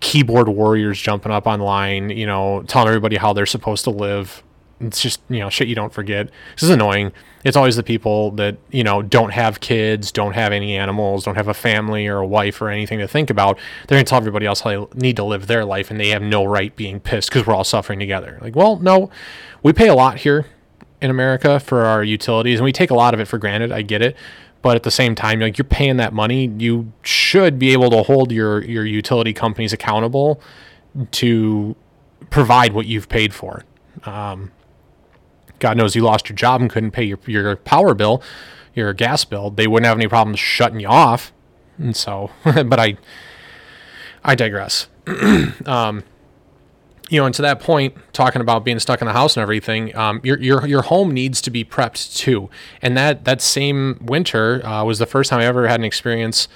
keyboard 0.00 0.48
warriors 0.48 1.00
jumping 1.00 1.30
up 1.30 1.46
online, 1.46 2.10
you 2.10 2.26
know, 2.26 2.64
telling 2.66 2.88
everybody 2.88 3.16
how 3.16 3.32
they're 3.32 3.46
supposed 3.46 3.84
to 3.84 3.90
live. 3.90 4.42
It's 4.80 5.00
just, 5.00 5.20
you 5.28 5.38
know, 5.38 5.50
shit 5.50 5.68
you 5.68 5.76
don't 5.76 5.92
forget. 5.92 6.30
This 6.56 6.64
is 6.64 6.70
annoying. 6.70 7.12
It's 7.44 7.56
always 7.56 7.76
the 7.76 7.84
people 7.84 8.32
that, 8.32 8.56
you 8.70 8.82
know, 8.82 9.02
don't 9.02 9.30
have 9.30 9.60
kids, 9.60 10.10
don't 10.10 10.32
have 10.32 10.52
any 10.52 10.76
animals, 10.76 11.22
don't 11.22 11.36
have 11.36 11.48
a 11.48 11.54
family 11.54 12.08
or 12.08 12.18
a 12.18 12.26
wife 12.26 12.60
or 12.60 12.70
anything 12.70 12.98
to 12.98 13.06
think 13.06 13.30
about. 13.30 13.56
They're 13.86 13.96
going 13.96 14.04
to 14.04 14.10
tell 14.10 14.18
everybody 14.18 14.46
else 14.46 14.60
how 14.60 14.86
they 14.86 14.98
need 14.98 15.16
to 15.16 15.24
live 15.24 15.46
their 15.46 15.64
life 15.64 15.92
and 15.92 16.00
they 16.00 16.08
have 16.08 16.22
no 16.22 16.44
right 16.44 16.74
being 16.74 16.98
pissed 16.98 17.28
because 17.28 17.46
we're 17.46 17.54
all 17.54 17.62
suffering 17.62 18.00
together. 18.00 18.38
Like, 18.40 18.56
well, 18.56 18.78
no, 18.78 19.10
we 19.62 19.72
pay 19.72 19.86
a 19.86 19.94
lot 19.94 20.18
here 20.18 20.46
in 21.00 21.10
America 21.10 21.60
for 21.60 21.84
our 21.84 22.04
utilities, 22.04 22.58
and 22.58 22.64
we 22.64 22.72
take 22.72 22.90
a 22.90 22.94
lot 22.94 23.14
of 23.14 23.20
it 23.20 23.26
for 23.26 23.38
granted. 23.38 23.72
I 23.72 23.82
get 23.82 24.02
it, 24.02 24.16
but 24.62 24.76
at 24.76 24.82
the 24.82 24.90
same 24.90 25.14
time, 25.14 25.40
like 25.40 25.58
you're 25.58 25.64
paying 25.64 25.96
that 25.96 26.12
money, 26.12 26.52
you 26.58 26.92
should 27.02 27.58
be 27.58 27.72
able 27.72 27.90
to 27.90 28.02
hold 28.02 28.32
your 28.32 28.62
your 28.64 28.84
utility 28.84 29.32
companies 29.32 29.72
accountable 29.72 30.40
to 31.12 31.76
provide 32.30 32.72
what 32.72 32.86
you've 32.86 33.08
paid 33.08 33.32
for. 33.32 33.64
Um, 34.04 34.50
God 35.58 35.76
knows 35.76 35.94
you 35.94 36.02
lost 36.02 36.28
your 36.28 36.36
job 36.36 36.60
and 36.60 36.70
couldn't 36.70 36.90
pay 36.90 37.04
your 37.04 37.18
your 37.26 37.56
power 37.56 37.94
bill, 37.94 38.22
your 38.74 38.92
gas 38.92 39.24
bill. 39.24 39.50
They 39.50 39.66
wouldn't 39.66 39.86
have 39.86 39.98
any 39.98 40.08
problems 40.08 40.40
shutting 40.40 40.80
you 40.80 40.88
off, 40.88 41.32
and 41.78 41.96
so. 41.96 42.30
but 42.44 42.78
I, 42.78 42.96
I 44.24 44.34
digress. 44.34 44.88
um, 45.66 46.04
you 47.10 47.20
know, 47.20 47.26
and 47.26 47.34
to 47.34 47.42
that 47.42 47.60
point, 47.60 47.94
talking 48.12 48.40
about 48.40 48.64
being 48.64 48.78
stuck 48.78 49.02
in 49.02 49.06
the 49.06 49.12
house 49.12 49.36
and 49.36 49.42
everything, 49.42 49.94
um, 49.96 50.20
your 50.22 50.38
your 50.38 50.66
your 50.66 50.82
home 50.82 51.10
needs 51.10 51.42
to 51.42 51.50
be 51.50 51.64
prepped 51.64 52.16
too. 52.16 52.48
And 52.80 52.96
that 52.96 53.24
that 53.24 53.42
same 53.42 53.98
winter 54.00 54.64
uh, 54.64 54.84
was 54.84 54.98
the 54.98 55.06
first 55.06 55.28
time 55.28 55.40
I 55.40 55.44
ever 55.44 55.68
had 55.68 55.80
an 55.80 55.84
experience. 55.84 56.48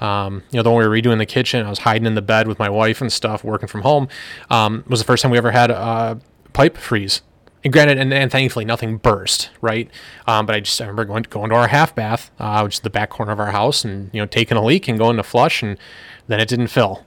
Um, 0.00 0.42
you 0.50 0.58
know, 0.58 0.62
the 0.62 0.70
one 0.70 0.82
we 0.82 0.88
were 0.88 0.94
redoing 0.94 1.18
the 1.18 1.26
kitchen, 1.26 1.64
I 1.64 1.70
was 1.70 1.80
hiding 1.80 2.06
in 2.06 2.14
the 2.14 2.22
bed 2.22 2.46
with 2.46 2.58
my 2.58 2.68
wife 2.68 3.00
and 3.00 3.10
stuff, 3.12 3.42
working 3.42 3.68
from 3.68 3.82
home. 3.82 4.08
Um, 4.50 4.84
was 4.86 5.00
the 5.00 5.04
first 5.04 5.22
time 5.22 5.30
we 5.30 5.38
ever 5.38 5.52
had 5.52 5.70
a 5.70 6.20
pipe 6.52 6.76
freeze. 6.76 7.22
And 7.64 7.72
granted, 7.72 7.98
and, 7.98 8.12
and 8.12 8.30
thankfully 8.30 8.64
nothing 8.64 8.96
burst, 8.96 9.50
right? 9.60 9.88
Um, 10.26 10.46
but 10.46 10.56
I 10.56 10.60
just 10.60 10.80
I 10.80 10.84
remember 10.84 11.04
going 11.04 11.22
going 11.22 11.50
to 11.50 11.56
our 11.56 11.68
half 11.68 11.94
bath, 11.94 12.30
uh, 12.38 12.60
which 12.62 12.74
is 12.74 12.80
the 12.80 12.90
back 12.90 13.08
corner 13.08 13.32
of 13.32 13.40
our 13.40 13.52
house, 13.52 13.84
and 13.84 14.10
you 14.12 14.20
know 14.20 14.26
taking 14.26 14.58
a 14.58 14.64
leak 14.64 14.88
and 14.88 14.98
going 14.98 15.16
to 15.16 15.22
flush, 15.22 15.62
and 15.62 15.78
then 16.26 16.40
it 16.40 16.48
didn't 16.48 16.66
fill 16.66 17.06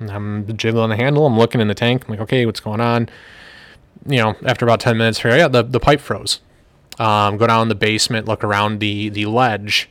I'm 0.00 0.56
jiggling 0.56 0.90
the 0.90 0.96
handle. 0.96 1.26
I'm 1.26 1.38
looking 1.38 1.60
in 1.60 1.68
the 1.68 1.74
tank. 1.74 2.04
I'm 2.04 2.10
like, 2.10 2.20
okay, 2.20 2.46
what's 2.46 2.60
going 2.60 2.80
on? 2.80 3.08
You 4.06 4.18
know, 4.18 4.34
after 4.44 4.64
about 4.64 4.80
10 4.80 4.96
minutes 4.96 5.20
here, 5.22 5.36
yeah, 5.36 5.48
the, 5.48 5.62
the 5.62 5.80
pipe 5.80 6.00
froze. 6.00 6.40
Um, 6.98 7.36
go 7.36 7.46
down 7.46 7.62
in 7.62 7.68
the 7.68 7.74
basement, 7.74 8.26
look 8.26 8.44
around 8.44 8.80
the, 8.80 9.08
the 9.08 9.26
ledge. 9.26 9.88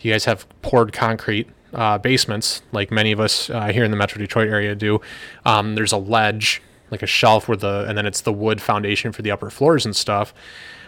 You 0.00 0.12
guys 0.12 0.24
have 0.24 0.46
poured 0.62 0.92
concrete 0.92 1.48
uh, 1.72 1.98
basements, 1.98 2.62
like 2.72 2.90
many 2.90 3.12
of 3.12 3.20
us 3.20 3.48
uh, 3.50 3.68
here 3.68 3.84
in 3.84 3.90
the 3.90 3.96
Metro 3.96 4.18
Detroit 4.18 4.48
area 4.48 4.74
do. 4.74 5.00
Um, 5.44 5.74
there's 5.74 5.92
a 5.92 5.98
ledge, 5.98 6.62
like 6.90 7.02
a 7.02 7.06
shelf 7.06 7.48
where 7.48 7.56
the, 7.56 7.86
and 7.88 7.96
then 7.96 8.06
it's 8.06 8.20
the 8.22 8.32
wood 8.32 8.60
foundation 8.60 9.12
for 9.12 9.22
the 9.22 9.30
upper 9.30 9.50
floors 9.50 9.84
and 9.84 9.94
stuff. 9.94 10.34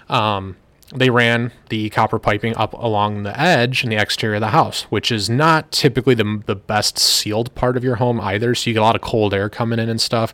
Um, 0.09 0.57
they 0.95 1.11
ran 1.11 1.51
the 1.71 1.91
copper 1.91 2.19
piping 2.19 2.57
up 2.57 2.73
along 2.75 3.25
the 3.25 3.39
edge 3.39 3.83
and 3.83 3.91
the 3.91 3.97
exterior 3.97 4.37
of 4.37 4.41
the 4.41 4.49
house, 4.49 4.83
which 4.85 5.11
is 5.11 5.29
not 5.29 5.71
typically 5.73 6.15
the, 6.15 6.43
the 6.47 6.55
best 6.55 6.99
sealed 6.99 7.55
part 7.55 7.77
of 7.77 7.83
your 7.83 7.97
home 7.97 8.21
either. 8.21 8.55
So 8.55 8.71
you 8.71 8.75
get 8.75 8.81
a 8.81 8.85
lot 8.85 8.95
of 8.95 9.03
cold 9.03 9.35
air 9.35 9.49
coming 9.49 9.79
in 9.79 9.89
and 9.89 10.01
stuff. 10.01 10.33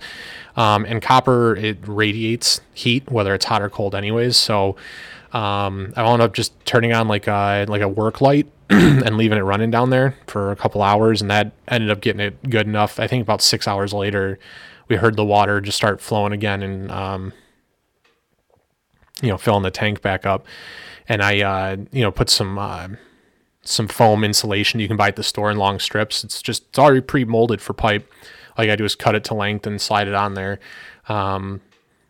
Um, 0.56 0.84
and 0.84 1.00
copper, 1.00 1.56
it 1.56 1.78
radiates 1.86 2.60
heat, 2.74 3.10
whether 3.10 3.34
it's 3.34 3.46
hot 3.46 3.62
or 3.62 3.70
cold, 3.70 3.94
anyways. 3.94 4.36
So 4.36 4.76
um, 5.32 5.94
I 5.96 6.02
wound 6.02 6.20
up 6.20 6.34
just 6.34 6.52
turning 6.66 6.92
on 6.92 7.08
like 7.08 7.26
a, 7.26 7.64
like 7.66 7.82
a 7.82 7.88
work 7.88 8.20
light 8.20 8.46
and 8.70 9.16
leaving 9.16 9.38
it 9.38 9.42
running 9.42 9.70
down 9.70 9.90
there 9.90 10.16
for 10.26 10.52
a 10.52 10.56
couple 10.56 10.82
hours. 10.82 11.22
And 11.22 11.30
that 11.30 11.52
ended 11.68 11.90
up 11.90 12.00
getting 12.02 12.20
it 12.20 12.50
good 12.50 12.66
enough. 12.66 13.00
I 13.00 13.06
think 13.06 13.22
about 13.22 13.40
six 13.40 13.66
hours 13.66 13.92
later, 13.94 14.38
we 14.88 14.96
heard 14.96 15.16
the 15.16 15.24
water 15.24 15.60
just 15.60 15.76
start 15.76 16.00
flowing 16.02 16.32
again. 16.32 16.62
And, 16.62 16.90
um, 16.90 17.32
you 19.22 19.28
know, 19.28 19.38
filling 19.38 19.62
the 19.62 19.70
tank 19.70 20.02
back 20.02 20.26
up. 20.26 20.46
And 21.08 21.22
I, 21.22 21.40
uh, 21.40 21.76
you 21.92 22.02
know, 22.02 22.10
put 22.10 22.30
some, 22.30 22.58
uh, 22.58 22.88
some 23.62 23.88
foam 23.88 24.24
insulation 24.24 24.80
you 24.80 24.88
can 24.88 24.96
buy 24.96 25.08
at 25.08 25.16
the 25.16 25.22
store 25.22 25.50
in 25.50 25.56
long 25.56 25.78
strips. 25.78 26.24
It's 26.24 26.40
just, 26.40 26.64
it's 26.68 26.78
already 26.78 27.00
pre 27.00 27.24
molded 27.24 27.60
for 27.60 27.72
pipe. 27.72 28.10
All 28.56 28.64
you 28.64 28.68
gotta 28.68 28.78
do 28.78 28.84
is 28.84 28.94
cut 28.94 29.14
it 29.14 29.24
to 29.24 29.34
length 29.34 29.66
and 29.66 29.80
slide 29.80 30.08
it 30.08 30.14
on 30.14 30.34
there. 30.34 30.60
Um, 31.08 31.60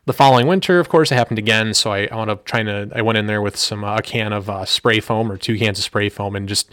the 0.06 0.12
following 0.12 0.46
winter, 0.46 0.80
of 0.80 0.88
course, 0.88 1.12
it 1.12 1.14
happened 1.14 1.38
again. 1.38 1.74
So 1.74 1.92
I, 1.92 2.08
I 2.10 2.16
wound 2.16 2.30
up 2.30 2.44
trying 2.44 2.66
to, 2.66 2.90
I 2.94 3.02
went 3.02 3.18
in 3.18 3.26
there 3.26 3.42
with 3.42 3.56
some, 3.56 3.84
uh, 3.84 3.96
a 3.96 4.02
can 4.02 4.32
of 4.32 4.50
uh, 4.50 4.64
spray 4.64 5.00
foam 5.00 5.30
or 5.30 5.36
two 5.36 5.58
cans 5.58 5.78
of 5.78 5.84
spray 5.84 6.08
foam 6.08 6.34
and 6.36 6.48
just 6.48 6.72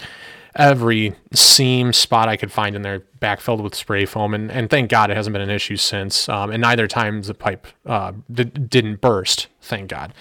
every 0.58 1.14
seam 1.34 1.94
spot 1.94 2.28
I 2.28 2.36
could 2.36 2.52
find 2.52 2.76
in 2.76 2.82
there 2.82 3.04
backfilled 3.22 3.62
with 3.62 3.76
spray 3.76 4.06
foam. 4.06 4.34
And, 4.34 4.52
and 4.52 4.70
thank 4.70 4.90
God 4.90 5.12
it 5.12 5.16
hasn't 5.16 5.34
been 5.34 5.42
an 5.42 5.50
issue 5.50 5.78
since. 5.78 6.28
Um, 6.28 6.52
and 6.52 6.62
neither 6.62 6.88
times 6.88 7.28
the 7.28 7.34
pipe 7.34 7.68
uh, 7.86 8.14
d- 8.32 8.46
didn't 8.46 9.00
burst, 9.00 9.48
thank 9.62 9.90
God. 9.90 10.14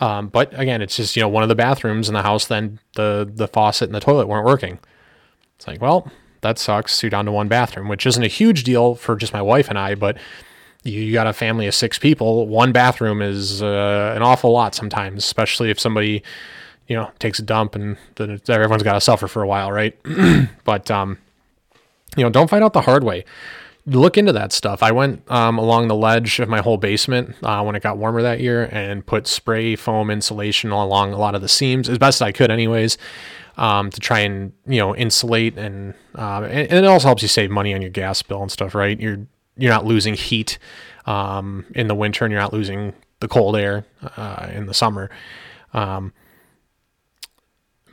Um, 0.00 0.28
but 0.28 0.58
again, 0.58 0.80
it's 0.80 0.96
just, 0.96 1.16
you 1.16 1.22
know, 1.22 1.28
one 1.28 1.42
of 1.42 1.48
the 1.48 1.54
bathrooms 1.54 2.08
in 2.08 2.14
the 2.14 2.22
house, 2.22 2.46
then 2.46 2.78
the, 2.94 3.30
the 3.30 3.48
faucet 3.48 3.88
and 3.88 3.94
the 3.94 4.00
toilet 4.00 4.28
weren't 4.28 4.46
working. 4.46 4.78
It's 5.56 5.66
like, 5.66 5.82
well, 5.82 6.10
that 6.40 6.58
sucks. 6.58 7.02
You're 7.02 7.10
down 7.10 7.26
to 7.26 7.32
one 7.32 7.48
bathroom, 7.48 7.88
which 7.88 8.06
isn't 8.06 8.22
a 8.22 8.28
huge 8.28 8.64
deal 8.64 8.94
for 8.94 9.16
just 9.16 9.32
my 9.32 9.42
wife 9.42 9.68
and 9.68 9.78
I, 9.78 9.94
but 9.94 10.16
you 10.84 11.12
got 11.12 11.26
a 11.26 11.34
family 11.34 11.66
of 11.66 11.74
six 11.74 11.98
people. 11.98 12.46
One 12.46 12.72
bathroom 12.72 13.20
is 13.20 13.62
uh, 13.62 14.14
an 14.16 14.22
awful 14.22 14.52
lot 14.52 14.74
sometimes, 14.74 15.22
especially 15.22 15.70
if 15.70 15.78
somebody, 15.78 16.22
you 16.90 16.96
know, 16.96 17.12
takes 17.20 17.38
a 17.38 17.42
dump 17.42 17.76
and 17.76 17.96
then 18.16 18.40
everyone's 18.48 18.82
got 18.82 18.94
to 18.94 19.00
suffer 19.00 19.28
for 19.28 19.42
a 19.42 19.46
while, 19.46 19.70
right? 19.70 19.96
but, 20.64 20.90
um, 20.90 21.18
you 22.16 22.24
know, 22.24 22.30
don't 22.30 22.50
find 22.50 22.64
out 22.64 22.72
the 22.72 22.80
hard 22.80 23.04
way. 23.04 23.24
Look 23.86 24.18
into 24.18 24.32
that 24.32 24.52
stuff. 24.52 24.82
I 24.82 24.90
went 24.90 25.22
um, 25.30 25.56
along 25.56 25.86
the 25.86 25.94
ledge 25.94 26.40
of 26.40 26.48
my 26.48 26.60
whole 26.60 26.78
basement 26.78 27.36
uh, 27.44 27.62
when 27.62 27.76
it 27.76 27.82
got 27.84 27.96
warmer 27.96 28.22
that 28.22 28.40
year 28.40 28.68
and 28.72 29.06
put 29.06 29.28
spray 29.28 29.76
foam 29.76 30.10
insulation 30.10 30.72
along 30.72 31.12
a 31.12 31.16
lot 31.16 31.36
of 31.36 31.42
the 31.42 31.48
seams 31.48 31.88
as 31.88 31.96
best 31.96 32.20
I 32.20 32.32
could, 32.32 32.50
anyways 32.50 32.98
um, 33.56 33.90
to 33.90 34.00
try 34.00 34.20
and 34.20 34.52
you 34.66 34.78
know 34.78 34.96
insulate 34.96 35.56
and, 35.58 35.94
uh, 36.16 36.42
and, 36.42 36.72
and 36.72 36.84
it 36.84 36.86
also 36.86 37.06
helps 37.06 37.22
you 37.22 37.28
save 37.28 37.50
money 37.50 37.74
on 37.74 37.82
your 37.82 37.90
gas 37.90 38.22
bill 38.22 38.42
and 38.42 38.50
stuff, 38.50 38.74
right? 38.74 38.98
You're 38.98 39.26
you're 39.56 39.72
not 39.72 39.84
losing 39.84 40.14
heat 40.14 40.58
um, 41.06 41.66
in 41.74 41.86
the 41.86 41.94
winter 41.94 42.24
and 42.24 42.32
you're 42.32 42.40
not 42.40 42.52
losing 42.52 42.94
the 43.20 43.28
cold 43.28 43.56
air 43.56 43.84
uh, 44.16 44.48
in 44.52 44.66
the 44.66 44.74
summer. 44.74 45.10
Um, 45.72 46.12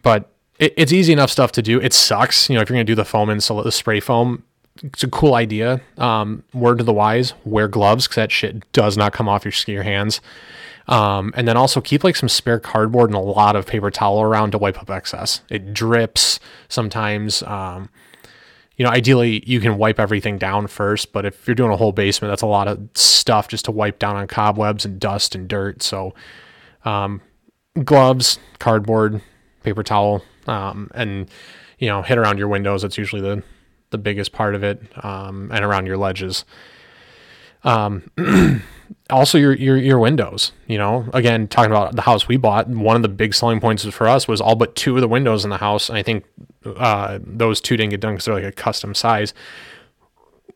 but 0.08 0.32
it, 0.58 0.74
it's 0.78 0.93
easy 0.93 1.12
enough 1.12 1.30
stuff 1.30 1.52
to 1.52 1.62
do. 1.62 1.82
It 1.82 1.91
sucks, 1.91 2.50
you 2.50 2.56
know, 2.56 2.62
if 2.62 2.70
you're 2.70 2.76
gonna 2.76 2.86
do 2.86 2.96
the 2.96 3.04
foam 3.04 3.30
and 3.30 3.41
the 3.41 3.72
spray 3.74 4.00
foam. 4.00 4.43
It's 4.82 5.04
a 5.04 5.10
cool 5.10 5.34
idea. 5.34 5.82
Um, 5.98 6.46
word 6.54 6.78
to 6.78 6.86
the 6.86 6.93
wise: 6.93 7.34
wear 7.43 7.67
gloves 7.67 8.08
because 8.08 8.15
that 8.15 8.32
shit 8.32 8.72
does 8.72 8.96
not 8.96 9.12
come 9.12 9.28
off 9.28 9.43
your 9.43 9.52
your 9.67 9.84
hands. 9.84 10.22
Um, 10.88 11.34
and 11.36 11.46
then 11.46 11.58
also 11.58 11.82
keep 11.82 12.06
like 12.06 12.15
some 12.15 12.30
spare 12.30 12.58
cardboard 12.58 13.10
and 13.10 13.17
a 13.17 13.20
lot 13.20 13.58
of 13.58 13.65
paper 13.65 13.91
towel 13.91 14.22
around 14.22 14.52
to 14.52 14.58
wipe 14.58 14.82
up 14.82 14.89
excess. 14.89 15.41
It 15.50 15.74
drips 15.74 16.39
sometimes. 16.70 17.43
Um, 17.43 17.89
you 18.78 18.86
know, 18.86 18.91
ideally 18.91 19.43
you 19.46 19.60
can 19.60 19.78
wipe 19.78 20.00
everything 20.00 20.38
down 20.38 20.67
first, 20.67 21.12
but 21.12 21.26
if 21.26 21.46
you're 21.46 21.56
doing 21.56 21.74
a 21.74 21.76
whole 21.76 21.91
basement, 21.91 22.32
that's 22.32 22.43
a 22.43 22.48
lot 22.48 22.70
of 22.70 22.80
stuff 22.96 23.50
just 23.50 23.65
to 23.65 23.72
wipe 23.72 24.00
down 24.00 24.15
on 24.15 24.28
cobwebs 24.28 24.86
and 24.86 25.02
dust 25.02 25.36
and 25.36 25.50
dirt. 25.50 25.84
So, 25.84 26.13
um, 26.86 27.20
gloves, 27.84 28.39
cardboard, 28.60 29.22
paper 29.67 29.84
towel, 29.84 30.23
um, 30.47 30.89
and 30.93 31.30
you 31.77 31.89
know, 31.89 32.01
hit 32.01 32.17
around 32.17 32.38
your 32.38 32.47
windows. 32.47 32.82
That's 32.82 32.97
usually 32.97 33.21
the 33.21 33.43
the 33.89 33.97
biggest 33.97 34.32
part 34.32 34.56
of 34.56 34.63
it, 34.63 34.82
um, 35.03 35.51
and 35.53 35.65
around 35.65 35.88
your 35.88 35.97
ledges. 35.97 36.45
Um, 37.63 38.10
also 39.10 39.38
your, 39.38 39.53
your 39.53 39.75
your 39.75 39.99
windows 39.99 40.53
you 40.67 40.77
know 40.77 41.10
again 41.13 41.47
talking 41.47 41.71
about 41.71 41.95
the 41.95 42.01
house 42.01 42.27
we 42.27 42.38
bought 42.38 42.69
one 42.69 42.95
of 42.95 43.01
the 43.01 43.10
big 43.10 43.34
selling 43.34 43.60
points 43.60 43.84
for 43.86 44.08
us 44.08 44.27
was 44.27 44.39
all 44.39 44.56
but 44.56 44.75
two 44.75 44.95
of 44.95 45.01
the 45.01 45.08
windows 45.08 45.43
in 45.43 45.49
the 45.49 45.58
house 45.58 45.89
and 45.89 45.97
i 45.97 46.03
think 46.03 46.23
uh, 46.65 47.19
those 47.21 47.60
two 47.60 47.75
didn't 47.75 47.89
get 47.89 47.99
done 47.99 48.13
because 48.13 48.25
they're 48.25 48.36
like 48.36 48.43
a 48.43 48.51
custom 48.51 48.93
size 48.93 49.34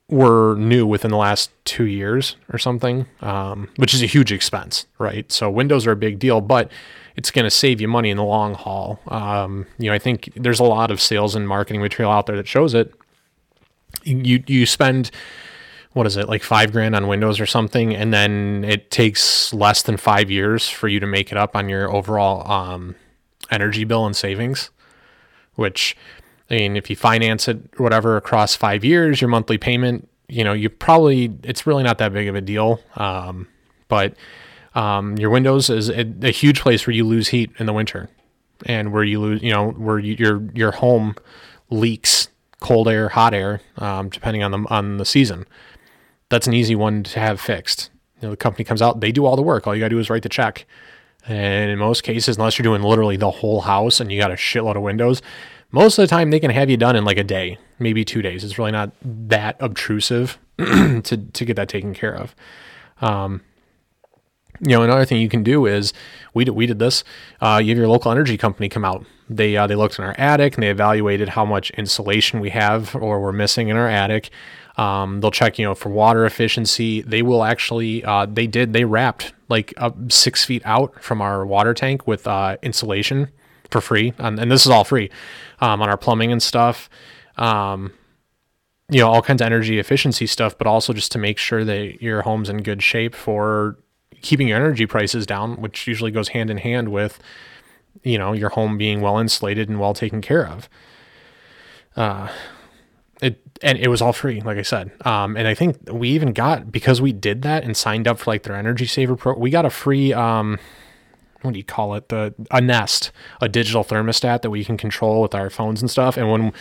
were 0.09 0.55
new 0.55 0.85
within 0.85 1.11
the 1.11 1.17
last 1.17 1.51
two 1.65 1.85
years 1.85 2.35
or 2.53 2.59
something 2.59 3.05
um, 3.21 3.69
which 3.77 3.93
is 3.93 4.01
a 4.01 4.05
huge 4.05 4.31
expense 4.31 4.85
right 4.97 5.31
so 5.31 5.49
windows 5.49 5.87
are 5.87 5.91
a 5.91 5.97
big 5.97 6.19
deal 6.19 6.39
but 6.39 6.71
it's 7.15 7.31
going 7.31 7.45
to 7.45 7.51
save 7.51 7.81
you 7.81 7.87
money 7.87 8.09
in 8.09 8.17
the 8.17 8.23
long 8.23 8.53
haul. 8.53 8.99
Um, 9.07 9.65
you 9.77 9.89
know 9.89 9.93
i 9.93 9.99
think 9.99 10.31
there's 10.35 10.59
a 10.59 10.63
lot 10.63 10.91
of 10.91 11.01
sales 11.01 11.35
and 11.35 11.47
marketing 11.47 11.81
material 11.81 12.11
out 12.11 12.25
there 12.25 12.35
that 12.35 12.47
shows 12.47 12.73
it. 12.73 12.93
You 14.03 14.43
you 14.47 14.65
spend 14.65 15.11
what 15.93 16.07
is 16.07 16.15
it 16.15 16.29
like 16.29 16.41
five 16.41 16.71
grand 16.71 16.95
on 16.95 17.07
windows 17.07 17.39
or 17.39 17.45
something 17.45 17.93
and 17.93 18.13
then 18.13 18.63
it 18.63 18.89
takes 18.91 19.53
less 19.53 19.81
than 19.81 19.97
five 19.97 20.31
years 20.31 20.69
for 20.69 20.87
you 20.87 21.01
to 21.01 21.05
make 21.05 21.33
it 21.33 21.37
up 21.37 21.53
on 21.53 21.67
your 21.67 21.93
overall 21.93 22.49
um, 22.49 22.95
energy 23.49 23.83
bill 23.83 24.05
and 24.05 24.15
savings 24.15 24.69
which 25.55 25.97
i 26.49 26.55
mean 26.55 26.77
if 26.77 26.89
you 26.89 26.95
finance 26.95 27.49
it 27.49 27.57
or 27.77 27.83
whatever 27.83 28.15
across 28.15 28.55
five 28.55 28.85
years 28.85 29.19
your 29.19 29.29
monthly 29.29 29.57
payment 29.57 30.07
you 30.31 30.45
know 30.45 30.53
you 30.53 30.69
probably 30.69 31.37
it's 31.43 31.67
really 31.67 31.83
not 31.83 31.97
that 31.97 32.13
big 32.13 32.27
of 32.27 32.35
a 32.35 32.41
deal. 32.41 32.79
Um, 32.95 33.47
but 33.89 34.15
um, 34.75 35.17
your 35.17 35.29
windows 35.29 35.69
is 35.69 35.89
a, 35.89 36.05
a, 36.21 36.31
huge 36.31 36.61
place 36.61 36.87
where 36.87 36.95
you 36.95 37.05
lose 37.05 37.27
heat 37.27 37.51
in 37.59 37.65
the 37.65 37.73
winter 37.73 38.09
and 38.65 38.93
where 38.93 39.03
you 39.03 39.19
lose 39.19 39.41
you 39.41 39.51
know 39.51 39.71
where 39.71 39.99
you, 39.99 40.15
your 40.17 40.41
your 40.53 40.71
home 40.71 41.15
leaks 41.69 42.29
cold 42.61 42.87
air 42.87 43.09
hot 43.09 43.33
air 43.33 43.59
um, 43.79 44.07
depending 44.09 44.43
on 44.43 44.51
the 44.51 44.59
on 44.69 44.97
the 44.97 45.05
season 45.05 45.45
that's 46.31 46.47
an 46.47 46.53
easy 46.53 46.75
one 46.75 47.03
to 47.03 47.19
have 47.19 47.39
fixed. 47.39 47.91
You 48.21 48.27
know, 48.27 48.31
the 48.31 48.37
company 48.37 48.63
comes 48.63 48.81
out, 48.81 49.01
they 49.01 49.11
do 49.11 49.25
all 49.25 49.35
the 49.35 49.41
work. 49.41 49.67
All 49.67 49.75
you 49.75 49.81
got 49.81 49.87
to 49.87 49.95
do 49.95 49.99
is 49.99 50.09
write 50.09 50.23
the 50.23 50.29
check. 50.29 50.65
And 51.27 51.69
in 51.69 51.77
most 51.77 52.03
cases, 52.03 52.37
unless 52.37 52.57
you're 52.57 52.63
doing 52.63 52.81
literally 52.81 53.17
the 53.17 53.29
whole 53.29 53.61
house 53.61 53.99
and 53.99 54.11
you 54.11 54.19
got 54.19 54.31
a 54.31 54.35
shitload 54.35 54.75
of 54.77 54.81
windows, 54.81 55.21
most 55.71 55.99
of 55.99 56.03
the 56.03 56.07
time 56.07 56.31
they 56.31 56.39
can 56.39 56.49
have 56.49 56.69
you 56.69 56.77
done 56.77 56.95
in 56.95 57.03
like 57.03 57.17
a 57.17 57.23
day, 57.23 57.59
maybe 57.79 58.05
two 58.05 58.21
days. 58.21 58.43
It's 58.43 58.57
really 58.57 58.71
not 58.71 58.91
that 59.03 59.57
obtrusive 59.59 60.39
to, 60.57 61.01
to 61.01 61.45
get 61.45 61.57
that 61.57 61.67
taken 61.67 61.93
care 61.93 62.15
of. 62.15 62.33
Um, 63.01 63.41
you 64.61 64.69
know, 64.75 64.83
another 64.83 65.05
thing 65.05 65.21
you 65.21 65.29
can 65.29 65.43
do 65.43 65.65
is 65.65 65.93
we 66.33 66.45
did, 66.45 66.51
we 66.51 66.65
did 66.65 66.79
this. 66.79 67.03
Uh, 67.41 67.59
you 67.61 67.69
have 67.69 67.77
your 67.77 67.87
local 67.87 68.11
energy 68.11 68.37
company 68.37 68.69
come 68.69 68.85
out. 68.85 69.05
They 69.29 69.55
uh, 69.55 69.65
they 69.65 69.75
looked 69.75 69.97
in 69.97 70.05
our 70.05 70.15
attic 70.17 70.55
and 70.55 70.63
they 70.63 70.69
evaluated 70.69 71.29
how 71.29 71.45
much 71.45 71.71
insulation 71.71 72.39
we 72.39 72.49
have 72.51 72.95
or 72.95 73.21
we're 73.21 73.31
missing 73.31 73.69
in 73.69 73.77
our 73.77 73.87
attic. 73.87 74.29
Um, 74.77 75.19
they'll 75.19 75.31
check, 75.31 75.59
you 75.59 75.65
know, 75.65 75.75
for 75.75 75.89
water 75.89 76.25
efficiency. 76.25 77.01
They 77.01 77.21
will 77.21 77.43
actually, 77.43 78.03
uh, 78.03 78.25
they 78.25 78.47
did, 78.47 78.73
they 78.73 78.85
wrapped 78.85 79.33
like 79.49 79.73
up 79.77 80.11
six 80.11 80.45
feet 80.45 80.61
out 80.65 81.03
from 81.03 81.21
our 81.21 81.45
water 81.45 81.73
tank 81.73 82.07
with 82.07 82.25
uh, 82.25 82.57
insulation 82.61 83.29
for 83.69 83.81
free. 83.81 84.13
And, 84.17 84.39
and, 84.39 84.51
this 84.51 84.65
is 84.65 84.71
all 84.71 84.83
free 84.83 85.09
um, 85.59 85.81
on 85.81 85.89
our 85.89 85.97
plumbing 85.97 86.31
and 86.31 86.41
stuff. 86.41 86.89
Um, 87.37 87.93
you 88.89 88.99
know, 88.99 89.09
all 89.09 89.21
kinds 89.21 89.41
of 89.41 89.45
energy 89.45 89.79
efficiency 89.79 90.25
stuff, 90.25 90.57
but 90.57 90.67
also 90.67 90.93
just 90.93 91.11
to 91.13 91.17
make 91.17 91.37
sure 91.37 91.63
that 91.63 92.01
your 92.01 92.21
home's 92.23 92.49
in 92.49 92.63
good 92.63 92.83
shape 92.83 93.15
for 93.15 93.77
keeping 94.21 94.47
your 94.47 94.57
energy 94.57 94.85
prices 94.85 95.25
down, 95.25 95.61
which 95.61 95.87
usually 95.87 96.11
goes 96.11 96.29
hand 96.29 96.49
in 96.49 96.57
hand 96.57 96.89
with, 96.89 97.19
you 98.03 98.17
know, 98.17 98.33
your 98.33 98.49
home 98.49 98.77
being 98.77 99.01
well 99.01 99.17
insulated 99.17 99.69
and 99.69 99.79
well 99.79 99.93
taken 99.93 100.21
care 100.21 100.47
of. 100.47 100.69
Uh, 101.95 102.29
it 103.21 103.41
and 103.61 103.77
it 103.77 103.87
was 103.89 104.01
all 104.01 104.13
free, 104.13 104.41
like 104.41 104.57
I 104.57 104.63
said. 104.63 104.91
Um, 105.05 105.37
and 105.37 105.47
I 105.47 105.53
think 105.53 105.77
we 105.91 106.09
even 106.09 106.33
got 106.33 106.71
because 106.71 107.01
we 107.01 107.13
did 107.13 107.43
that 107.43 107.63
and 107.63 107.77
signed 107.77 108.07
up 108.07 108.19
for 108.19 108.31
like 108.31 108.43
their 108.43 108.55
energy 108.55 108.85
saver 108.85 109.15
pro. 109.15 109.37
We 109.37 109.49
got 109.49 109.65
a 109.65 109.69
free 109.69 110.13
um, 110.13 110.59
what 111.41 111.53
do 111.53 111.57
you 111.57 111.63
call 111.63 111.95
it? 111.95 112.09
The 112.09 112.33
a 112.49 112.61
Nest, 112.61 113.11
a 113.39 113.49
digital 113.49 113.83
thermostat 113.83 114.41
that 114.41 114.49
we 114.49 114.63
can 114.65 114.77
control 114.77 115.21
with 115.21 115.35
our 115.35 115.49
phones 115.49 115.81
and 115.81 115.89
stuff. 115.89 116.17
And 116.17 116.31
when 116.31 116.53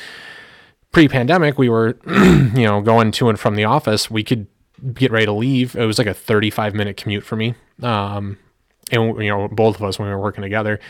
pre-pandemic, 0.93 1.59
we 1.59 1.69
were 1.69 1.99
you 2.07 2.65
know 2.65 2.81
going 2.81 3.13
to 3.13 3.29
and 3.29 3.39
from 3.39 3.55
the 3.55 3.65
office, 3.65 4.11
we 4.11 4.23
could 4.23 4.47
get 4.95 5.11
ready 5.11 5.27
to 5.27 5.33
leave. 5.33 5.77
It 5.77 5.87
was 5.87 5.99
like 5.99 6.07
a 6.07 6.15
35 6.15 6.75
minute 6.75 6.97
commute 6.97 7.25
for 7.25 7.37
me. 7.37 7.55
Um, 7.83 8.39
and 8.93 9.23
you 9.23 9.29
know 9.29 9.49
both 9.49 9.77
of 9.77 9.85
us 9.85 9.99
when 9.99 10.09
we 10.09 10.15
were 10.15 10.21
working 10.21 10.43
together 10.43 10.81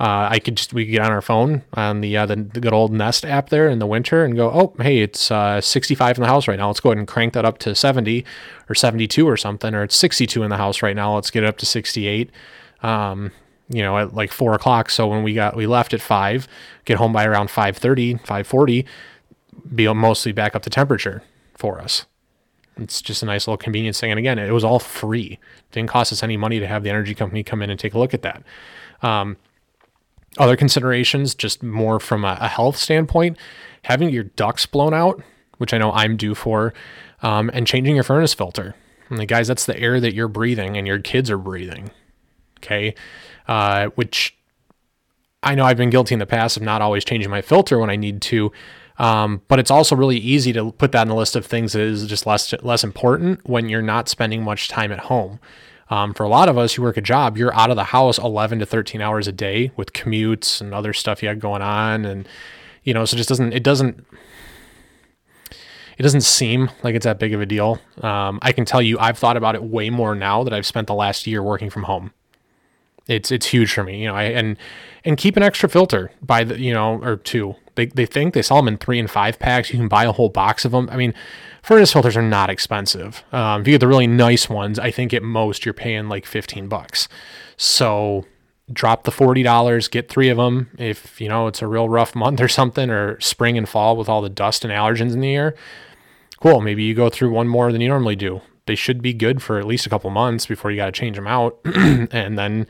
uh, 0.00 0.28
I 0.30 0.40
could 0.40 0.56
just 0.56 0.72
we 0.72 0.84
could 0.84 0.92
get 0.92 1.02
on 1.02 1.12
our 1.12 1.22
phone 1.22 1.62
on 1.72 2.00
the, 2.00 2.16
uh, 2.16 2.26
the, 2.26 2.36
the 2.36 2.60
good 2.60 2.72
old 2.72 2.92
Nest 2.92 3.24
app 3.24 3.50
there 3.50 3.68
in 3.68 3.78
the 3.78 3.86
winter 3.86 4.24
and 4.24 4.34
go, 4.34 4.50
oh 4.50 4.74
hey, 4.82 4.98
it's 4.98 5.30
uh, 5.30 5.60
65 5.60 6.18
in 6.18 6.22
the 6.22 6.28
house 6.28 6.48
right 6.48 6.58
now. 6.58 6.66
Let's 6.66 6.80
go 6.80 6.90
ahead 6.90 6.98
and 6.98 7.06
crank 7.06 7.34
that 7.34 7.44
up 7.44 7.58
to 7.58 7.74
70 7.74 8.24
or 8.68 8.74
72 8.74 9.28
or 9.28 9.36
something, 9.36 9.72
or 9.72 9.84
it's 9.84 9.94
62 9.94 10.42
in 10.42 10.50
the 10.50 10.56
house 10.56 10.82
right 10.82 10.96
now. 10.96 11.14
Let's 11.14 11.30
get 11.30 11.44
it 11.44 11.46
up 11.46 11.58
to 11.58 11.66
68. 11.66 12.30
Um, 12.82 13.30
you 13.68 13.82
know, 13.82 13.96
at 13.96 14.14
like 14.14 14.32
four 14.32 14.52
o'clock. 14.54 14.90
So 14.90 15.06
when 15.06 15.22
we 15.22 15.32
got 15.32 15.56
we 15.56 15.66
left 15.66 15.94
at 15.94 16.02
five, 16.02 16.48
get 16.84 16.98
home 16.98 17.12
by 17.12 17.24
around 17.24 17.48
5:30, 17.48 18.20
5:40, 18.20 18.84
be 19.74 19.92
mostly 19.94 20.32
back 20.32 20.56
up 20.56 20.62
to 20.62 20.70
temperature 20.70 21.22
for 21.56 21.80
us. 21.80 22.04
It's 22.76 23.00
just 23.00 23.22
a 23.22 23.26
nice 23.26 23.46
little 23.46 23.56
convenience 23.56 24.00
thing. 24.00 24.10
And 24.10 24.18
again, 24.18 24.38
it 24.38 24.50
was 24.50 24.64
all 24.64 24.78
free. 24.78 25.38
It 25.42 25.72
didn't 25.72 25.90
cost 25.90 26.12
us 26.12 26.22
any 26.22 26.36
money 26.36 26.58
to 26.60 26.66
have 26.66 26.82
the 26.82 26.90
energy 26.90 27.14
company 27.14 27.42
come 27.42 27.62
in 27.62 27.70
and 27.70 27.78
take 27.78 27.94
a 27.94 27.98
look 27.98 28.14
at 28.14 28.22
that. 28.22 28.42
Um, 29.02 29.36
other 30.38 30.56
considerations, 30.56 31.34
just 31.34 31.62
more 31.62 32.00
from 32.00 32.24
a, 32.24 32.36
a 32.40 32.48
health 32.48 32.76
standpoint, 32.76 33.38
having 33.82 34.10
your 34.10 34.24
ducts 34.24 34.66
blown 34.66 34.92
out, 34.92 35.22
which 35.58 35.72
I 35.72 35.78
know 35.78 35.92
I'm 35.92 36.16
due 36.16 36.34
for, 36.34 36.74
um, 37.22 37.50
and 37.54 37.66
changing 37.66 37.94
your 37.94 38.04
furnace 38.04 38.34
filter. 38.34 38.74
Guys, 39.26 39.46
that's 39.46 39.66
the 39.66 39.78
air 39.78 40.00
that 40.00 40.14
you're 40.14 40.28
breathing 40.28 40.76
and 40.76 40.86
your 40.86 40.98
kids 40.98 41.30
are 41.30 41.38
breathing. 41.38 41.90
Okay. 42.58 42.94
Uh, 43.46 43.88
which 43.94 44.36
I 45.42 45.54
know 45.54 45.64
I've 45.64 45.76
been 45.76 45.90
guilty 45.90 46.14
in 46.14 46.18
the 46.18 46.26
past 46.26 46.56
of 46.56 46.62
not 46.62 46.82
always 46.82 47.04
changing 47.04 47.30
my 47.30 47.42
filter 47.42 47.78
when 47.78 47.90
I 47.90 47.96
need 47.96 48.22
to. 48.22 48.50
Um, 48.98 49.42
but 49.48 49.58
it's 49.58 49.70
also 49.70 49.96
really 49.96 50.18
easy 50.18 50.52
to 50.52 50.70
put 50.72 50.92
that 50.92 51.02
in 51.02 51.08
the 51.08 51.14
list 51.14 51.34
of 51.34 51.44
things 51.44 51.72
that 51.72 51.82
is 51.82 52.06
just 52.06 52.26
less 52.26 52.54
less 52.62 52.84
important 52.84 53.48
when 53.48 53.68
you're 53.68 53.82
not 53.82 54.08
spending 54.08 54.42
much 54.44 54.68
time 54.68 54.92
at 54.92 55.00
home. 55.00 55.40
Um, 55.90 56.14
for 56.14 56.22
a 56.22 56.28
lot 56.28 56.48
of 56.48 56.56
us 56.56 56.74
who 56.74 56.82
work 56.82 56.96
a 56.96 57.02
job, 57.02 57.36
you're 57.36 57.54
out 57.54 57.70
of 57.70 57.76
the 57.76 57.84
house 57.84 58.18
11 58.18 58.58
to 58.60 58.66
13 58.66 59.00
hours 59.00 59.28
a 59.28 59.32
day 59.32 59.70
with 59.76 59.92
commutes 59.92 60.60
and 60.60 60.72
other 60.72 60.92
stuff 60.92 61.22
you 61.22 61.28
have 61.28 61.38
going 61.38 61.62
on. 61.62 62.04
And, 62.04 62.28
you 62.84 62.94
know, 62.94 63.04
so 63.04 63.14
it 63.14 63.18
just 63.18 63.28
doesn't, 63.28 63.52
it 63.52 63.62
doesn't, 63.62 64.06
it 65.98 66.02
doesn't 66.02 66.22
seem 66.22 66.70
like 66.82 66.94
it's 66.94 67.04
that 67.04 67.18
big 67.18 67.34
of 67.34 67.40
a 67.40 67.46
deal. 67.46 67.78
Um, 68.00 68.38
I 68.42 68.52
can 68.52 68.64
tell 68.64 68.80
you, 68.80 68.98
I've 68.98 69.18
thought 69.18 69.36
about 69.36 69.54
it 69.54 69.62
way 69.62 69.90
more 69.90 70.14
now 70.14 70.42
that 70.42 70.52
I've 70.52 70.66
spent 70.66 70.86
the 70.86 70.94
last 70.94 71.26
year 71.26 71.42
working 71.42 71.70
from 71.70 71.84
home. 71.84 72.12
It's 73.06 73.30
it's 73.30 73.46
huge 73.46 73.70
for 73.74 73.84
me, 73.84 74.00
you 74.00 74.08
know. 74.08 74.14
I 74.14 74.24
and 74.24 74.56
and 75.04 75.18
keep 75.18 75.36
an 75.36 75.42
extra 75.42 75.68
filter 75.68 76.10
by 76.22 76.42
the 76.42 76.58
you 76.58 76.72
know 76.72 77.02
or 77.02 77.16
two. 77.16 77.54
They 77.74 77.86
they 77.86 78.06
think 78.06 78.34
they 78.34 78.42
sell 78.42 78.58
them 78.58 78.68
in 78.68 78.78
three 78.78 78.98
and 78.98 79.10
five 79.10 79.38
packs. 79.38 79.72
You 79.72 79.78
can 79.78 79.88
buy 79.88 80.04
a 80.04 80.12
whole 80.12 80.28
box 80.28 80.64
of 80.64 80.72
them. 80.72 80.88
I 80.90 80.96
mean, 80.96 81.14
furnace 81.62 81.92
filters 81.92 82.16
are 82.16 82.22
not 82.22 82.50
expensive. 82.50 83.24
Um, 83.32 83.62
if 83.62 83.68
you 83.68 83.74
get 83.74 83.80
the 83.80 83.88
really 83.88 84.06
nice 84.06 84.48
ones, 84.48 84.78
I 84.78 84.90
think 84.90 85.12
at 85.12 85.22
most 85.22 85.64
you're 85.64 85.74
paying 85.74 86.08
like 86.08 86.26
fifteen 86.26 86.68
bucks. 86.68 87.08
So 87.56 88.24
drop 88.72 89.04
the 89.04 89.10
forty 89.10 89.42
dollars, 89.42 89.88
get 89.88 90.08
three 90.08 90.28
of 90.28 90.36
them. 90.36 90.70
If 90.78 91.20
you 91.20 91.28
know 91.28 91.46
it's 91.46 91.62
a 91.62 91.66
real 91.66 91.88
rough 91.88 92.14
month 92.14 92.40
or 92.40 92.48
something, 92.48 92.90
or 92.90 93.20
spring 93.20 93.58
and 93.58 93.68
fall 93.68 93.96
with 93.96 94.08
all 94.08 94.22
the 94.22 94.28
dust 94.28 94.64
and 94.64 94.72
allergens 94.72 95.12
in 95.12 95.20
the 95.20 95.34
air, 95.34 95.54
cool. 96.40 96.60
Maybe 96.60 96.84
you 96.84 96.94
go 96.94 97.10
through 97.10 97.32
one 97.32 97.48
more 97.48 97.72
than 97.72 97.80
you 97.80 97.88
normally 97.88 98.16
do. 98.16 98.40
They 98.66 98.74
should 98.74 99.02
be 99.02 99.12
good 99.12 99.42
for 99.42 99.58
at 99.58 99.66
least 99.66 99.84
a 99.84 99.90
couple 99.90 100.08
months 100.10 100.46
before 100.46 100.70
you 100.70 100.76
got 100.78 100.86
to 100.86 100.92
change 100.92 101.16
them 101.16 101.26
out, 101.26 101.58
and 101.64 102.38
then 102.38 102.66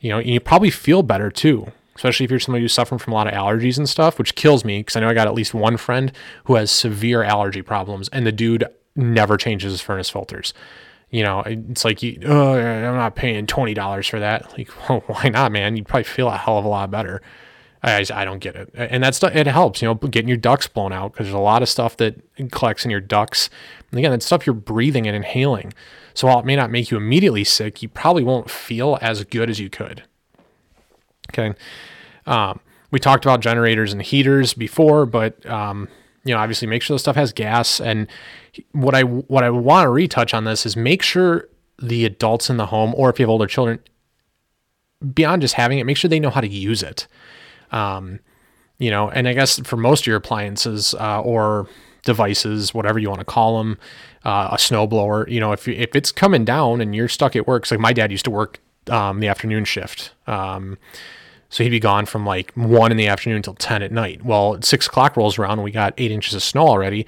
you 0.00 0.10
know 0.10 0.18
you 0.18 0.40
probably 0.40 0.70
feel 0.70 1.02
better 1.02 1.30
too. 1.30 1.70
Especially 1.96 2.24
if 2.24 2.30
you're 2.30 2.40
somebody 2.40 2.62
who's 2.62 2.72
suffering 2.72 2.98
from 2.98 3.12
a 3.12 3.16
lot 3.16 3.26
of 3.26 3.34
allergies 3.34 3.78
and 3.78 3.88
stuff, 3.88 4.18
which 4.18 4.34
kills 4.34 4.64
me 4.64 4.80
because 4.80 4.96
I 4.96 5.00
know 5.00 5.08
I 5.08 5.14
got 5.14 5.28
at 5.28 5.34
least 5.34 5.54
one 5.54 5.76
friend 5.76 6.12
who 6.44 6.56
has 6.56 6.70
severe 6.70 7.22
allergy 7.22 7.62
problems, 7.62 8.08
and 8.08 8.26
the 8.26 8.32
dude 8.32 8.64
never 8.96 9.36
changes 9.36 9.72
his 9.72 9.80
furnace 9.80 10.10
filters 10.10 10.52
you 11.14 11.22
know, 11.22 11.44
it's 11.46 11.84
like 11.84 12.02
you, 12.02 12.18
oh, 12.26 12.58
I'm 12.58 12.96
not 12.96 13.14
paying 13.14 13.46
twenty 13.46 13.72
dollars 13.72 14.08
for 14.08 14.18
that. 14.18 14.50
Like, 14.58 14.68
well, 14.88 15.04
why 15.06 15.28
not, 15.28 15.52
man? 15.52 15.76
You'd 15.76 15.86
probably 15.86 16.02
feel 16.02 16.26
a 16.26 16.36
hell 16.36 16.58
of 16.58 16.64
a 16.64 16.68
lot 16.68 16.90
better. 16.90 17.22
I, 17.84 18.04
I 18.12 18.24
don't 18.24 18.40
get 18.40 18.56
it, 18.56 18.70
and 18.74 19.04
that's 19.04 19.22
it 19.22 19.46
helps, 19.46 19.80
you 19.80 19.86
know, 19.86 19.94
getting 19.94 20.26
your 20.26 20.38
ducts 20.38 20.66
blown 20.66 20.92
out 20.92 21.12
because 21.12 21.26
there's 21.26 21.34
a 21.34 21.38
lot 21.38 21.62
of 21.62 21.68
stuff 21.68 21.98
that 21.98 22.16
collects 22.50 22.84
in 22.84 22.90
your 22.90 23.00
ducts. 23.00 23.48
And 23.92 23.98
again, 23.98 24.12
it's 24.12 24.26
stuff 24.26 24.44
you're 24.44 24.54
breathing 24.54 25.06
and 25.06 25.14
inhaling. 25.14 25.72
So 26.14 26.26
while 26.26 26.40
it 26.40 26.46
may 26.46 26.56
not 26.56 26.72
make 26.72 26.90
you 26.90 26.96
immediately 26.96 27.44
sick, 27.44 27.80
you 27.80 27.88
probably 27.88 28.24
won't 28.24 28.50
feel 28.50 28.98
as 29.00 29.22
good 29.22 29.48
as 29.48 29.60
you 29.60 29.70
could. 29.70 30.02
Okay, 31.32 31.54
um, 32.26 32.60
we 32.90 33.00
talked 33.00 33.24
about 33.24 33.40
generators 33.40 33.92
and 33.92 34.00
heaters 34.00 34.54
before, 34.54 35.06
but 35.06 35.44
um, 35.46 35.88
you 36.24 36.34
know, 36.34 36.40
obviously 36.40 36.66
make 36.66 36.82
sure 36.82 36.94
the 36.94 36.98
stuff 36.98 37.16
has 37.16 37.32
gas. 37.32 37.80
And 37.80 38.08
what 38.72 38.94
I 38.94 39.02
what 39.02 39.44
I 39.44 39.50
want 39.50 39.84
to 39.84 39.90
retouch 39.90 40.34
on 40.34 40.44
this 40.44 40.64
is 40.64 40.76
make 40.76 41.02
sure 41.02 41.48
the 41.80 42.04
adults 42.04 42.48
in 42.48 42.56
the 42.56 42.66
home, 42.66 42.94
or 42.96 43.10
if 43.10 43.18
you 43.18 43.24
have 43.24 43.30
older 43.30 43.46
children, 43.46 43.80
beyond 45.12 45.42
just 45.42 45.54
having 45.54 45.78
it, 45.78 45.84
make 45.84 45.96
sure 45.96 46.08
they 46.08 46.20
know 46.20 46.30
how 46.30 46.40
to 46.40 46.48
use 46.48 46.82
it. 46.82 47.06
Um, 47.72 48.20
you 48.78 48.90
know, 48.90 49.10
and 49.10 49.28
I 49.28 49.34
guess 49.34 49.58
for 49.60 49.76
most 49.76 50.02
of 50.02 50.06
your 50.06 50.16
appliances 50.16 50.94
uh, 50.94 51.20
or 51.20 51.68
devices, 52.04 52.72
whatever 52.74 52.98
you 52.98 53.08
want 53.08 53.20
to 53.20 53.24
call 53.24 53.58
them, 53.58 53.78
uh, 54.24 54.48
a 54.52 54.56
snowblower, 54.56 55.28
you 55.28 55.40
know, 55.40 55.52
if 55.52 55.68
if 55.68 55.94
it's 55.94 56.12
coming 56.12 56.44
down 56.44 56.80
and 56.80 56.94
you're 56.94 57.08
stuck 57.08 57.36
at 57.36 57.46
work, 57.46 57.70
like 57.70 57.80
my 57.80 57.92
dad 57.92 58.10
used 58.10 58.24
to 58.24 58.30
work 58.30 58.60
um, 58.90 59.20
the 59.20 59.28
afternoon 59.28 59.64
shift. 59.64 60.12
Um, 60.26 60.78
so 61.48 61.62
he'd 61.62 61.70
be 61.70 61.80
gone 61.80 62.06
from 62.06 62.26
like 62.26 62.52
one 62.54 62.90
in 62.90 62.96
the 62.96 63.06
afternoon 63.06 63.36
until 63.36 63.54
10 63.54 63.82
at 63.82 63.92
night. 63.92 64.24
Well, 64.24 64.60
six 64.62 64.86
o'clock 64.86 65.16
rolls 65.16 65.38
around 65.38 65.52
and 65.52 65.62
we 65.62 65.70
got 65.70 65.94
eight 65.98 66.10
inches 66.10 66.34
of 66.34 66.42
snow 66.42 66.66
already. 66.66 67.06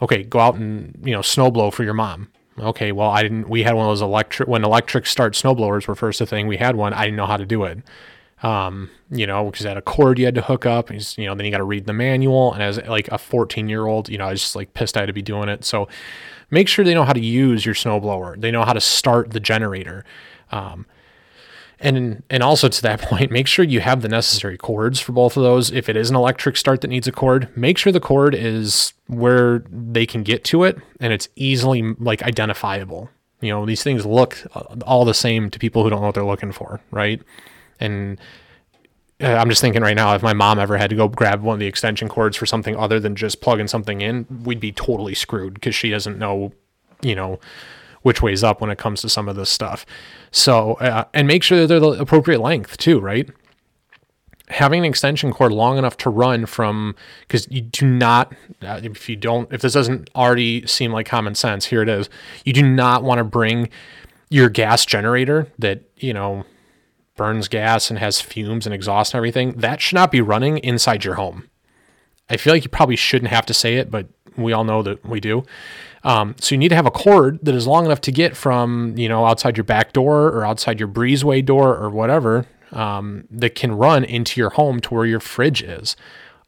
Okay, 0.00 0.22
go 0.22 0.38
out 0.38 0.54
and, 0.54 0.96
you 1.04 1.12
know, 1.12 1.22
snow 1.22 1.50
blow 1.50 1.70
for 1.70 1.82
your 1.84 1.94
mom. 1.94 2.28
Okay, 2.58 2.92
well, 2.92 3.10
I 3.10 3.22
didn't, 3.22 3.48
we 3.48 3.62
had 3.62 3.74
one 3.74 3.86
of 3.86 3.90
those 3.90 4.02
electric, 4.02 4.48
when 4.48 4.64
electric 4.64 5.06
start 5.06 5.34
snow 5.34 5.54
blowers 5.54 5.88
were 5.88 5.94
first 5.94 6.20
a 6.20 6.26
thing, 6.26 6.46
we 6.46 6.58
had 6.58 6.76
one. 6.76 6.92
I 6.92 7.04
didn't 7.04 7.16
know 7.16 7.26
how 7.26 7.36
to 7.36 7.46
do 7.46 7.64
it. 7.64 7.78
Um, 8.42 8.90
you 9.10 9.26
know, 9.26 9.46
because 9.46 9.64
it 9.64 9.68
had 9.68 9.76
a 9.76 9.82
cord 9.82 10.18
you 10.18 10.24
had 10.24 10.34
to 10.34 10.42
hook 10.42 10.66
up, 10.66 10.90
and 10.90 11.16
you 11.16 11.26
know, 11.26 11.34
then 11.34 11.44
you 11.46 11.52
got 11.52 11.58
to 11.58 11.64
read 11.64 11.86
the 11.86 11.92
manual. 11.92 12.52
And 12.52 12.62
as 12.62 12.76
like 12.88 13.08
a 13.08 13.18
14 13.18 13.68
year 13.68 13.86
old, 13.86 14.08
you 14.08 14.18
know, 14.18 14.26
I 14.26 14.32
was 14.32 14.40
just 14.40 14.56
like 14.56 14.74
pissed 14.74 14.96
I 14.96 15.00
had 15.00 15.06
to 15.06 15.12
be 15.12 15.22
doing 15.22 15.48
it. 15.48 15.64
So 15.64 15.88
make 16.50 16.66
sure 16.66 16.84
they 16.84 16.94
know 16.94 17.04
how 17.04 17.12
to 17.12 17.20
use 17.20 17.64
your 17.64 17.74
snowblower. 17.74 18.40
They 18.40 18.50
know 18.50 18.64
how 18.64 18.72
to 18.72 18.80
start 18.80 19.30
the 19.30 19.40
generator. 19.40 20.04
Um, 20.50 20.86
and 21.82 22.22
and 22.30 22.42
also 22.42 22.68
to 22.68 22.82
that 22.82 23.00
point, 23.02 23.30
make 23.30 23.46
sure 23.46 23.64
you 23.64 23.80
have 23.80 24.00
the 24.00 24.08
necessary 24.08 24.56
cords 24.56 25.00
for 25.00 25.12
both 25.12 25.36
of 25.36 25.42
those. 25.42 25.70
If 25.70 25.88
it 25.88 25.96
is 25.96 26.08
an 26.08 26.16
electric 26.16 26.56
start 26.56 26.80
that 26.80 26.88
needs 26.88 27.06
a 27.06 27.12
cord, 27.12 27.54
make 27.56 27.76
sure 27.76 27.92
the 27.92 28.00
cord 28.00 28.34
is 28.34 28.94
where 29.08 29.64
they 29.70 30.06
can 30.06 30.22
get 30.22 30.44
to 30.44 30.64
it 30.64 30.78
and 31.00 31.12
it's 31.12 31.28
easily 31.36 31.82
like 31.98 32.22
identifiable. 32.22 33.10
You 33.40 33.50
know, 33.50 33.66
these 33.66 33.82
things 33.82 34.06
look 34.06 34.38
all 34.86 35.04
the 35.04 35.14
same 35.14 35.50
to 35.50 35.58
people 35.58 35.82
who 35.82 35.90
don't 35.90 36.00
know 36.00 36.06
what 36.06 36.14
they're 36.14 36.24
looking 36.24 36.52
for, 36.52 36.80
right? 36.92 37.20
And 37.80 38.20
uh, 39.20 39.34
I'm 39.34 39.48
just 39.48 39.60
thinking 39.60 39.82
right 39.82 39.96
now, 39.96 40.14
if 40.14 40.22
my 40.22 40.32
mom 40.32 40.60
ever 40.60 40.76
had 40.76 40.90
to 40.90 40.96
go 40.96 41.08
grab 41.08 41.42
one 41.42 41.54
of 41.54 41.60
the 41.60 41.66
extension 41.66 42.08
cords 42.08 42.36
for 42.36 42.46
something 42.46 42.76
other 42.76 43.00
than 43.00 43.16
just 43.16 43.40
plugging 43.40 43.66
something 43.66 44.00
in, 44.00 44.26
we'd 44.44 44.60
be 44.60 44.70
totally 44.70 45.14
screwed 45.14 45.54
because 45.54 45.74
she 45.74 45.90
doesn't 45.90 46.18
know, 46.18 46.52
you 47.02 47.16
know, 47.16 47.40
which 48.02 48.22
way's 48.22 48.44
up 48.44 48.60
when 48.60 48.70
it 48.70 48.78
comes 48.78 49.00
to 49.00 49.08
some 49.08 49.28
of 49.28 49.34
this 49.34 49.50
stuff. 49.50 49.84
So, 50.32 50.74
uh, 50.74 51.04
and 51.14 51.28
make 51.28 51.42
sure 51.42 51.60
that 51.60 51.66
they're 51.68 51.78
the 51.78 52.00
appropriate 52.00 52.40
length 52.40 52.78
too, 52.78 52.98
right? 52.98 53.28
Having 54.48 54.80
an 54.80 54.84
extension 54.86 55.32
cord 55.32 55.52
long 55.52 55.78
enough 55.78 55.96
to 55.98 56.10
run 56.10 56.46
from, 56.46 56.96
because 57.20 57.46
you 57.50 57.60
do 57.60 57.86
not, 57.86 58.34
uh, 58.62 58.80
if 58.82 59.08
you 59.08 59.16
don't, 59.16 59.52
if 59.52 59.60
this 59.60 59.74
doesn't 59.74 60.10
already 60.16 60.66
seem 60.66 60.92
like 60.92 61.06
common 61.06 61.34
sense, 61.34 61.66
here 61.66 61.82
it 61.82 61.88
is. 61.88 62.08
You 62.44 62.52
do 62.52 62.62
not 62.62 63.04
want 63.04 63.18
to 63.18 63.24
bring 63.24 63.68
your 64.30 64.48
gas 64.48 64.84
generator 64.86 65.48
that, 65.58 65.82
you 65.96 66.12
know, 66.14 66.44
burns 67.16 67.48
gas 67.48 67.90
and 67.90 67.98
has 67.98 68.20
fumes 68.20 68.66
and 68.66 68.74
exhaust 68.74 69.12
and 69.12 69.18
everything. 69.18 69.52
That 69.52 69.80
should 69.80 69.96
not 69.96 70.10
be 70.10 70.22
running 70.22 70.58
inside 70.58 71.04
your 71.04 71.14
home. 71.14 71.48
I 72.30 72.38
feel 72.38 72.54
like 72.54 72.64
you 72.64 72.70
probably 72.70 72.96
shouldn't 72.96 73.30
have 73.30 73.44
to 73.46 73.54
say 73.54 73.76
it, 73.76 73.90
but 73.90 74.08
we 74.36 74.52
all 74.52 74.64
know 74.64 74.82
that 74.82 75.04
we 75.04 75.20
do. 75.20 75.44
Um, 76.04 76.34
so 76.40 76.54
you 76.54 76.58
need 76.58 76.70
to 76.70 76.74
have 76.74 76.86
a 76.86 76.90
cord 76.90 77.38
that 77.42 77.54
is 77.54 77.66
long 77.66 77.84
enough 77.86 78.00
to 78.02 78.12
get 78.12 78.36
from 78.36 78.96
you 78.96 79.08
know 79.08 79.24
outside 79.24 79.56
your 79.56 79.64
back 79.64 79.92
door 79.92 80.28
or 80.28 80.44
outside 80.44 80.80
your 80.80 80.88
breezeway 80.88 81.44
door 81.44 81.76
or 81.76 81.90
whatever 81.90 82.46
um, 82.72 83.24
that 83.30 83.54
can 83.54 83.72
run 83.72 84.04
into 84.04 84.40
your 84.40 84.50
home 84.50 84.80
to 84.80 84.94
where 84.94 85.06
your 85.06 85.20
fridge 85.20 85.62
is. 85.62 85.96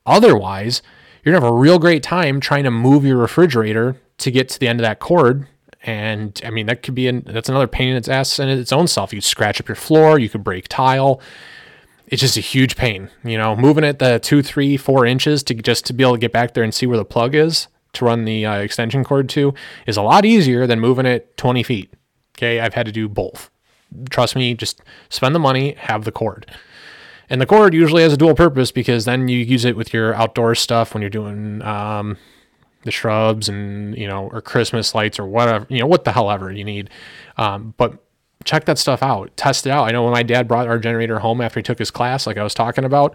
Otherwise, 0.06 0.82
you're 1.22 1.32
gonna 1.32 1.44
have 1.44 1.52
a 1.52 1.56
real 1.56 1.78
great 1.78 2.02
time 2.02 2.40
trying 2.40 2.64
to 2.64 2.70
move 2.70 3.04
your 3.04 3.16
refrigerator 3.16 3.96
to 4.18 4.30
get 4.30 4.48
to 4.48 4.60
the 4.60 4.68
end 4.68 4.80
of 4.80 4.84
that 4.84 4.98
cord. 4.98 5.46
And 5.82 6.40
I 6.44 6.50
mean 6.50 6.66
that 6.66 6.82
could 6.82 6.94
be 6.94 7.08
an, 7.08 7.22
that's 7.26 7.48
another 7.48 7.66
pain 7.66 7.88
in 7.88 7.96
its 7.96 8.08
ass 8.08 8.38
in 8.38 8.48
its 8.48 8.72
own 8.72 8.88
self. 8.88 9.12
You 9.12 9.20
scratch 9.20 9.60
up 9.60 9.68
your 9.68 9.76
floor, 9.76 10.18
you 10.18 10.28
could 10.28 10.42
break 10.42 10.66
tile. 10.68 11.20
It's 12.06 12.20
just 12.20 12.36
a 12.36 12.40
huge 12.40 12.76
pain, 12.76 13.08
you 13.24 13.38
know, 13.38 13.56
moving 13.56 13.82
it 13.82 13.98
the 13.98 14.18
two, 14.18 14.42
three, 14.42 14.76
four 14.76 15.06
inches 15.06 15.42
to 15.44 15.54
just 15.54 15.86
to 15.86 15.92
be 15.92 16.04
able 16.04 16.14
to 16.14 16.18
get 16.18 16.32
back 16.32 16.52
there 16.52 16.64
and 16.64 16.74
see 16.74 16.86
where 16.86 16.98
the 16.98 17.04
plug 17.04 17.34
is 17.34 17.68
to 17.94 18.04
run 18.04 18.24
the 18.24 18.46
uh, 18.46 18.56
extension 18.56 19.04
cord 19.04 19.28
to 19.30 19.54
is 19.86 19.96
a 19.96 20.02
lot 20.02 20.24
easier 20.24 20.66
than 20.66 20.80
moving 20.80 21.06
it 21.06 21.36
20 21.36 21.62
feet. 21.62 21.92
Okay, 22.36 22.60
I've 22.60 22.74
had 22.74 22.86
to 22.86 22.92
do 22.92 23.08
both. 23.08 23.50
Trust 24.10 24.34
me, 24.34 24.54
just 24.54 24.82
spend 25.08 25.34
the 25.34 25.38
money, 25.38 25.72
have 25.78 26.04
the 26.04 26.12
cord. 26.12 26.50
And 27.30 27.40
the 27.40 27.46
cord 27.46 27.74
usually 27.74 28.02
has 28.02 28.12
a 28.12 28.16
dual 28.16 28.34
purpose 28.34 28.70
because 28.70 29.04
then 29.04 29.28
you 29.28 29.38
use 29.38 29.64
it 29.64 29.76
with 29.76 29.94
your 29.94 30.14
outdoor 30.14 30.54
stuff 30.54 30.92
when 30.92 31.00
you're 31.00 31.10
doing 31.10 31.62
um, 31.62 32.18
the 32.82 32.90
shrubs 32.90 33.48
and, 33.48 33.96
you 33.96 34.06
know, 34.06 34.28
or 34.30 34.40
Christmas 34.40 34.94
lights 34.94 35.18
or 35.18 35.26
whatever, 35.26 35.66
you 35.70 35.78
know, 35.78 35.86
what 35.86 36.04
the 36.04 36.12
hell 36.12 36.30
ever 36.30 36.52
you 36.52 36.64
need. 36.64 36.90
Um, 37.38 37.74
but 37.76 37.98
check 38.44 38.66
that 38.66 38.78
stuff 38.78 39.02
out, 39.02 39.34
test 39.36 39.66
it 39.66 39.70
out. 39.70 39.88
I 39.88 39.92
know 39.92 40.02
when 40.04 40.12
my 40.12 40.22
dad 40.22 40.46
brought 40.46 40.68
our 40.68 40.78
generator 40.78 41.20
home 41.20 41.40
after 41.40 41.60
he 41.60 41.64
took 41.64 41.78
his 41.78 41.90
class, 41.90 42.26
like 42.26 42.36
I 42.36 42.42
was 42.42 42.54
talking 42.54 42.84
about, 42.84 43.14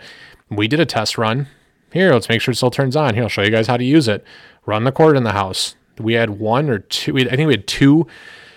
we 0.49 0.67
did 0.67 0.79
a 0.79 0.85
test 0.85 1.17
run. 1.17 1.47
Here, 1.91 2.11
let's 2.13 2.29
make 2.29 2.41
sure 2.41 2.51
it 2.51 2.55
still 2.55 2.71
turns 2.71 2.95
on. 2.95 3.13
Here, 3.13 3.23
I'll 3.23 3.29
show 3.29 3.41
you 3.41 3.51
guys 3.51 3.67
how 3.67 3.77
to 3.77 3.83
use 3.83 4.07
it 4.07 4.23
run 4.69 4.83
the 4.85 4.91
cord 4.91 5.17
in 5.17 5.23
the 5.23 5.33
house. 5.33 5.75
We 5.99 6.13
had 6.13 6.29
one 6.29 6.69
or 6.69 6.79
two, 6.79 7.17
I 7.17 7.35
think 7.35 7.47
we 7.47 7.53
had 7.53 7.67
two 7.67 8.07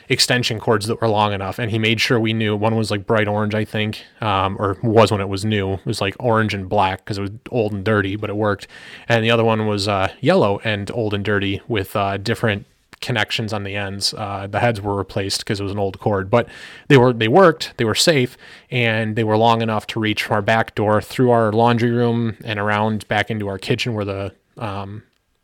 extension 0.09 0.61
cords 0.61 0.87
that 0.87 1.01
were 1.01 1.09
long 1.09 1.33
enough. 1.33 1.59
And 1.59 1.71
he 1.71 1.79
made 1.79 2.01
sure 2.01 2.21
we 2.21 2.33
knew 2.33 2.55
one 2.55 2.77
was 2.77 2.91
like 2.91 3.07
bright 3.07 3.27
orange, 3.27 3.55
I 3.55 3.65
think, 3.65 4.05
um, 4.21 4.57
or 4.61 4.77
was 4.83 5.11
when 5.11 5.21
it 5.21 5.29
was 5.29 5.45
new. 5.45 5.75
It 5.75 5.87
was 5.87 6.01
like 6.01 6.15
orange 6.21 6.55
and 6.55 6.69
black 6.69 6.99
because 6.99 7.19
it 7.19 7.23
was 7.23 7.31
old 7.51 7.73
and 7.73 7.85
dirty, 7.85 8.17
but 8.17 8.31
it 8.31 8.37
worked. 8.37 8.69
And 9.09 9.25
the 9.25 9.31
other 9.31 9.45
one 9.45 9.67
was 9.67 9.89
uh, 9.89 10.13
yellow 10.21 10.61
and 10.65 10.91
old 10.93 11.15
and 11.15 11.25
dirty 11.25 11.61
with 11.67 11.97
uh, 11.97 12.19
different 12.19 12.67
connections 13.01 13.53
on 13.53 13.65
the 13.65 13.75
ends. 13.75 14.15
Uh, 14.15 14.47
the 14.47 14.61
heads 14.61 14.81
were 14.81 14.95
replaced 14.95 15.41
because 15.41 15.59
it 15.59 15.63
was 15.65 15.73
an 15.73 15.79
old 15.79 15.99
cord, 15.99 16.31
but 16.31 16.49
they 16.89 16.97
were 16.97 17.13
they 17.13 17.29
worked. 17.29 17.75
They 17.77 17.85
were 17.85 17.97
safe 17.97 18.37
and 18.71 19.17
they 19.17 19.25
were 19.25 19.37
long 19.37 19.61
enough 19.61 19.87
to 19.89 20.01
reach 20.01 20.23
from 20.23 20.35
our 20.35 20.43
back 20.43 20.75
door 20.75 21.03
through 21.03 21.31
our 21.31 21.53
laundry 21.53 21.91
room 21.91 22.37
and 22.45 22.59
around 22.61 23.09
back 23.09 23.31
into 23.31 23.49
our 23.49 23.59
kitchen 23.59 23.95
where 23.95 24.05
the 24.05 24.33
um, 24.57 25.03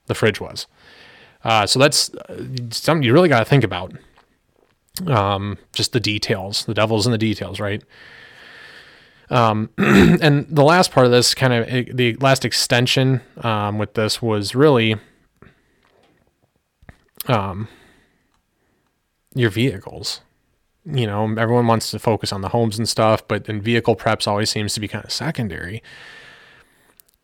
the 0.09 0.15
fridge 0.15 0.41
was. 0.41 0.67
Uh, 1.45 1.67
so 1.67 1.79
that's 1.79 2.13
uh, 2.15 2.45
something 2.71 3.03
you 3.03 3.13
really 3.13 3.29
got 3.29 3.39
to 3.39 3.45
think 3.45 3.65
about. 3.65 3.93
Um, 5.07 5.59
just 5.73 5.93
the 5.93 6.01
details, 6.01 6.65
the 6.65 6.75
devil's 6.75 7.07
in 7.07 7.13
the 7.13 7.19
details, 7.19 7.61
right? 7.61 7.83
Um, 9.31 9.71
and 9.79 10.47
the 10.49 10.65
last 10.65 10.91
part 10.91 11.07
of 11.07 11.13
this 11.13 11.35
kind 11.35 11.53
of 11.53 11.97
the 11.97 12.15
last 12.17 12.45
extension 12.45 13.21
um, 13.39 13.79
with 13.79 13.95
this 13.95 14.21
was 14.21 14.55
really 14.55 14.97
um, 17.29 17.69
your 19.35 19.51
vehicles. 19.51 20.21
you 20.85 21.07
know, 21.07 21.25
everyone 21.37 21.67
wants 21.67 21.91
to 21.91 21.99
focus 21.99 22.33
on 22.33 22.41
the 22.41 22.49
homes 22.49 22.79
and 22.79 22.89
stuff, 22.89 23.27
but 23.29 23.45
then 23.45 23.61
vehicle 23.61 23.95
preps 23.95 24.27
always 24.27 24.51
seems 24.51 24.73
to 24.75 24.81
be 24.81 24.89
kind 24.89 25.05
of 25.05 25.13
secondary. 25.13 25.83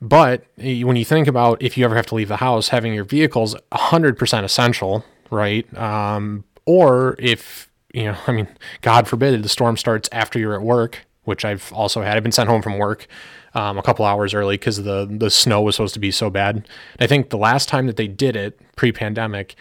But 0.00 0.46
when 0.58 0.96
you 0.96 1.04
think 1.04 1.28
about 1.28 1.62
if 1.62 1.78
you 1.78 1.84
ever 1.84 1.96
have 1.96 2.06
to 2.06 2.14
leave 2.14 2.28
the 2.28 2.36
house, 2.36 2.68
having 2.68 2.92
your 2.94 3.04
vehicle's 3.04 3.54
100% 3.72 4.44
essential, 4.44 5.04
right? 5.30 5.78
Um, 5.78 6.44
or 6.66 7.16
if, 7.18 7.70
you 7.92 8.04
know, 8.04 8.16
I 8.26 8.32
mean, 8.32 8.48
God 8.82 9.08
forbid 9.08 9.42
the 9.42 9.48
storm 9.48 9.76
starts 9.76 10.08
after 10.12 10.38
you're 10.38 10.54
at 10.54 10.62
work, 10.62 11.06
which 11.24 11.44
I've 11.44 11.72
also 11.72 12.02
had. 12.02 12.16
I've 12.16 12.22
been 12.22 12.32
sent 12.32 12.48
home 12.48 12.62
from 12.62 12.78
work 12.78 13.06
um, 13.54 13.78
a 13.78 13.82
couple 13.82 14.04
hours 14.04 14.34
early 14.34 14.56
because 14.56 14.82
the 14.82 15.06
the 15.10 15.30
snow 15.30 15.62
was 15.62 15.76
supposed 15.76 15.94
to 15.94 16.00
be 16.00 16.10
so 16.10 16.28
bad. 16.28 16.56
And 16.56 16.68
I 17.00 17.06
think 17.06 17.30
the 17.30 17.38
last 17.38 17.68
time 17.68 17.86
that 17.86 17.96
they 17.96 18.08
did 18.08 18.36
it 18.36 18.60
pre-pandemic, 18.76 19.54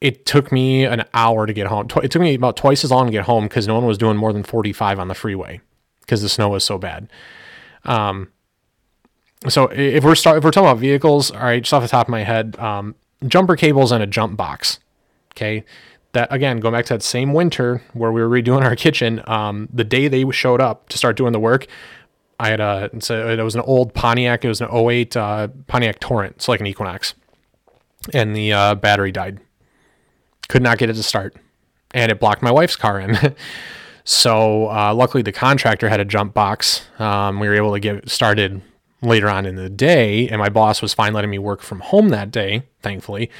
it 0.00 0.24
took 0.24 0.50
me 0.50 0.84
an 0.84 1.04
hour 1.12 1.46
to 1.46 1.52
get 1.52 1.66
home. 1.66 1.86
It 2.02 2.10
took 2.10 2.22
me 2.22 2.34
about 2.34 2.56
twice 2.56 2.82
as 2.82 2.90
long 2.90 3.06
to 3.06 3.12
get 3.12 3.24
home 3.24 3.44
because 3.44 3.68
no 3.68 3.74
one 3.74 3.86
was 3.86 3.98
doing 3.98 4.16
more 4.16 4.32
than 4.32 4.42
45 4.42 4.98
on 4.98 5.08
the 5.08 5.14
freeway 5.14 5.60
because 6.00 6.22
the 6.22 6.28
snow 6.28 6.48
was 6.48 6.64
so 6.64 6.78
bad. 6.78 7.10
Um, 7.84 8.28
so 9.48 9.64
if 9.66 10.04
we're 10.04 10.14
start 10.14 10.38
if 10.38 10.44
we're 10.44 10.50
talking 10.50 10.68
about 10.68 10.78
vehicles, 10.78 11.30
all 11.30 11.40
right, 11.40 11.62
just 11.62 11.72
off 11.72 11.82
the 11.82 11.88
top 11.88 12.08
of 12.08 12.10
my 12.10 12.24
head, 12.24 12.58
um, 12.58 12.94
jumper 13.26 13.56
cables 13.56 13.92
and 13.92 14.02
a 14.02 14.06
jump 14.06 14.36
box. 14.36 14.80
Okay, 15.32 15.64
that 16.12 16.32
again, 16.32 16.60
going 16.60 16.74
back 16.74 16.84
to 16.86 16.94
that 16.94 17.02
same 17.02 17.32
winter 17.32 17.82
where 17.94 18.12
we 18.12 18.20
were 18.20 18.28
redoing 18.28 18.62
our 18.64 18.76
kitchen. 18.76 19.22
Um, 19.26 19.68
the 19.72 19.84
day 19.84 20.08
they 20.08 20.30
showed 20.30 20.60
up 20.60 20.88
to 20.90 20.98
start 20.98 21.16
doing 21.16 21.32
the 21.32 21.40
work, 21.40 21.66
I 22.38 22.48
had 22.48 22.60
a 22.60 22.90
so 23.00 23.28
it 23.28 23.42
was 23.42 23.54
an 23.54 23.62
old 23.62 23.94
Pontiac. 23.94 24.44
It 24.44 24.48
was 24.48 24.60
an 24.60 24.68
08 24.70 25.16
uh, 25.16 25.48
Pontiac 25.66 26.00
Torrent, 26.00 26.36
It's 26.36 26.48
like 26.48 26.60
an 26.60 26.66
Equinox, 26.66 27.14
and 28.12 28.36
the 28.36 28.52
uh, 28.52 28.74
battery 28.74 29.12
died. 29.12 29.40
Could 30.48 30.62
not 30.62 30.78
get 30.78 30.90
it 30.90 30.94
to 30.94 31.02
start, 31.02 31.36
and 31.92 32.12
it 32.12 32.20
blocked 32.20 32.42
my 32.42 32.50
wife's 32.50 32.76
car 32.76 33.00
in. 33.00 33.16
so 34.04 34.68
uh, 34.70 34.92
luckily, 34.94 35.22
the 35.22 35.32
contractor 35.32 35.88
had 35.88 36.00
a 36.00 36.04
jump 36.04 36.34
box. 36.34 36.82
Um, 36.98 37.40
we 37.40 37.48
were 37.48 37.54
able 37.54 37.72
to 37.72 37.80
get 37.80 38.10
started 38.10 38.60
later 39.02 39.28
on 39.28 39.46
in 39.46 39.56
the 39.56 39.70
day, 39.70 40.28
and 40.28 40.38
my 40.38 40.48
boss 40.48 40.82
was 40.82 40.92
fine 40.92 41.12
letting 41.12 41.30
me 41.30 41.38
work 41.38 41.62
from 41.62 41.80
home 41.80 42.10
that 42.10 42.30
day, 42.30 42.64
thankfully. 42.82 43.30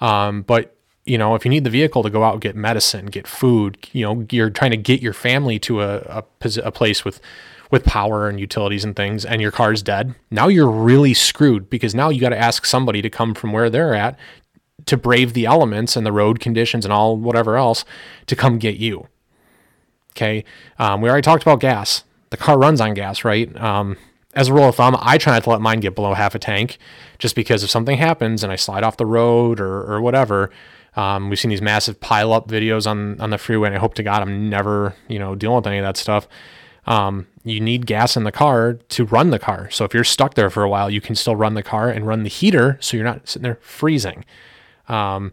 Um, 0.00 0.42
but 0.42 0.76
you 1.04 1.18
know, 1.18 1.34
if 1.34 1.44
you 1.44 1.50
need 1.50 1.64
the 1.64 1.70
vehicle 1.70 2.02
to 2.02 2.10
go 2.10 2.22
out 2.22 2.40
get 2.40 2.54
medicine, 2.54 3.06
get 3.06 3.26
food, 3.26 3.78
you 3.92 4.04
know, 4.04 4.26
you're 4.30 4.50
trying 4.50 4.70
to 4.70 4.76
get 4.76 5.00
your 5.00 5.12
family 5.12 5.58
to 5.58 5.80
a, 5.82 5.96
a, 5.98 6.24
a 6.62 6.70
place 6.72 7.04
with 7.04 7.20
with 7.70 7.84
power 7.84 8.28
and 8.28 8.40
utilities 8.40 8.84
and 8.84 8.96
things, 8.96 9.24
and 9.24 9.40
your 9.40 9.52
car's 9.52 9.82
dead. 9.82 10.14
Now 10.30 10.48
you're 10.48 10.70
really 10.70 11.14
screwed 11.14 11.70
because 11.70 11.94
now 11.94 12.08
you 12.08 12.20
got 12.20 12.30
to 12.30 12.38
ask 12.38 12.66
somebody 12.66 13.00
to 13.00 13.08
come 13.08 13.34
from 13.34 13.52
where 13.52 13.70
they're 13.70 13.94
at 13.94 14.18
to 14.86 14.96
brave 14.96 15.34
the 15.34 15.46
elements 15.46 15.94
and 15.96 16.04
the 16.04 16.12
road 16.12 16.40
conditions 16.40 16.84
and 16.84 16.92
all 16.92 17.16
whatever 17.16 17.56
else 17.56 17.84
to 18.26 18.34
come 18.34 18.58
get 18.58 18.76
you. 18.76 19.06
Okay, 20.12 20.44
um, 20.78 21.00
we 21.00 21.08
already 21.08 21.22
talked 21.22 21.42
about 21.42 21.60
gas. 21.60 22.02
The 22.30 22.36
car 22.36 22.58
runs 22.58 22.80
on 22.80 22.94
gas, 22.94 23.24
right? 23.24 23.54
Um, 23.60 23.96
as 24.34 24.48
a 24.48 24.54
rule 24.54 24.68
of 24.68 24.76
thumb, 24.76 24.96
I 25.00 25.18
try 25.18 25.34
not 25.34 25.44
to 25.44 25.50
let 25.50 25.60
mine 25.60 25.80
get 25.80 25.94
below 25.94 26.14
half 26.14 26.34
a 26.34 26.38
tank 26.38 26.78
just 27.18 27.34
because 27.34 27.64
if 27.64 27.70
something 27.70 27.96
happens 27.96 28.42
and 28.42 28.52
I 28.52 28.56
slide 28.56 28.84
off 28.84 28.96
the 28.96 29.06
road 29.06 29.60
or, 29.60 29.82
or 29.82 30.00
whatever, 30.00 30.50
um, 30.96 31.28
we've 31.28 31.38
seen 31.38 31.50
these 31.50 31.62
massive 31.62 32.00
pile 32.00 32.32
up 32.32 32.48
videos 32.48 32.88
on, 32.88 33.20
on 33.20 33.30
the 33.30 33.38
freeway 33.38 33.68
and 33.68 33.76
I 33.76 33.80
hope 33.80 33.94
to 33.94 34.02
God 34.02 34.22
I'm 34.22 34.48
never, 34.48 34.94
you 35.08 35.18
know, 35.18 35.34
dealing 35.34 35.56
with 35.56 35.66
any 35.66 35.78
of 35.78 35.84
that 35.84 35.96
stuff. 35.96 36.28
Um, 36.86 37.26
you 37.44 37.60
need 37.60 37.86
gas 37.86 38.16
in 38.16 38.24
the 38.24 38.32
car 38.32 38.74
to 38.74 39.04
run 39.04 39.30
the 39.30 39.38
car. 39.38 39.70
So 39.70 39.84
if 39.84 39.94
you're 39.94 40.04
stuck 40.04 40.34
there 40.34 40.50
for 40.50 40.62
a 40.62 40.68
while, 40.68 40.90
you 40.90 41.00
can 41.00 41.14
still 41.14 41.36
run 41.36 41.54
the 41.54 41.62
car 41.62 41.88
and 41.88 42.06
run 42.06 42.22
the 42.22 42.28
heater 42.28 42.78
so 42.80 42.96
you're 42.96 43.04
not 43.04 43.28
sitting 43.28 43.42
there 43.42 43.58
freezing. 43.60 44.24
Um, 44.88 45.32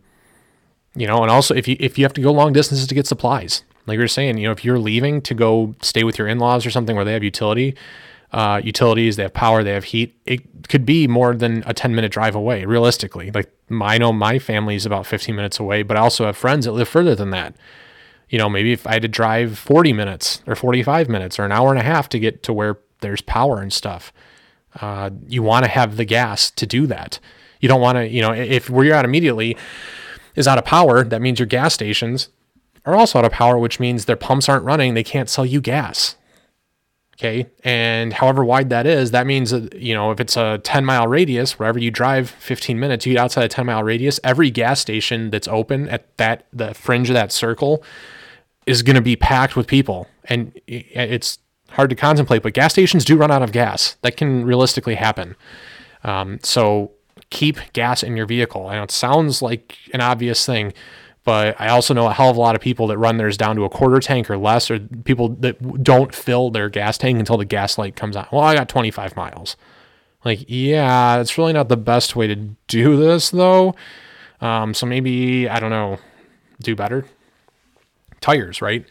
you 0.96 1.08
know, 1.08 1.22
and 1.22 1.32
also 1.32 1.54
if 1.54 1.68
you 1.68 1.78
if 1.80 1.98
you 1.98 2.06
have 2.06 2.14
to 2.14 2.22
go 2.22 2.32
long 2.32 2.54
distances 2.54 2.88
to 2.88 2.96
get 2.96 3.08
supplies, 3.08 3.64
like 3.86 3.98
you're 3.98 4.08
saying, 4.08 4.38
you 4.38 4.48
know, 4.48 4.52
if 4.52 4.66
you're 4.66 4.80
leaving 4.80 5.22
to 5.22 5.34
go 5.34 5.76
stay 5.82 6.04
with 6.04 6.18
your 6.18 6.28
in-laws 6.28 6.66
or 6.66 6.72
something 6.72 6.96
where 6.96 7.06
they 7.06 7.14
have 7.14 7.24
utility, 7.24 7.76
uh, 8.32 8.62
utilities, 8.64 9.16
they 9.16 9.24
have 9.24 9.34
power, 9.34 9.64
they 9.64 9.74
have 9.74 9.86
heat. 9.86 10.20
It 10.26 10.68
could 10.68 10.86
be 10.86 11.08
more 11.08 11.34
than 11.34 11.64
a 11.66 11.74
10 11.74 11.96
minute 11.96 12.12
drive 12.12 12.36
away, 12.36 12.66
realistically. 12.66 13.32
Like 13.32 13.52
I 13.72 13.98
know 13.98 14.12
my 14.12 14.40
family 14.40 14.76
is 14.76 14.86
about 14.86 15.06
15 15.06 15.36
minutes 15.36 15.60
away, 15.60 15.84
but 15.84 15.98
I 15.98 16.02
also 16.02 16.26
have 16.26 16.38
friends 16.38 16.66
that 16.66 16.74
live 16.74 16.88
further 16.88 17.16
than 17.16 17.30
that. 17.32 17.56
You 18.30 18.38
know, 18.38 18.50
maybe 18.50 18.74
if 18.74 18.86
I 18.86 18.94
had 18.94 19.02
to 19.04 19.08
drive 19.08 19.58
40 19.58 19.94
minutes 19.94 20.42
or 20.46 20.56
45 20.56 21.08
minutes 21.08 21.40
or 21.40 21.46
an 21.46 21.54
hour 21.54 21.70
and 21.70 21.80
a 21.80 21.84
half 21.84 22.10
to 22.10 22.20
get 22.20 22.44
to 22.44 22.54
where 22.54 22.80
there's 23.00 23.22
power 23.22 23.62
and 23.62 23.72
stuff, 23.72 24.12
uh, 24.82 25.10
you 25.28 25.42
want 25.42 25.64
to 25.64 25.72
have 25.72 25.96
the 25.96 26.06
gas 26.06 26.52
to 26.52 26.66
do 26.66 26.86
that. 26.88 27.20
You 27.62 27.70
don't 27.70 27.82
want 27.82 27.98
to, 27.98 28.08
you 28.08 28.22
know, 28.22 28.34
if 28.34 28.70
where 28.70 28.86
you're 28.86 28.96
at 28.96 29.06
immediately 29.06 29.56
is 30.36 30.48
out 30.48 30.58
of 30.58 30.66
power, 30.66 31.04
that 31.06 31.22
means 31.22 31.40
your 31.40 31.46
gas 31.46 31.74
stations 31.74 32.30
are 32.86 32.96
also 32.96 33.20
out 33.20 33.26
of 33.26 33.32
power, 33.32 33.58
which 33.58 33.80
means 33.80 34.06
their 34.06 34.16
pumps 34.16 34.48
aren't 34.50 34.66
running. 34.66 34.94
They 34.94 35.04
can't 35.04 35.30
sell 35.30 35.46
you 35.46 35.62
gas. 35.62 36.16
Okay. 37.18 37.48
And 37.64 38.14
however 38.14 38.46
wide 38.46 38.70
that 38.70 38.86
is, 38.86 39.10
that 39.10 39.26
means 39.26 39.50
that, 39.50 39.74
you 39.74 39.96
know, 39.96 40.12
if 40.12 40.20
it's 40.20 40.38
a 40.38 40.60
10 40.64 40.86
mile 40.86 41.08
radius, 41.08 41.58
wherever 41.58 41.80
you 41.80 41.90
drive 41.90 42.30
15 42.30 42.80
minutes, 42.80 43.08
you 43.08 43.14
get 43.14 43.20
outside 43.20 43.46
a 43.46 43.48
10 43.48 43.66
mile 43.66 43.84
radius, 43.84 44.20
every 44.24 44.52
gas 44.52 44.80
station 44.80 45.32
that's 45.32 45.48
open 45.48 45.90
at 45.90 46.16
that, 46.18 46.46
the 46.54 46.76
fringe 46.76 47.10
of 47.10 47.16
that 47.16 47.32
circle 47.32 47.84
is 48.68 48.84
going 48.84 48.96
to 48.96 49.02
be 49.02 49.16
packed 49.16 49.56
with 49.56 49.66
people. 49.66 50.08
And 50.26 50.60
it's 50.68 51.40
hard 51.70 51.90
to 51.90 51.96
contemplate, 51.96 52.44
but 52.44 52.54
gas 52.54 52.74
stations 52.74 53.04
do 53.04 53.18
run 53.18 53.32
out 53.32 53.42
of 53.42 53.52
gas. 53.52 53.98
That 54.02 54.16
can 54.16 54.46
realistically 54.46 54.96
happen. 54.96 55.36
Um, 56.04 56.40
so 56.44 56.92
keep 57.32 57.58
gas 57.74 58.04
in 58.04 58.16
your 58.16 58.28
vehicle. 58.28 58.68
I 58.68 58.76
know 58.76 58.84
it 58.84 58.92
sounds 58.92 59.42
like 59.42 59.78
an 59.92 60.02
obvious 60.02 60.46
thing, 60.46 60.72
but 61.28 61.60
I 61.60 61.68
also 61.68 61.94
know 61.94 62.08
a 62.08 62.14
hell 62.14 62.30
of 62.30 62.38
a 62.38 62.40
lot 62.40 62.56
of 62.56 62.62
people 62.62 62.88
that 62.88 62.98
run 62.98 63.18
theirs 63.18 63.36
down 63.36 63.58
to 63.58 63.66
a 63.66 63.70
quarter 63.70 64.00
tank 64.00 64.30
or 64.30 64.38
less, 64.38 64.72
or 64.72 64.80
people 64.80 65.28
that 65.42 65.84
don't 65.84 66.16
fill 66.16 66.52
their 66.52 66.70
gas 66.70 66.98
tank 66.98 67.20
until 67.20 67.36
the 67.36 67.44
gas 67.44 67.78
light 67.78 67.98
comes 67.98 68.16
on. 68.16 68.28
Well, 68.32 68.40
I 68.40 68.56
got 68.56 68.70
25 68.70 69.18
miles. 69.18 69.58
Like, 70.24 70.46
yeah, 70.48 71.20
it's 71.20 71.38
really 71.38 71.52
not 71.52 71.68
the 71.68 71.76
best 71.76 72.16
way 72.16 72.28
to 72.28 72.36
do 72.68 72.96
this, 72.96 73.30
though. 73.32 73.76
Um, 74.40 74.74
so 74.74 74.86
maybe, 74.86 75.50
I 75.50 75.60
don't 75.60 75.70
know, 75.70 75.98
do 76.62 76.78
better. 76.78 77.06
Tires, 78.22 78.62
right? 78.62 78.86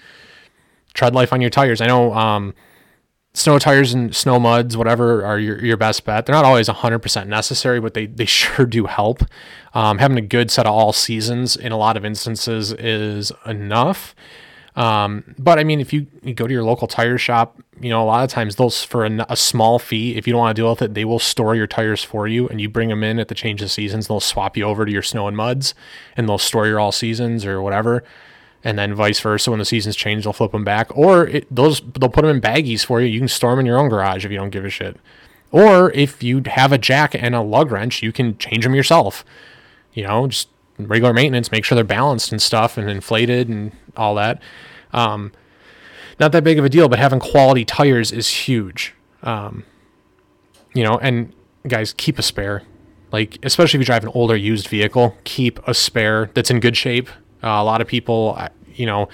Tread 0.93 1.15
life 1.15 1.33
on 1.33 1.41
your 1.41 1.49
tires. 1.49 1.81
I 1.81 1.87
know 1.87 2.13
um, 2.13 2.53
snow 3.37 3.59
tires 3.59 3.93
and 3.93 4.17
snow 4.17 4.41
muds, 4.41 4.77
whatever, 4.77 5.25
are 5.25 5.39
your, 5.39 5.63
your 5.63 5.77
best 5.77 6.05
bet. 6.05 6.25
They're 6.25 6.35
not 6.35 6.47
always 6.47 6.69
100% 6.69 7.27
necessary, 7.27 7.81
but 7.81 7.93
they, 7.95 8.07
they 8.07 8.25
sure 8.25 8.67
do 8.67 8.87
help. 8.87 9.23
Um, 9.75 9.99
having 9.99 10.17
a 10.17 10.23
good 10.23 10.51
set 10.51 10.67
of 10.67 10.73
all 10.73 10.93
seasons 10.93 11.55
in 11.55 11.71
a 11.71 11.77
lot 11.77 11.97
of 11.97 12.05
instances 12.05 12.73
is 12.73 13.33
enough. 13.45 14.15
Um, 14.75 15.35
but 15.39 15.59
I 15.59 15.65
mean, 15.65 15.81
if 15.81 15.93
you, 15.93 16.07
you, 16.23 16.35
go 16.35 16.47
to 16.47 16.53
your 16.53 16.63
local 16.63 16.87
tire 16.87 17.17
shop, 17.17 17.59
you 17.81 17.89
know, 17.89 18.03
a 18.03 18.05
lot 18.05 18.25
of 18.25 18.31
times 18.31 18.57
those 18.57 18.85
for 18.85 19.07
a, 19.07 19.27
a, 19.31 19.37
small 19.37 19.79
fee, 19.79 20.17
if 20.17 20.27
you 20.27 20.35
don't 20.35 20.41
want 20.41 20.55
to 20.55 20.61
deal 20.61 20.69
with 20.69 20.83
it, 20.83 20.93
they 20.93 21.07
will 21.07 21.19
store 21.19 21.55
your 21.55 21.67
tires 21.67 22.05
for 22.05 22.29
you 22.29 22.47
and 22.49 22.61
you 22.61 22.69
bring 22.69 22.91
them 22.91 23.03
in 23.03 23.19
at 23.19 23.29
the 23.29 23.35
change 23.35 23.63
of 23.63 23.71
seasons. 23.71 24.07
They'll 24.07 24.21
swap 24.21 24.55
you 24.55 24.65
over 24.65 24.85
to 24.85 24.93
your 24.93 25.03
snow 25.03 25.29
and 25.29 25.37
muds 25.37 25.75
and 26.15 26.29
they'll 26.29 26.37
store 26.37 26.67
your 26.67 26.79
all 26.79 26.93
seasons 26.93 27.47
or 27.47 27.63
whatever 27.63 28.05
and 28.67 28.77
then 28.77 28.93
vice 28.97 29.21
versa 29.21 29.49
when 29.49 29.61
the 29.61 29.65
seasons 29.65 29.95
change 29.95 30.25
they'll 30.25 30.33
flip 30.33 30.51
them 30.51 30.65
back. 30.65 30.95
Or 30.97 31.29
it, 31.29 31.47
those 31.55 31.81
they'll 31.81 32.11
put 32.11 32.23
them 32.23 32.35
in 32.35 32.41
baggies 32.43 32.85
for 32.85 33.01
you. 33.01 33.07
You 33.07 33.21
can 33.21 33.29
store 33.29 33.53
them 33.53 33.61
in 33.61 33.67
your 33.67 33.79
own 33.79 33.89
garage 33.89 34.25
if 34.25 34.33
you 34.33 34.39
don't 34.39 34.51
give 34.51 34.65
a 34.65 34.71
shit. 34.71 34.97
Or 35.53 35.93
if 35.93 36.21
you 36.21 36.43
have 36.47 36.73
a 36.73 36.79
jack 36.79 37.15
and 37.15 37.37
a 37.37 37.43
lug 37.43 37.71
wrench 37.71 38.03
you 38.03 38.11
can 38.11 38.37
change 38.39 38.65
them 38.65 38.75
yourself. 38.75 39.25
You 39.95 40.03
know 40.03 40.27
just 40.27 40.49
regular 40.79 41.15
maintenance 41.15 41.53
make 41.53 41.65
sure 41.65 41.77
they're 41.77 41.85
balanced 41.85 42.33
and 42.33 42.43
stuff 42.43 42.77
and 42.77 42.91
inflated 42.91 43.49
and 43.49 43.71
all 43.97 44.17
that. 44.17 44.43
Um, 44.93 45.31
not 46.19 46.33
that 46.33 46.43
big 46.43 46.59
of 46.59 46.65
a 46.65 46.69
deal 46.69 46.89
but 46.89 46.99
having 46.99 47.21
quality 47.21 47.65
tires 47.65 48.11
is 48.11 48.29
huge. 48.29 48.95
Um, 49.23 49.63
you 50.75 50.83
know 50.83 50.99
and 50.99 51.33
guys 51.69 51.95
keep 51.97 52.19
a 52.19 52.23
spare. 52.23 52.65
Like 53.13 53.39
especially 53.45 53.79
if 53.79 53.83
you 53.83 53.87
drive 53.87 54.03
an 54.03 54.11
older 54.13 54.35
used 54.35 54.67
vehicle 54.67 55.17
keep 55.23 55.61
a 55.69 55.73
spare 55.73 56.33
that's 56.35 56.51
in 56.51 56.59
good 56.59 56.77
shape. 56.77 57.09
Uh, 57.45 57.63
a 57.63 57.65
lot 57.65 57.81
of 57.81 57.87
people, 57.87 58.37
you 58.77 58.87
know, 58.87 59.09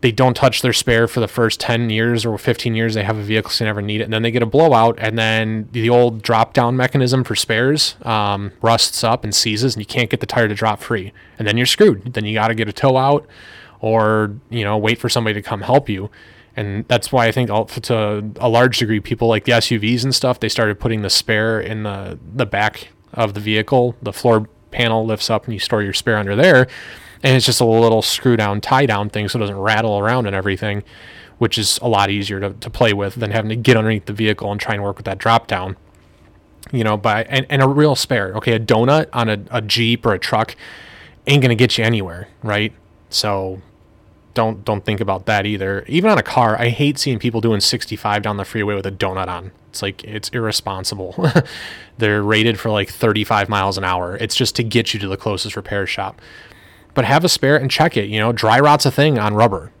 they 0.00 0.12
don't 0.12 0.34
touch 0.34 0.62
their 0.62 0.72
spare 0.72 1.08
for 1.08 1.20
the 1.20 1.28
first 1.28 1.58
10 1.58 1.90
years 1.90 2.24
or 2.24 2.38
15 2.38 2.74
years 2.74 2.94
they 2.94 3.02
have 3.02 3.16
a 3.16 3.22
vehicle 3.22 3.50
so 3.50 3.64
they 3.64 3.68
never 3.68 3.82
need 3.82 4.00
it. 4.00 4.04
And 4.04 4.12
then 4.12 4.22
they 4.22 4.30
get 4.30 4.42
a 4.42 4.46
blowout 4.46 4.96
and 4.98 5.18
then 5.18 5.68
the 5.72 5.90
old 5.90 6.22
drop 6.22 6.52
down 6.52 6.76
mechanism 6.76 7.24
for 7.24 7.34
spares 7.34 7.96
um, 8.02 8.52
rusts 8.62 9.02
up 9.02 9.24
and 9.24 9.34
seizes 9.34 9.74
and 9.74 9.82
you 9.82 9.86
can't 9.86 10.08
get 10.08 10.20
the 10.20 10.26
tire 10.26 10.46
to 10.46 10.54
drop 10.54 10.80
free. 10.80 11.12
And 11.38 11.48
then 11.48 11.56
you're 11.56 11.66
screwed. 11.66 12.14
Then 12.14 12.24
you 12.24 12.34
got 12.34 12.48
to 12.48 12.54
get 12.54 12.68
a 12.68 12.72
tow 12.72 12.96
out 12.96 13.26
or 13.80 14.36
you 14.50 14.64
know 14.64 14.76
wait 14.76 14.98
for 14.98 15.08
somebody 15.08 15.34
to 15.34 15.42
come 15.42 15.62
help 15.62 15.88
you. 15.88 16.10
And 16.56 16.86
that's 16.88 17.12
why 17.12 17.26
i 17.26 17.32
think 17.32 17.48
to 17.48 18.32
a 18.40 18.48
large 18.48 18.78
degree 18.78 19.00
people 19.00 19.28
like 19.28 19.44
the 19.44 19.52
suvs 19.52 20.04
and 20.04 20.14
stuff 20.14 20.40
they 20.40 20.48
started 20.48 20.80
putting 20.80 21.02
the 21.02 21.10
spare 21.10 21.60
in 21.60 21.82
the 21.82 22.18
the 22.34 22.46
back 22.46 22.88
of 23.14 23.34
the 23.34 23.40
vehicle. 23.40 23.96
The 24.02 24.12
floor 24.12 24.48
panel 24.70 25.04
lifts 25.04 25.28
up 25.28 25.44
and 25.44 25.54
you 25.54 25.58
store 25.58 25.82
your 25.82 25.92
spare 25.92 26.18
under 26.18 26.36
there 26.36 26.68
and 27.22 27.36
it's 27.36 27.46
just 27.46 27.60
a 27.60 27.64
little 27.64 28.02
screw 28.02 28.36
down 28.36 28.60
tie 28.60 28.86
down 28.86 29.08
thing 29.08 29.28
so 29.28 29.38
it 29.38 29.40
doesn't 29.40 29.58
rattle 29.58 29.98
around 29.98 30.26
and 30.26 30.34
everything 30.34 30.82
which 31.38 31.56
is 31.56 31.78
a 31.82 31.88
lot 31.88 32.10
easier 32.10 32.40
to, 32.40 32.50
to 32.54 32.68
play 32.68 32.92
with 32.92 33.14
than 33.14 33.30
having 33.30 33.48
to 33.48 33.56
get 33.56 33.76
underneath 33.76 34.06
the 34.06 34.12
vehicle 34.12 34.50
and 34.50 34.60
try 34.60 34.74
and 34.74 34.82
work 34.82 34.96
with 34.96 35.06
that 35.06 35.18
drop 35.18 35.46
down 35.46 35.76
you 36.72 36.84
know 36.84 36.96
by 36.96 37.24
and, 37.24 37.46
and 37.48 37.62
a 37.62 37.68
real 37.68 37.94
spare 37.94 38.34
okay 38.34 38.52
a 38.52 38.60
donut 38.60 39.08
on 39.12 39.28
a, 39.28 39.38
a 39.50 39.60
jeep 39.60 40.04
or 40.04 40.12
a 40.12 40.18
truck 40.18 40.56
ain't 41.26 41.42
gonna 41.42 41.54
get 41.54 41.78
you 41.78 41.84
anywhere 41.84 42.28
right 42.42 42.72
so 43.10 43.60
don't 44.38 44.64
don't 44.64 44.84
think 44.84 45.00
about 45.00 45.26
that 45.26 45.46
either. 45.46 45.84
Even 45.88 46.12
on 46.12 46.16
a 46.16 46.22
car, 46.22 46.56
I 46.60 46.68
hate 46.68 46.96
seeing 46.96 47.18
people 47.18 47.40
doing 47.40 47.60
65 47.60 48.22
down 48.22 48.36
the 48.36 48.44
freeway 48.44 48.76
with 48.76 48.86
a 48.86 48.92
donut 48.92 49.26
on. 49.26 49.50
It's 49.70 49.82
like 49.82 50.04
it's 50.04 50.28
irresponsible. 50.28 51.28
They're 51.98 52.22
rated 52.22 52.60
for 52.60 52.70
like 52.70 52.88
35 52.88 53.48
miles 53.48 53.76
an 53.76 53.82
hour. 53.82 54.16
It's 54.16 54.36
just 54.36 54.54
to 54.54 54.62
get 54.62 54.94
you 54.94 55.00
to 55.00 55.08
the 55.08 55.16
closest 55.16 55.56
repair 55.56 55.88
shop. 55.88 56.22
But 56.94 57.04
have 57.04 57.24
a 57.24 57.28
spare 57.28 57.56
and 57.56 57.70
check 57.70 57.96
it. 57.96 58.08
You 58.08 58.18
know, 58.18 58.32
dry 58.32 58.58
rot's 58.58 58.86
a 58.86 58.90
thing 58.90 59.18
on 59.18 59.34
rubber. 59.34 59.72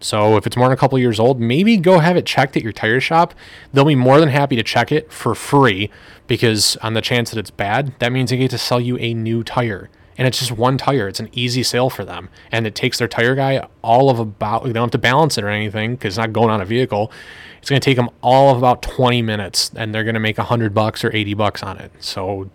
So 0.00 0.36
if 0.36 0.46
it's 0.46 0.56
more 0.56 0.68
than 0.68 0.74
a 0.74 0.80
couple 0.80 0.98
years 0.98 1.18
old, 1.18 1.40
maybe 1.40 1.76
go 1.76 1.98
have 1.98 2.16
it 2.16 2.24
checked 2.24 2.56
at 2.56 2.62
your 2.62 2.72
tire 2.72 3.00
shop. 3.00 3.34
They'll 3.72 3.84
be 3.84 3.94
more 3.94 4.20
than 4.20 4.28
happy 4.28 4.56
to 4.56 4.62
check 4.62 4.92
it 4.92 5.12
for 5.12 5.34
free 5.34 5.90
because 6.26 6.76
on 6.76 6.94
the 6.94 7.00
chance 7.00 7.30
that 7.30 7.38
it's 7.38 7.50
bad, 7.50 7.94
that 7.98 8.12
means 8.12 8.30
they 8.30 8.36
get 8.36 8.50
to 8.52 8.58
sell 8.58 8.80
you 8.80 8.96
a 8.98 9.14
new 9.14 9.42
tire. 9.42 9.90
And 10.16 10.26
it's 10.26 10.38
just 10.38 10.50
one 10.50 10.78
tire. 10.78 11.06
It's 11.06 11.20
an 11.20 11.28
easy 11.32 11.62
sale 11.62 11.90
for 11.90 12.04
them. 12.04 12.28
And 12.50 12.66
it 12.66 12.74
takes 12.74 12.98
their 12.98 13.06
tire 13.06 13.36
guy 13.36 13.66
all 13.82 14.10
of 14.10 14.18
about, 14.18 14.64
they 14.64 14.72
don't 14.72 14.84
have 14.84 14.90
to 14.92 14.98
balance 14.98 15.38
it 15.38 15.44
or 15.44 15.48
anything 15.48 15.94
because 15.94 16.14
it's 16.14 16.18
not 16.18 16.32
going 16.32 16.50
on 16.50 16.60
a 16.60 16.64
vehicle. 16.64 17.12
It's 17.60 17.70
going 17.70 17.80
to 17.80 17.84
take 17.84 17.96
them 17.96 18.10
all 18.20 18.50
of 18.50 18.58
about 18.58 18.82
20 18.82 19.22
minutes 19.22 19.70
and 19.76 19.94
they're 19.94 20.04
going 20.04 20.14
to 20.14 20.20
make 20.20 20.38
100 20.38 20.74
bucks 20.74 21.04
or 21.04 21.14
80 21.14 21.34
bucks 21.34 21.62
on 21.62 21.78
it. 21.78 21.92
So, 22.00 22.50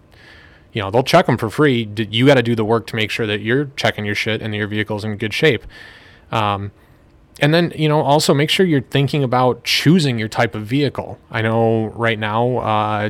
you 0.74 0.82
know, 0.82 0.92
they'll 0.92 1.04
check 1.04 1.28
them 1.28 1.38
for 1.38 1.50
free. 1.50 1.90
You 2.10 2.26
got 2.26 2.36
to 2.36 2.44
do 2.44 2.56
the 2.56 2.66
work 2.66 2.88
to 2.88 2.96
make 2.96 3.12
sure 3.12 3.26
that 3.28 3.42
you're 3.42 3.66
checking 3.76 4.06
your 4.06 4.16
shit 4.16 4.42
and 4.42 4.54
your 4.54 4.68
vehicle's 4.68 5.04
in 5.04 5.16
good 5.18 5.34
shape. 5.34 5.64
Um, 6.32 6.72
and 7.40 7.54
then 7.54 7.74
you 7.76 7.90
know 7.90 8.02
also 8.02 8.34
make 8.34 8.50
sure 8.50 8.66
you're 8.66 8.82
thinking 8.82 9.24
about 9.24 9.64
choosing 9.64 10.20
your 10.20 10.28
type 10.28 10.56
of 10.56 10.66
vehicle 10.66 11.20
i 11.32 11.42
know 11.42 11.88
right 11.88 12.20
now 12.20 12.58
uh, 12.58 13.10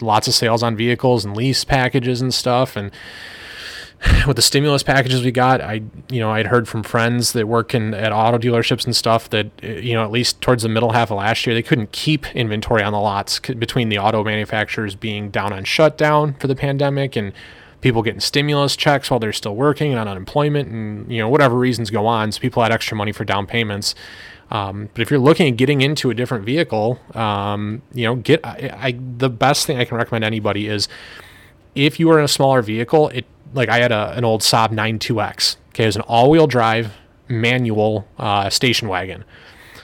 lots 0.00 0.28
of 0.28 0.34
sales 0.34 0.62
on 0.62 0.76
vehicles 0.76 1.24
and 1.24 1.36
lease 1.36 1.64
packages 1.64 2.20
and 2.20 2.34
stuff 2.34 2.76
and 2.76 2.90
with 4.26 4.36
the 4.36 4.42
stimulus 4.42 4.82
packages 4.82 5.24
we 5.24 5.30
got 5.30 5.60
i 5.60 5.80
you 6.10 6.20
know 6.20 6.30
i'd 6.32 6.46
heard 6.46 6.68
from 6.68 6.82
friends 6.82 7.32
that 7.32 7.48
work 7.48 7.74
in 7.74 7.94
at 7.94 8.12
auto 8.12 8.36
dealerships 8.38 8.84
and 8.84 8.94
stuff 8.94 9.30
that 9.30 9.48
you 9.62 9.94
know 9.94 10.04
at 10.04 10.10
least 10.10 10.40
towards 10.40 10.62
the 10.62 10.68
middle 10.68 10.92
half 10.92 11.10
of 11.10 11.16
last 11.16 11.46
year 11.46 11.54
they 11.54 11.62
couldn't 11.62 11.92
keep 11.92 12.26
inventory 12.34 12.82
on 12.82 12.92
the 12.92 13.00
lots 13.00 13.40
between 13.40 13.88
the 13.88 13.98
auto 13.98 14.22
manufacturers 14.22 14.94
being 14.94 15.30
down 15.30 15.52
on 15.52 15.64
shutdown 15.64 16.34
for 16.34 16.46
the 16.46 16.56
pandemic 16.56 17.16
and 17.16 17.32
people 17.80 18.02
getting 18.02 18.20
stimulus 18.20 18.76
checks 18.76 19.10
while 19.10 19.20
they're 19.20 19.32
still 19.32 19.54
working 19.54 19.90
and 19.92 20.00
on 20.00 20.08
unemployment 20.08 20.68
and 20.68 21.10
you 21.10 21.18
know 21.18 21.28
whatever 21.28 21.56
reasons 21.56 21.90
go 21.90 22.06
on 22.06 22.32
so 22.32 22.40
people 22.40 22.62
had 22.62 22.72
extra 22.72 22.96
money 22.96 23.12
for 23.12 23.24
down 23.24 23.46
payments. 23.46 23.94
Um, 24.50 24.90
but 24.94 25.02
if 25.02 25.10
you're 25.10 25.20
looking 25.20 25.48
at 25.48 25.56
getting 25.56 25.80
into 25.82 26.08
a 26.10 26.14
different 26.14 26.44
vehicle 26.44 26.98
um, 27.14 27.82
you 27.92 28.04
know 28.04 28.16
get 28.16 28.44
I, 28.44 28.70
I, 28.76 28.98
the 29.18 29.28
best 29.28 29.66
thing 29.66 29.78
i 29.78 29.84
can 29.84 29.96
recommend 29.96 30.24
anybody 30.24 30.68
is 30.68 30.88
if 31.74 31.98
you 31.98 32.10
are 32.10 32.18
in 32.18 32.24
a 32.24 32.28
smaller 32.28 32.62
vehicle 32.62 33.08
it 33.08 33.26
like 33.54 33.68
i 33.68 33.78
had 33.78 33.92
a, 33.92 34.12
an 34.16 34.24
old 34.24 34.40
saab 34.40 34.70
92x 34.70 35.56
okay 35.70 35.84
it 35.84 35.86
was 35.86 35.96
an 35.96 36.02
all-wheel 36.02 36.46
drive 36.46 36.92
manual 37.28 38.06
uh, 38.18 38.48
station 38.50 38.88
wagon 38.88 39.24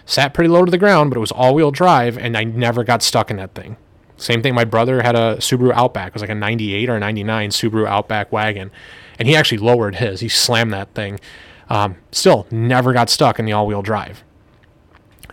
sat 0.04 0.34
pretty 0.34 0.48
low 0.48 0.64
to 0.64 0.70
the 0.70 0.78
ground 0.78 1.10
but 1.10 1.16
it 1.16 1.20
was 1.20 1.32
all-wheel 1.32 1.70
drive 1.70 2.16
and 2.18 2.36
i 2.36 2.44
never 2.44 2.84
got 2.84 3.02
stuck 3.02 3.30
in 3.30 3.36
that 3.36 3.54
thing 3.54 3.76
same 4.22 4.42
thing. 4.42 4.54
My 4.54 4.64
brother 4.64 5.02
had 5.02 5.16
a 5.16 5.36
Subaru 5.36 5.72
Outback. 5.72 6.08
It 6.08 6.14
was 6.14 6.22
like 6.22 6.30
a 6.30 6.34
98 6.34 6.88
or 6.88 6.96
a 6.96 7.00
99 7.00 7.50
Subaru 7.50 7.86
Outback 7.86 8.32
wagon. 8.32 8.70
And 9.18 9.28
he 9.28 9.36
actually 9.36 9.58
lowered 9.58 9.96
his. 9.96 10.20
He 10.20 10.28
slammed 10.28 10.72
that 10.72 10.94
thing. 10.94 11.20
Um, 11.68 11.96
still 12.12 12.46
never 12.50 12.92
got 12.92 13.10
stuck 13.10 13.38
in 13.38 13.44
the 13.44 13.52
all 13.52 13.66
wheel 13.66 13.82
drive. 13.82 14.22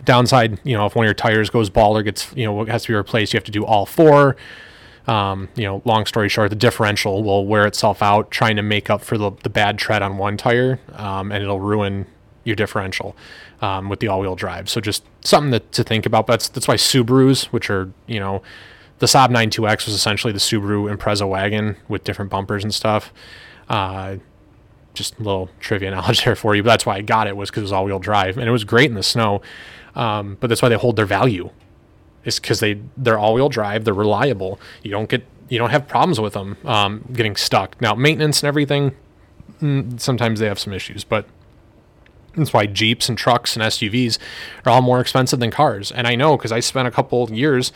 Downside, 0.04 0.60
you 0.64 0.76
know, 0.76 0.86
if 0.86 0.94
one 0.94 1.04
of 1.04 1.08
your 1.08 1.14
tires 1.14 1.50
goes 1.50 1.68
bald 1.70 1.96
or 1.96 2.02
gets, 2.02 2.32
you 2.34 2.44
know, 2.44 2.64
has 2.64 2.82
to 2.84 2.88
be 2.88 2.94
replaced, 2.94 3.32
you 3.32 3.38
have 3.38 3.44
to 3.44 3.52
do 3.52 3.64
all 3.64 3.86
four. 3.86 4.36
Um, 5.10 5.48
you 5.56 5.64
know, 5.64 5.82
long 5.84 6.06
story 6.06 6.28
short, 6.28 6.50
the 6.50 6.56
differential 6.56 7.24
will 7.24 7.44
wear 7.44 7.66
itself 7.66 8.00
out 8.00 8.30
trying 8.30 8.54
to 8.54 8.62
make 8.62 8.88
up 8.88 9.02
for 9.02 9.18
the, 9.18 9.32
the 9.42 9.50
bad 9.50 9.76
tread 9.76 10.02
on 10.02 10.18
one 10.18 10.36
tire, 10.36 10.78
um, 10.92 11.32
and 11.32 11.42
it'll 11.42 11.58
ruin 11.58 12.06
your 12.44 12.54
differential 12.54 13.16
um, 13.60 13.88
with 13.88 13.98
the 13.98 14.06
all-wheel 14.06 14.36
drive. 14.36 14.70
So 14.70 14.80
just 14.80 15.02
something 15.22 15.50
to, 15.50 15.58
to 15.58 15.82
think 15.82 16.06
about. 16.06 16.28
But 16.28 16.34
that's 16.34 16.48
that's 16.48 16.68
why 16.68 16.76
Subarus, 16.76 17.46
which 17.46 17.70
are 17.70 17.92
you 18.06 18.20
know 18.20 18.40
the 19.00 19.06
Saab 19.06 19.30
92X 19.30 19.86
was 19.86 19.94
essentially 19.94 20.32
the 20.32 20.38
Subaru 20.38 20.94
Impreza 20.94 21.28
wagon 21.28 21.76
with 21.88 22.04
different 22.04 22.30
bumpers 22.30 22.62
and 22.62 22.72
stuff. 22.72 23.12
Uh, 23.68 24.16
just 24.94 25.18
a 25.18 25.22
little 25.22 25.50
trivia 25.58 25.90
knowledge 25.90 26.24
there 26.24 26.36
for 26.36 26.54
you. 26.54 26.62
But 26.62 26.70
that's 26.70 26.86
why 26.86 26.96
I 26.96 27.00
got 27.00 27.26
it 27.26 27.36
was 27.36 27.50
because 27.50 27.62
it 27.62 27.64
was 27.64 27.72
all-wheel 27.72 27.98
drive 27.98 28.38
and 28.38 28.46
it 28.46 28.52
was 28.52 28.62
great 28.62 28.88
in 28.88 28.94
the 28.94 29.02
snow. 29.02 29.42
Um, 29.96 30.36
but 30.38 30.46
that's 30.46 30.62
why 30.62 30.68
they 30.68 30.76
hold 30.76 30.94
their 30.94 31.06
value. 31.06 31.50
Is 32.24 32.38
because 32.38 32.60
they 32.60 32.80
they're 32.96 33.18
all-wheel 33.18 33.48
drive. 33.48 33.84
They're 33.84 33.94
reliable. 33.94 34.60
You 34.82 34.90
don't 34.90 35.08
get 35.08 35.24
you 35.48 35.58
don't 35.58 35.70
have 35.70 35.88
problems 35.88 36.20
with 36.20 36.34
them 36.34 36.56
um, 36.64 37.04
getting 37.12 37.36
stuck. 37.36 37.80
Now 37.80 37.94
maintenance 37.94 38.42
and 38.42 38.48
everything, 38.48 38.94
mm, 39.60 40.00
sometimes 40.00 40.40
they 40.40 40.46
have 40.46 40.58
some 40.58 40.72
issues, 40.72 41.02
but 41.02 41.26
that's 42.36 42.52
why 42.52 42.66
Jeeps 42.66 43.08
and 43.08 43.18
trucks 43.18 43.56
and 43.56 43.64
SUVs 43.64 44.18
are 44.64 44.70
all 44.70 44.82
more 44.82 45.00
expensive 45.00 45.40
than 45.40 45.50
cars. 45.50 45.90
And 45.90 46.06
I 46.06 46.14
know 46.14 46.36
because 46.36 46.52
I 46.52 46.60
spent 46.60 46.86
a 46.86 46.90
couple 46.90 47.30
years 47.32 47.72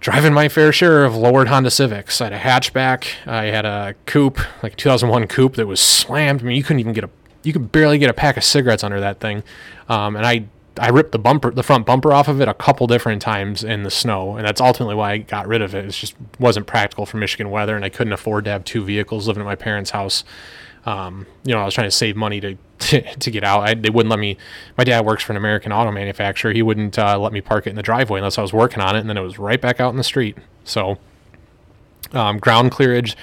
driving 0.00 0.32
my 0.32 0.48
fair 0.48 0.72
share 0.72 1.04
of 1.04 1.14
lowered 1.14 1.48
Honda 1.48 1.70
Civics. 1.70 2.20
I 2.20 2.24
had 2.24 2.32
a 2.32 2.38
hatchback. 2.38 3.06
I 3.26 3.44
had 3.44 3.64
a 3.64 3.94
coupe, 4.06 4.40
like 4.62 4.72
a 4.72 4.76
2001 4.76 5.28
coupe 5.28 5.54
that 5.54 5.66
was 5.66 5.80
slammed. 5.80 6.40
I 6.40 6.44
mean, 6.44 6.56
you 6.56 6.64
couldn't 6.64 6.80
even 6.80 6.92
get 6.92 7.04
a, 7.04 7.10
you 7.44 7.52
could 7.52 7.70
barely 7.70 7.98
get 7.98 8.10
a 8.10 8.14
pack 8.14 8.36
of 8.36 8.44
cigarettes 8.44 8.82
under 8.82 8.98
that 9.00 9.20
thing. 9.20 9.44
Um, 9.88 10.16
and 10.16 10.26
I, 10.26 10.46
I 10.78 10.88
ripped 10.88 11.12
the 11.12 11.18
bumper, 11.18 11.50
the 11.50 11.62
front 11.62 11.86
bumper 11.86 12.12
off 12.12 12.28
of 12.28 12.40
it 12.40 12.48
a 12.48 12.54
couple 12.54 12.86
different 12.86 13.20
times 13.20 13.62
in 13.62 13.82
the 13.82 13.90
snow, 13.90 14.36
and 14.36 14.46
that's 14.46 14.60
ultimately 14.60 14.94
why 14.94 15.12
I 15.12 15.18
got 15.18 15.46
rid 15.46 15.62
of 15.62 15.74
it. 15.74 15.84
It 15.84 15.90
just 15.90 16.14
wasn't 16.38 16.66
practical 16.66 17.04
for 17.06 17.18
Michigan 17.18 17.50
weather, 17.50 17.76
and 17.76 17.84
I 17.84 17.88
couldn't 17.88 18.12
afford 18.12 18.44
to 18.46 18.50
have 18.50 18.64
two 18.64 18.82
vehicles 18.82 19.28
living 19.28 19.42
at 19.42 19.46
my 19.46 19.54
parents' 19.54 19.90
house. 19.90 20.24
Um, 20.84 21.26
you 21.44 21.54
know, 21.54 21.60
I 21.60 21.64
was 21.64 21.74
trying 21.74 21.88
to 21.88 21.96
save 21.96 22.16
money 22.16 22.40
to 22.40 22.56
to, 22.78 23.02
to 23.16 23.30
get 23.30 23.44
out. 23.44 23.68
I, 23.68 23.74
they 23.74 23.90
wouldn't 23.90 24.10
let 24.10 24.18
me. 24.18 24.36
My 24.76 24.84
dad 24.84 25.04
works 25.04 25.22
for 25.22 25.32
an 25.32 25.36
American 25.36 25.72
auto 25.72 25.92
manufacturer. 25.92 26.52
He 26.52 26.62
wouldn't 26.62 26.98
uh, 26.98 27.18
let 27.18 27.32
me 27.32 27.40
park 27.40 27.66
it 27.66 27.70
in 27.70 27.76
the 27.76 27.82
driveway 27.82 28.18
unless 28.18 28.38
I 28.38 28.42
was 28.42 28.52
working 28.52 28.80
on 28.80 28.96
it, 28.96 29.00
and 29.00 29.08
then 29.08 29.16
it 29.16 29.22
was 29.22 29.38
right 29.38 29.60
back 29.60 29.80
out 29.80 29.90
in 29.90 29.96
the 29.96 30.04
street. 30.04 30.36
So, 30.64 30.98
um, 32.12 32.38
ground 32.38 32.70
clearage, 32.70 33.16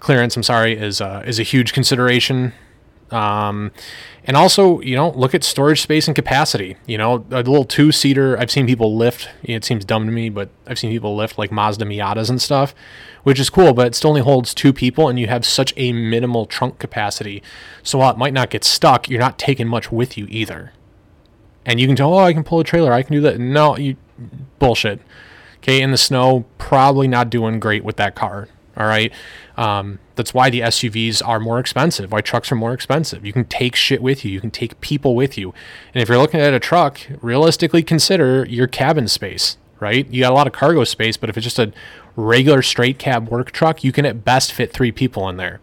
clearance. 0.00 0.36
I'm 0.36 0.42
sorry, 0.42 0.76
is 0.76 1.00
uh, 1.00 1.22
is 1.26 1.38
a 1.38 1.42
huge 1.42 1.72
consideration. 1.72 2.52
Um, 3.10 3.70
and 4.26 4.36
also, 4.36 4.80
you 4.80 4.96
know, 4.96 5.10
look 5.10 5.34
at 5.34 5.44
storage 5.44 5.80
space 5.80 6.08
and 6.08 6.14
capacity. 6.14 6.76
You 6.86 6.98
know, 6.98 7.24
a 7.30 7.38
little 7.38 7.64
two 7.64 7.92
seater. 7.92 8.36
I've 8.38 8.50
seen 8.50 8.66
people 8.66 8.96
lift. 8.96 9.28
It 9.44 9.64
seems 9.64 9.84
dumb 9.84 10.06
to 10.06 10.12
me, 10.12 10.28
but 10.28 10.50
I've 10.66 10.78
seen 10.78 10.90
people 10.90 11.14
lift 11.14 11.38
like 11.38 11.52
Mazda 11.52 11.84
Miatas 11.84 12.28
and 12.28 12.42
stuff, 12.42 12.74
which 13.22 13.38
is 13.38 13.50
cool. 13.50 13.72
But 13.72 13.86
it 13.88 13.94
still 13.94 14.10
only 14.10 14.22
holds 14.22 14.52
two 14.52 14.72
people, 14.72 15.08
and 15.08 15.18
you 15.18 15.28
have 15.28 15.46
such 15.46 15.72
a 15.76 15.92
minimal 15.92 16.46
trunk 16.46 16.78
capacity. 16.78 17.42
So 17.82 17.98
while 17.98 18.10
it 18.10 18.18
might 18.18 18.32
not 18.32 18.50
get 18.50 18.64
stuck, 18.64 19.08
you're 19.08 19.20
not 19.20 19.38
taking 19.38 19.68
much 19.68 19.92
with 19.92 20.18
you 20.18 20.26
either. 20.28 20.72
And 21.64 21.78
you 21.78 21.86
can 21.86 21.96
tell, 21.96 22.14
oh, 22.14 22.18
I 22.18 22.32
can 22.32 22.44
pull 22.44 22.60
a 22.60 22.64
trailer. 22.64 22.92
I 22.92 23.02
can 23.02 23.12
do 23.12 23.20
that. 23.22 23.38
No, 23.38 23.76
you 23.76 23.96
bullshit. 24.58 25.00
Okay, 25.58 25.80
in 25.80 25.90
the 25.90 25.98
snow, 25.98 26.44
probably 26.58 27.08
not 27.08 27.30
doing 27.30 27.58
great 27.58 27.84
with 27.84 27.96
that 27.96 28.14
car. 28.14 28.48
All 28.76 28.86
right. 28.86 29.12
Um, 29.56 29.98
that's 30.16 30.34
why 30.34 30.50
the 30.50 30.60
SUVs 30.60 31.22
are 31.26 31.38
more 31.38 31.58
expensive, 31.58 32.10
why 32.10 32.20
trucks 32.20 32.50
are 32.50 32.56
more 32.56 32.72
expensive. 32.72 33.24
You 33.24 33.32
can 33.32 33.44
take 33.44 33.76
shit 33.76 34.02
with 34.02 34.24
you, 34.24 34.32
you 34.32 34.40
can 34.40 34.50
take 34.50 34.80
people 34.80 35.14
with 35.14 35.38
you. 35.38 35.54
And 35.94 36.02
if 36.02 36.08
you're 36.08 36.18
looking 36.18 36.40
at 36.40 36.54
a 36.54 36.60
truck, 36.60 37.00
realistically 37.20 37.82
consider 37.82 38.44
your 38.46 38.66
cabin 38.66 39.08
space, 39.08 39.58
right? 39.78 40.08
You 40.10 40.22
got 40.22 40.32
a 40.32 40.34
lot 40.34 40.46
of 40.46 40.52
cargo 40.52 40.84
space, 40.84 41.16
but 41.16 41.30
if 41.30 41.36
it's 41.36 41.44
just 41.44 41.58
a 41.58 41.72
regular 42.16 42.62
straight 42.62 42.98
cab 42.98 43.28
work 43.28 43.52
truck, 43.52 43.84
you 43.84 43.92
can 43.92 44.06
at 44.06 44.24
best 44.24 44.52
fit 44.52 44.72
three 44.72 44.90
people 44.90 45.28
in 45.28 45.36
there. 45.36 45.60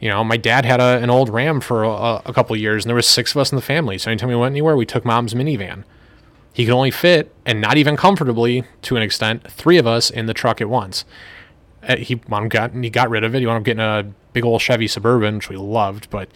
You 0.00 0.10
know, 0.10 0.22
my 0.24 0.36
dad 0.36 0.64
had 0.64 0.80
a, 0.80 0.98
an 1.02 1.08
old 1.08 1.30
Ram 1.30 1.60
for 1.60 1.84
a, 1.84 2.20
a 2.26 2.32
couple 2.32 2.54
years, 2.56 2.84
and 2.84 2.90
there 2.90 2.96
was 2.96 3.06
six 3.06 3.30
of 3.30 3.38
us 3.38 3.52
in 3.52 3.56
the 3.56 3.62
family. 3.62 3.96
So 3.96 4.10
anytime 4.10 4.28
we 4.28 4.36
went 4.36 4.52
anywhere, 4.52 4.76
we 4.76 4.84
took 4.84 5.04
mom's 5.04 5.32
minivan. 5.34 5.84
He 6.52 6.64
could 6.64 6.74
only 6.74 6.90
fit, 6.90 7.34
and 7.46 7.60
not 7.60 7.76
even 7.78 7.96
comfortably 7.96 8.64
to 8.82 8.96
an 8.96 9.02
extent, 9.02 9.50
three 9.50 9.78
of 9.78 9.86
us 9.86 10.10
in 10.10 10.26
the 10.26 10.34
truck 10.34 10.60
at 10.60 10.68
once. 10.68 11.04
Uh, 11.86 11.96
he 11.96 12.20
wound 12.28 12.50
got 12.50 12.72
he 12.74 12.90
got 12.90 13.10
rid 13.10 13.24
of 13.24 13.34
it. 13.34 13.40
He 13.40 13.46
wound 13.46 13.58
up 13.58 13.64
getting 13.64 13.80
a 13.80 14.12
big 14.32 14.44
old 14.44 14.60
Chevy 14.60 14.86
Suburban, 14.88 15.36
which 15.36 15.48
we 15.48 15.56
loved, 15.56 16.10
but 16.10 16.28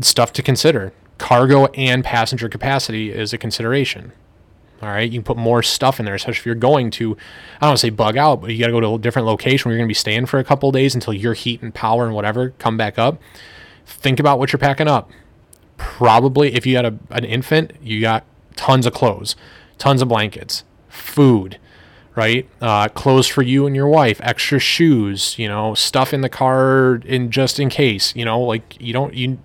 stuff 0.00 0.32
to 0.34 0.42
consider. 0.42 0.92
Cargo 1.18 1.66
and 1.66 2.02
passenger 2.02 2.48
capacity 2.48 3.12
is 3.12 3.32
a 3.32 3.38
consideration. 3.38 4.12
All 4.82 4.88
right, 4.88 5.10
you 5.10 5.18
can 5.18 5.24
put 5.24 5.36
more 5.36 5.62
stuff 5.62 6.00
in 6.00 6.06
there, 6.06 6.14
especially 6.14 6.40
if 6.40 6.46
you're 6.46 6.54
going 6.54 6.90
to, 6.92 7.12
I 7.12 7.60
don't 7.60 7.68
want 7.68 7.80
to 7.80 7.80
say 7.82 7.90
bug 7.90 8.16
out, 8.16 8.40
but 8.40 8.50
you 8.50 8.58
got 8.58 8.68
to 8.68 8.72
go 8.72 8.80
to 8.80 8.94
a 8.94 8.98
different 8.98 9.26
location 9.26 9.68
where 9.68 9.74
you're 9.74 9.80
going 9.80 9.88
to 9.88 9.90
be 9.90 9.94
staying 9.94 10.24
for 10.24 10.38
a 10.38 10.44
couple 10.44 10.72
days 10.72 10.94
until 10.94 11.12
your 11.12 11.34
heat 11.34 11.60
and 11.60 11.74
power 11.74 12.06
and 12.06 12.14
whatever 12.14 12.50
come 12.58 12.78
back 12.78 12.98
up. 12.98 13.20
Think 13.84 14.18
about 14.18 14.38
what 14.38 14.52
you're 14.52 14.58
packing 14.58 14.88
up. 14.88 15.10
Probably, 15.76 16.54
if 16.54 16.64
you 16.64 16.76
had 16.76 16.86
a, 16.86 16.98
an 17.10 17.26
infant, 17.26 17.74
you 17.82 18.00
got 18.00 18.24
tons 18.56 18.86
of 18.86 18.94
clothes, 18.94 19.36
tons 19.76 20.00
of 20.00 20.08
blankets, 20.08 20.64
food, 20.88 21.58
right? 22.14 22.48
Uh, 22.60 22.88
clothes 22.88 23.26
for 23.26 23.42
you 23.42 23.66
and 23.66 23.76
your 23.76 23.88
wife, 23.88 24.20
extra 24.22 24.58
shoes, 24.58 25.38
you 25.38 25.48
know, 25.48 25.74
stuff 25.74 26.12
in 26.12 26.20
the 26.20 26.28
car 26.28 26.96
in 27.04 27.30
just 27.30 27.60
in 27.60 27.68
case, 27.68 28.14
you 28.16 28.24
know, 28.24 28.40
like 28.40 28.80
you 28.80 28.92
don't 28.92 29.14
you 29.14 29.38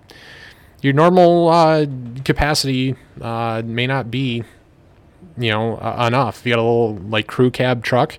your 0.82 0.92
normal 0.92 1.48
uh, 1.48 1.86
capacity 2.24 2.96
uh, 3.20 3.62
may 3.64 3.86
not 3.86 4.10
be, 4.10 4.44
you 5.36 5.50
know, 5.50 5.76
uh, 5.76 6.04
enough. 6.06 6.44
You 6.44 6.52
got 6.52 6.58
a 6.58 6.62
little 6.62 6.96
like 6.96 7.26
crew 7.26 7.50
cab 7.50 7.82
truck, 7.82 8.18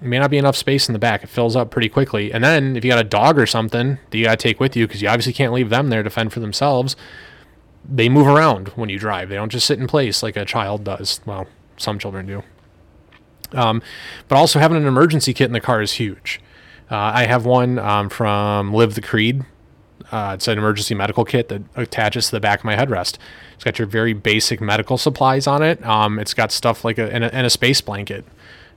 may 0.00 0.18
not 0.18 0.30
be 0.30 0.38
enough 0.38 0.56
space 0.56 0.88
in 0.88 0.92
the 0.92 0.98
back. 0.98 1.22
It 1.22 1.28
fills 1.28 1.56
up 1.56 1.70
pretty 1.70 1.88
quickly. 1.88 2.32
And 2.32 2.42
then 2.42 2.76
if 2.76 2.84
you 2.84 2.90
got 2.90 3.00
a 3.00 3.08
dog 3.08 3.38
or 3.38 3.46
something 3.46 3.98
that 4.10 4.18
you 4.18 4.24
got 4.24 4.38
to 4.38 4.42
take 4.42 4.60
with 4.60 4.76
you 4.76 4.86
because 4.86 5.02
you 5.02 5.08
obviously 5.08 5.32
can't 5.32 5.52
leave 5.52 5.70
them 5.70 5.90
there 5.90 6.02
to 6.02 6.10
fend 6.10 6.32
for 6.32 6.40
themselves, 6.40 6.96
they 7.88 8.08
move 8.08 8.26
around 8.26 8.68
when 8.68 8.88
you 8.88 8.98
drive. 8.98 9.28
They 9.28 9.36
don't 9.36 9.52
just 9.52 9.66
sit 9.66 9.78
in 9.78 9.86
place 9.86 10.22
like 10.22 10.36
a 10.36 10.44
child 10.44 10.84
does. 10.84 11.20
Well, 11.24 11.46
some 11.76 11.98
children 11.98 12.26
do. 12.26 12.42
Um, 13.52 13.82
but 14.28 14.36
also 14.36 14.58
having 14.58 14.76
an 14.76 14.86
emergency 14.86 15.32
kit 15.32 15.46
in 15.46 15.52
the 15.52 15.60
car 15.60 15.82
is 15.82 15.92
huge. 15.92 16.40
Uh, 16.90 16.96
I 16.96 17.26
have 17.26 17.44
one 17.44 17.78
um, 17.78 18.08
from 18.08 18.72
Live 18.72 18.94
the 18.94 19.00
Creed. 19.00 19.44
Uh, 20.12 20.32
it's 20.34 20.46
an 20.46 20.56
emergency 20.56 20.94
medical 20.94 21.24
kit 21.24 21.48
that 21.48 21.62
attaches 21.74 22.26
to 22.26 22.32
the 22.32 22.40
back 22.40 22.60
of 22.60 22.64
my 22.64 22.76
headrest. 22.76 23.18
It's 23.54 23.64
got 23.64 23.78
your 23.78 23.88
very 23.88 24.12
basic 24.12 24.60
medical 24.60 24.98
supplies 24.98 25.46
on 25.46 25.62
it. 25.62 25.84
Um, 25.84 26.18
it's 26.18 26.34
got 26.34 26.52
stuff 26.52 26.84
like 26.84 26.98
a, 26.98 27.12
and 27.12 27.24
a, 27.24 27.34
and 27.34 27.46
a 27.46 27.50
space 27.50 27.80
blanket, 27.80 28.24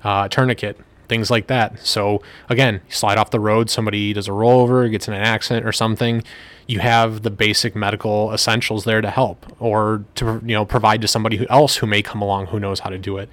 uh, 0.04 0.28
tourniquet, 0.28 0.80
things 1.08 1.30
like 1.30 1.48
that. 1.48 1.80
So 1.86 2.22
again, 2.48 2.76
you 2.88 2.94
slide 2.94 3.18
off 3.18 3.30
the 3.32 3.40
road, 3.40 3.70
somebody 3.70 4.14
does 4.14 4.28
a 4.28 4.32
rollover, 4.32 4.90
gets 4.90 5.08
in 5.08 5.14
an 5.14 5.22
accident 5.22 5.68
or 5.68 5.72
something. 5.72 6.24
You 6.68 6.80
have 6.80 7.24
the 7.24 7.32
basic 7.32 7.76
medical 7.76 8.32
essentials 8.32 8.86
there 8.86 9.02
to 9.02 9.10
help, 9.10 9.46
or 9.60 10.06
to 10.16 10.40
you 10.46 10.54
know 10.54 10.66
provide 10.66 11.02
to 11.02 11.08
somebody 11.08 11.48
else 11.50 11.78
who 11.78 11.88
may 11.88 12.04
come 12.04 12.22
along 12.22 12.48
who 12.48 12.60
knows 12.60 12.80
how 12.82 12.90
to 12.92 12.98
do 12.98 13.18
it. 13.18 13.28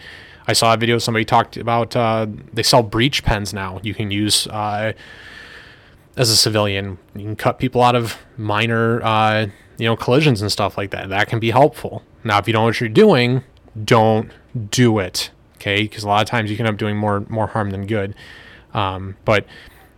I 0.48 0.52
saw 0.52 0.74
a 0.74 0.76
video 0.76 0.98
somebody 0.98 1.24
talked 1.24 1.56
about. 1.56 1.96
Uh, 1.96 2.26
they 2.52 2.62
sell 2.62 2.82
breach 2.82 3.24
pens 3.24 3.52
now. 3.52 3.80
You 3.82 3.94
can 3.94 4.10
use 4.10 4.46
uh, 4.46 4.92
as 6.16 6.30
a 6.30 6.36
civilian. 6.36 6.98
You 7.14 7.22
can 7.22 7.36
cut 7.36 7.58
people 7.58 7.82
out 7.82 7.96
of 7.96 8.16
minor, 8.36 9.02
uh, 9.02 9.46
you 9.78 9.86
know, 9.86 9.96
collisions 9.96 10.40
and 10.40 10.50
stuff 10.50 10.78
like 10.78 10.90
that. 10.90 11.08
That 11.08 11.28
can 11.28 11.40
be 11.40 11.50
helpful. 11.50 12.02
Now, 12.24 12.38
if 12.38 12.46
you 12.46 12.52
don't 12.52 12.62
know 12.62 12.66
what 12.66 12.80
you're 12.80 12.88
doing, 12.88 13.42
don't 13.84 14.30
do 14.70 14.98
it. 14.98 15.30
Okay, 15.56 15.82
because 15.82 16.04
a 16.04 16.08
lot 16.08 16.22
of 16.22 16.28
times 16.28 16.50
you 16.50 16.56
can 16.56 16.66
end 16.66 16.74
up 16.74 16.78
doing 16.78 16.96
more 16.96 17.20
more 17.28 17.48
harm 17.48 17.70
than 17.70 17.86
good. 17.86 18.14
Um, 18.74 19.16
but 19.24 19.46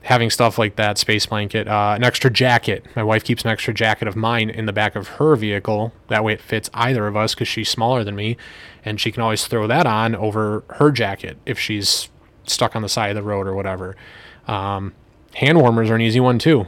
having 0.03 0.31
stuff 0.31 0.59
like 0.59 0.77
that, 0.77 0.97
space 0.97 1.27
blanket, 1.27 1.67
uh, 1.67 1.95
an 1.97 2.05
extra 2.05 2.31
jacket. 2.31 2.85
My 2.95 3.03
wife 3.03 3.25
keeps 3.25 3.45
an 3.45 3.51
extra 3.51 3.75
jacket 3.75 4.09
of 4.09 4.17
mine 4.17 4.49
in 4.49 4.67
the 4.67 4.73
back 4.73 4.97
of 4.97 5.09
her 5.09 5.37
vehicle. 5.37 5.93
That 6.09 6.25
way 6.25 6.35
it 6.35 6.41
fits 6.41 6.71
either 6.73 7.07
of 7.07 7.17
us 7.17 7.35
because 7.35 7.49
she's 7.49 7.69
smaller 7.69 8.05
than 8.05 8.15
me. 8.15 8.37
And 8.85 9.01
she 9.01 9.11
can 9.11 9.23
always 9.23 9.47
throw 9.47 9.67
that 9.67 9.87
on 9.87 10.15
over 10.15 10.65
her 10.71 10.91
jacket 10.91 11.37
if 11.45 11.59
she's 11.59 12.09
stuck 12.45 12.77
on 12.77 12.83
the 12.83 12.89
side 12.89 13.11
of 13.11 13.17
the 13.17 13.23
road 13.23 13.47
or 13.47 13.55
whatever. 13.55 13.97
Um, 14.47 14.95
hand 15.35 15.61
warmers 15.61 15.91
are 15.91 15.97
an 15.97 16.01
easy 16.01 16.21
one 16.21 16.39
too, 16.39 16.67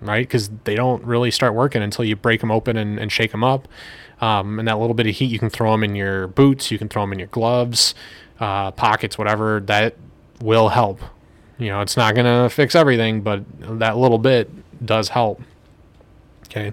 right? 0.00 0.26
Because 0.26 0.50
they 0.64 0.74
don't 0.74 1.04
really 1.04 1.30
start 1.30 1.54
working 1.54 1.82
until 1.82 2.04
you 2.04 2.16
break 2.16 2.40
them 2.40 2.50
open 2.50 2.76
and, 2.76 2.98
and 2.98 3.12
shake 3.12 3.32
them 3.32 3.44
up. 3.44 3.68
Um, 4.20 4.58
and 4.58 4.66
that 4.66 4.78
little 4.78 4.94
bit 4.94 5.06
of 5.06 5.14
heat, 5.14 5.30
you 5.30 5.38
can 5.38 5.50
throw 5.50 5.72
them 5.72 5.84
in 5.84 5.94
your 5.94 6.26
boots, 6.28 6.70
you 6.70 6.78
can 6.78 6.88
throw 6.88 7.02
them 7.02 7.12
in 7.12 7.18
your 7.18 7.28
gloves, 7.28 7.94
uh, 8.40 8.70
pockets, 8.70 9.18
whatever. 9.18 9.60
That 9.60 9.96
will 10.40 10.70
help 10.70 11.00
you 11.62 11.70
know, 11.70 11.80
it's 11.80 11.96
not 11.96 12.14
going 12.14 12.26
to 12.26 12.54
fix 12.54 12.74
everything, 12.74 13.20
but 13.20 13.44
that 13.78 13.96
little 13.96 14.18
bit 14.18 14.50
does 14.84 15.10
help. 15.10 15.40
Okay. 16.46 16.72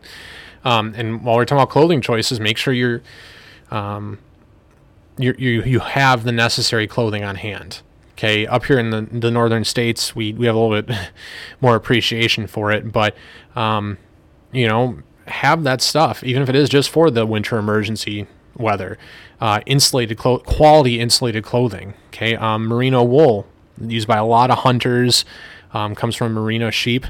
Um, 0.64 0.94
and 0.98 1.24
while 1.24 1.36
we're 1.36 1.46
talking 1.46 1.62
about 1.62 1.70
clothing 1.70 2.02
choices, 2.02 2.40
make 2.40 2.58
sure 2.58 2.74
you're, 2.74 3.02
um, 3.72 4.20
you 5.18 5.36
you 5.38 5.64
you 5.64 5.80
have 5.80 6.24
the 6.24 6.32
necessary 6.32 6.88
clothing 6.88 7.24
on 7.24 7.36
hand. 7.36 7.82
Okay, 8.14 8.46
up 8.46 8.66
here 8.66 8.78
in 8.78 8.90
the, 8.90 9.08
the 9.12 9.32
northern 9.32 9.64
states, 9.64 10.14
we, 10.14 10.34
we 10.34 10.46
have 10.46 10.56
a 10.56 10.60
little 10.60 10.82
bit 10.82 10.98
more 11.62 11.76
appreciation 11.76 12.48
for 12.48 12.72
it, 12.72 12.92
but 12.92 13.16
um, 13.56 13.98
you 14.52 14.68
know, 14.68 15.00
have 15.28 15.64
that 15.64 15.82
stuff, 15.82 16.22
even 16.24 16.42
if 16.42 16.50
it 16.50 16.56
is 16.56 16.68
just 16.68 16.90
for 16.90 17.10
the 17.10 17.26
winter 17.26 17.58
emergency 17.58 18.28
weather. 18.58 18.98
Uh, 19.40 19.62
insulated 19.66 20.18
clo- 20.18 20.40
quality 20.40 21.00
insulated 21.00 21.46
clothing. 21.46 21.94
Okay, 22.08 22.36
um, 22.36 22.68
merino 22.68 23.04
wool 23.04 23.48
used 23.82 24.08
by 24.08 24.18
a 24.18 24.26
lot 24.26 24.52
of 24.52 24.60
hunters. 24.60 25.26
Um, 25.74 25.96
comes 25.96 26.16
from 26.16 26.34
merino 26.34 26.72
sheep. 26.72 27.06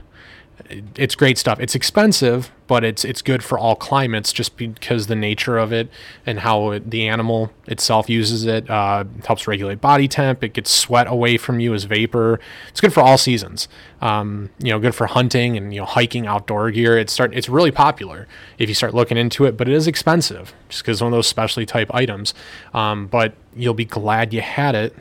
It's 0.96 1.16
great 1.16 1.38
stuff. 1.38 1.60
It's 1.62 1.74
expensive, 1.74 2.52
but 2.68 2.84
it's 2.84 3.06
it's 3.06 3.22
good 3.22 3.44
for 3.44 3.58
all 3.58 3.76
climates 3.76 4.34
just 4.34 4.58
because 4.58 5.08
the 5.08 5.16
nature 5.16 5.58
of 5.58 5.72
it 5.72 5.90
and 6.26 6.40
how 6.40 6.72
it, 6.72 6.92
the 6.92 7.08
animal 7.08 7.52
itself 7.66 8.10
uses 8.10 8.46
it 8.46 8.70
uh, 8.70 9.06
helps 9.26 9.48
regulate 9.48 9.80
body 9.80 10.10
temp. 10.10 10.44
It 10.44 10.54
gets 10.54 10.70
sweat 10.70 11.08
away 11.08 11.38
from 11.38 11.62
you 11.62 11.74
as 11.74 11.86
vapor. 11.86 12.42
It's 12.68 12.82
good 12.82 12.94
for 12.94 13.00
all 13.00 13.18
seasons. 13.18 13.70
Um, 14.02 14.50
you 14.60 14.72
know, 14.72 14.80
good 14.80 14.94
for 14.94 15.08
hunting 15.08 15.56
and 15.56 15.74
you 15.74 15.80
know 15.80 15.86
hiking 15.86 16.28
outdoor 16.28 16.70
gear. 16.72 16.98
It's 16.98 17.14
start 17.14 17.34
it's 17.34 17.48
really 17.48 17.72
popular 17.72 18.28
if 18.58 18.68
you 18.68 18.76
start 18.76 18.94
looking 18.94 19.18
into 19.18 19.46
it, 19.46 19.56
but 19.56 19.70
it 19.70 19.74
is 19.74 19.88
expensive 19.88 20.54
just 20.68 20.84
because 20.84 21.02
one 21.02 21.14
of 21.14 21.18
those 21.18 21.28
specialty 21.28 21.66
type 21.66 21.90
items. 21.94 22.34
Um, 22.74 23.08
but 23.08 23.34
you'll 23.56 23.74
be 23.74 23.86
glad 23.86 24.34
you 24.34 24.42
had 24.42 24.76
it 24.76 24.94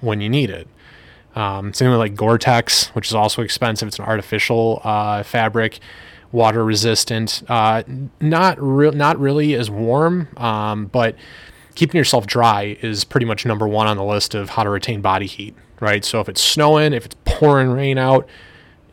when 0.00 0.20
you 0.20 0.28
need 0.28 0.50
it. 0.50 0.66
Um, 1.34 1.72
same 1.74 1.90
with 1.90 1.98
like 1.98 2.14
Gore-Tex, 2.14 2.88
which 2.88 3.08
is 3.08 3.14
also 3.14 3.42
expensive. 3.42 3.88
It's 3.88 3.98
an 3.98 4.04
artificial 4.04 4.80
uh, 4.84 5.22
fabric, 5.22 5.80
water 6.32 6.64
resistant. 6.64 7.42
Uh, 7.48 7.82
not 8.20 8.56
real, 8.60 8.92
not 8.92 9.18
really 9.18 9.54
as 9.54 9.70
warm, 9.70 10.28
um, 10.36 10.86
but 10.86 11.16
keeping 11.74 11.98
yourself 11.98 12.26
dry 12.26 12.76
is 12.82 13.04
pretty 13.04 13.26
much 13.26 13.44
number 13.44 13.66
one 13.66 13.86
on 13.86 13.96
the 13.96 14.04
list 14.04 14.34
of 14.34 14.50
how 14.50 14.62
to 14.62 14.70
retain 14.70 15.00
body 15.00 15.26
heat. 15.26 15.54
Right. 15.80 16.04
So 16.04 16.20
if 16.20 16.28
it's 16.28 16.40
snowing, 16.40 16.92
if 16.92 17.04
it's 17.04 17.16
pouring 17.24 17.68
rain 17.68 17.98
out, 17.98 18.28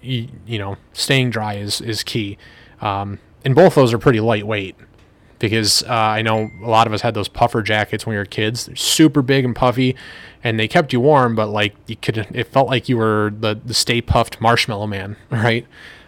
you, 0.01 0.27
you 0.47 0.57
know, 0.57 0.77
staying 0.93 1.29
dry 1.29 1.55
is 1.55 1.79
is 1.79 2.03
key. 2.03 2.37
Um, 2.81 3.19
and 3.45 3.53
both 3.55 3.75
those 3.75 3.93
are 3.93 3.99
pretty 3.99 4.19
lightweight 4.19 4.75
because 5.49 5.83
uh, 5.83 5.89
I 5.89 6.21
know 6.21 6.51
a 6.63 6.69
lot 6.69 6.87
of 6.87 6.93
us 6.93 7.01
had 7.01 7.13
those 7.13 7.27
puffer 7.27 7.61
jackets 7.61 8.05
when 8.05 8.13
we 8.13 8.17
were 8.17 8.25
kids. 8.25 8.67
They're 8.67 8.75
super 8.75 9.21
big 9.21 9.43
and 9.43 9.55
puffy, 9.55 9.95
and 10.43 10.59
they 10.59 10.67
kept 10.67 10.93
you 10.93 10.99
warm, 10.99 11.35
but 11.35 11.47
like 11.47 11.75
you 11.87 11.95
could, 11.95 12.17
it 12.17 12.45
felt 12.45 12.67
like 12.67 12.87
you 12.87 12.97
were 12.97 13.33
the 13.37 13.59
the 13.63 13.73
Stay 13.73 14.01
Puft 14.01 14.39
Marshmallow 14.39 14.87
Man, 14.87 15.17
right? 15.29 15.65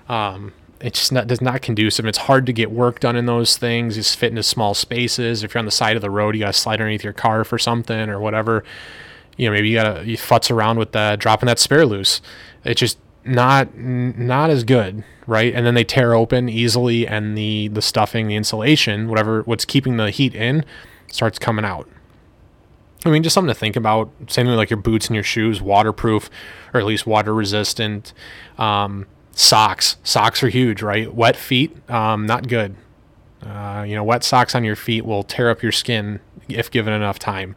Um, 0.07 0.53
it's 0.79 0.99
just 0.99 1.11
not 1.11 1.27
does 1.27 1.41
not 1.41 1.61
conducive. 1.61 2.05
It's 2.05 2.17
hard 2.19 2.45
to 2.45 2.53
get 2.53 2.71
work 2.71 2.99
done 2.99 3.15
in 3.15 3.25
those 3.25 3.57
things. 3.57 3.95
Just 3.95 4.17
fit 4.17 4.29
into 4.29 4.43
small 4.43 4.73
spaces. 4.73 5.43
If 5.43 5.53
you're 5.53 5.59
on 5.59 5.65
the 5.65 5.71
side 5.71 5.95
of 5.95 6.01
the 6.01 6.11
road, 6.11 6.35
you 6.35 6.41
got 6.41 6.53
to 6.53 6.59
slide 6.59 6.73
underneath 6.73 7.03
your 7.03 7.13
car 7.13 7.43
for 7.43 7.57
something 7.57 8.09
or 8.09 8.19
whatever. 8.19 8.63
You 9.37 9.47
know, 9.47 9.53
maybe 9.53 9.69
you 9.69 9.75
got 9.75 9.95
to 9.95 10.05
you 10.05 10.17
futz 10.17 10.51
around 10.51 10.77
with 10.77 10.91
the 10.91 11.15
dropping 11.19 11.47
that 11.47 11.57
spare 11.57 11.85
loose. 11.85 12.21
It 12.65 12.75
just 12.75 12.97
not 13.25 13.75
not 13.77 14.49
as 14.49 14.63
good, 14.63 15.03
right? 15.27 15.53
And 15.53 15.65
then 15.65 15.73
they 15.73 15.83
tear 15.83 16.13
open 16.13 16.49
easily, 16.49 17.07
and 17.07 17.37
the 17.37 17.69
the 17.69 17.81
stuffing, 17.81 18.27
the 18.27 18.35
insulation, 18.35 19.07
whatever 19.07 19.43
what's 19.43 19.65
keeping 19.65 19.97
the 19.97 20.09
heat 20.09 20.35
in, 20.35 20.65
starts 21.07 21.39
coming 21.39 21.65
out. 21.65 21.89
I 23.05 23.09
mean, 23.09 23.23
just 23.23 23.33
something 23.33 23.53
to 23.53 23.59
think 23.59 23.75
about. 23.75 24.09
Same 24.27 24.45
thing 24.45 24.55
like 24.55 24.69
your 24.69 24.79
boots 24.79 25.07
and 25.07 25.15
your 25.15 25.23
shoes, 25.23 25.61
waterproof 25.61 26.29
or 26.73 26.79
at 26.79 26.85
least 26.85 27.05
water 27.05 27.33
resistant. 27.33 28.13
Um, 28.57 29.07
socks, 29.33 29.97
socks 30.03 30.41
are 30.43 30.49
huge, 30.49 30.81
right? 30.81 31.13
Wet 31.13 31.35
feet, 31.35 31.77
um, 31.89 32.25
not 32.25 32.47
good. 32.47 32.75
Uh, 33.41 33.83
you 33.85 33.95
know, 33.95 34.03
wet 34.03 34.23
socks 34.23 34.55
on 34.55 34.63
your 34.63 34.75
feet 34.75 35.05
will 35.05 35.23
tear 35.23 35.49
up 35.49 35.61
your 35.61 35.71
skin 35.71 36.21
if 36.47 36.71
given 36.71 36.93
enough 36.93 37.19
time. 37.19 37.55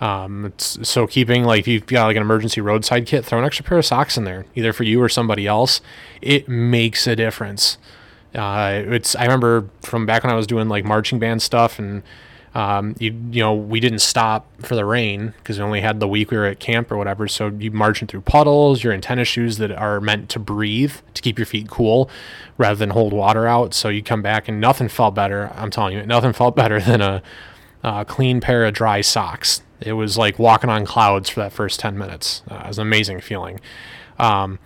Um, 0.00 0.52
so 0.56 1.06
keeping 1.06 1.44
like 1.44 1.60
if 1.60 1.68
you've 1.68 1.86
got 1.86 2.06
like 2.06 2.16
an 2.16 2.22
emergency 2.22 2.60
roadside 2.60 3.06
kit, 3.06 3.24
throw 3.24 3.38
an 3.38 3.44
extra 3.44 3.64
pair 3.64 3.78
of 3.78 3.84
socks 3.84 4.16
in 4.16 4.24
there, 4.24 4.46
either 4.54 4.72
for 4.72 4.84
you 4.84 5.00
or 5.02 5.08
somebody 5.08 5.46
else. 5.46 5.80
It 6.22 6.48
makes 6.48 7.06
a 7.06 7.14
difference. 7.14 7.76
Uh, 8.34 8.82
it's 8.86 9.14
I 9.14 9.24
remember 9.24 9.68
from 9.82 10.06
back 10.06 10.24
when 10.24 10.32
I 10.32 10.36
was 10.36 10.46
doing 10.46 10.68
like 10.68 10.84
marching 10.84 11.18
band 11.18 11.42
stuff 11.42 11.78
and 11.78 12.02
um, 12.54 12.96
you 12.98 13.12
you 13.30 13.42
know 13.42 13.54
we 13.54 13.78
didn't 13.78 14.00
stop 14.00 14.46
for 14.62 14.74
the 14.74 14.84
rain 14.84 15.34
because 15.38 15.58
we 15.58 15.64
only 15.64 15.80
had 15.80 16.00
the 16.00 16.08
week 16.08 16.30
we 16.30 16.36
were 16.36 16.46
at 16.46 16.58
camp 16.60 16.90
or 16.90 16.96
whatever. 16.96 17.28
So 17.28 17.48
you 17.48 17.70
marching 17.70 18.08
through 18.08 18.22
puddles. 18.22 18.82
You're 18.82 18.92
in 18.92 19.00
tennis 19.00 19.28
shoes 19.28 19.58
that 19.58 19.70
are 19.70 20.00
meant 20.00 20.28
to 20.30 20.38
breathe 20.38 20.94
to 21.14 21.22
keep 21.22 21.38
your 21.38 21.46
feet 21.46 21.68
cool, 21.68 22.10
rather 22.58 22.76
than 22.76 22.90
hold 22.90 23.12
water 23.12 23.46
out. 23.46 23.74
So 23.74 23.88
you 23.88 24.02
come 24.02 24.22
back 24.22 24.48
and 24.48 24.60
nothing 24.60 24.88
felt 24.88 25.14
better. 25.14 25.52
I'm 25.54 25.70
telling 25.70 25.96
you, 25.96 26.06
nothing 26.06 26.32
felt 26.32 26.56
better 26.62 26.80
than 26.80 27.00
a, 27.00 27.22
a 27.82 28.04
clean 28.04 28.40
pair 28.40 28.64
of 28.64 28.74
dry 28.74 29.00
socks. 29.02 29.62
It 29.80 29.94
was 29.94 30.18
like 30.18 30.38
walking 30.38 30.70
on 30.70 30.84
clouds 30.84 31.28
for 31.28 31.40
that 31.40 31.52
first 31.52 31.80
ten 31.80 31.96
minutes. 31.96 32.42
Uh, 32.50 32.62
it 32.64 32.68
was 32.68 32.78
an 32.78 32.86
amazing 32.86 33.20
feeling. 33.20 33.60
Um, 34.18 34.58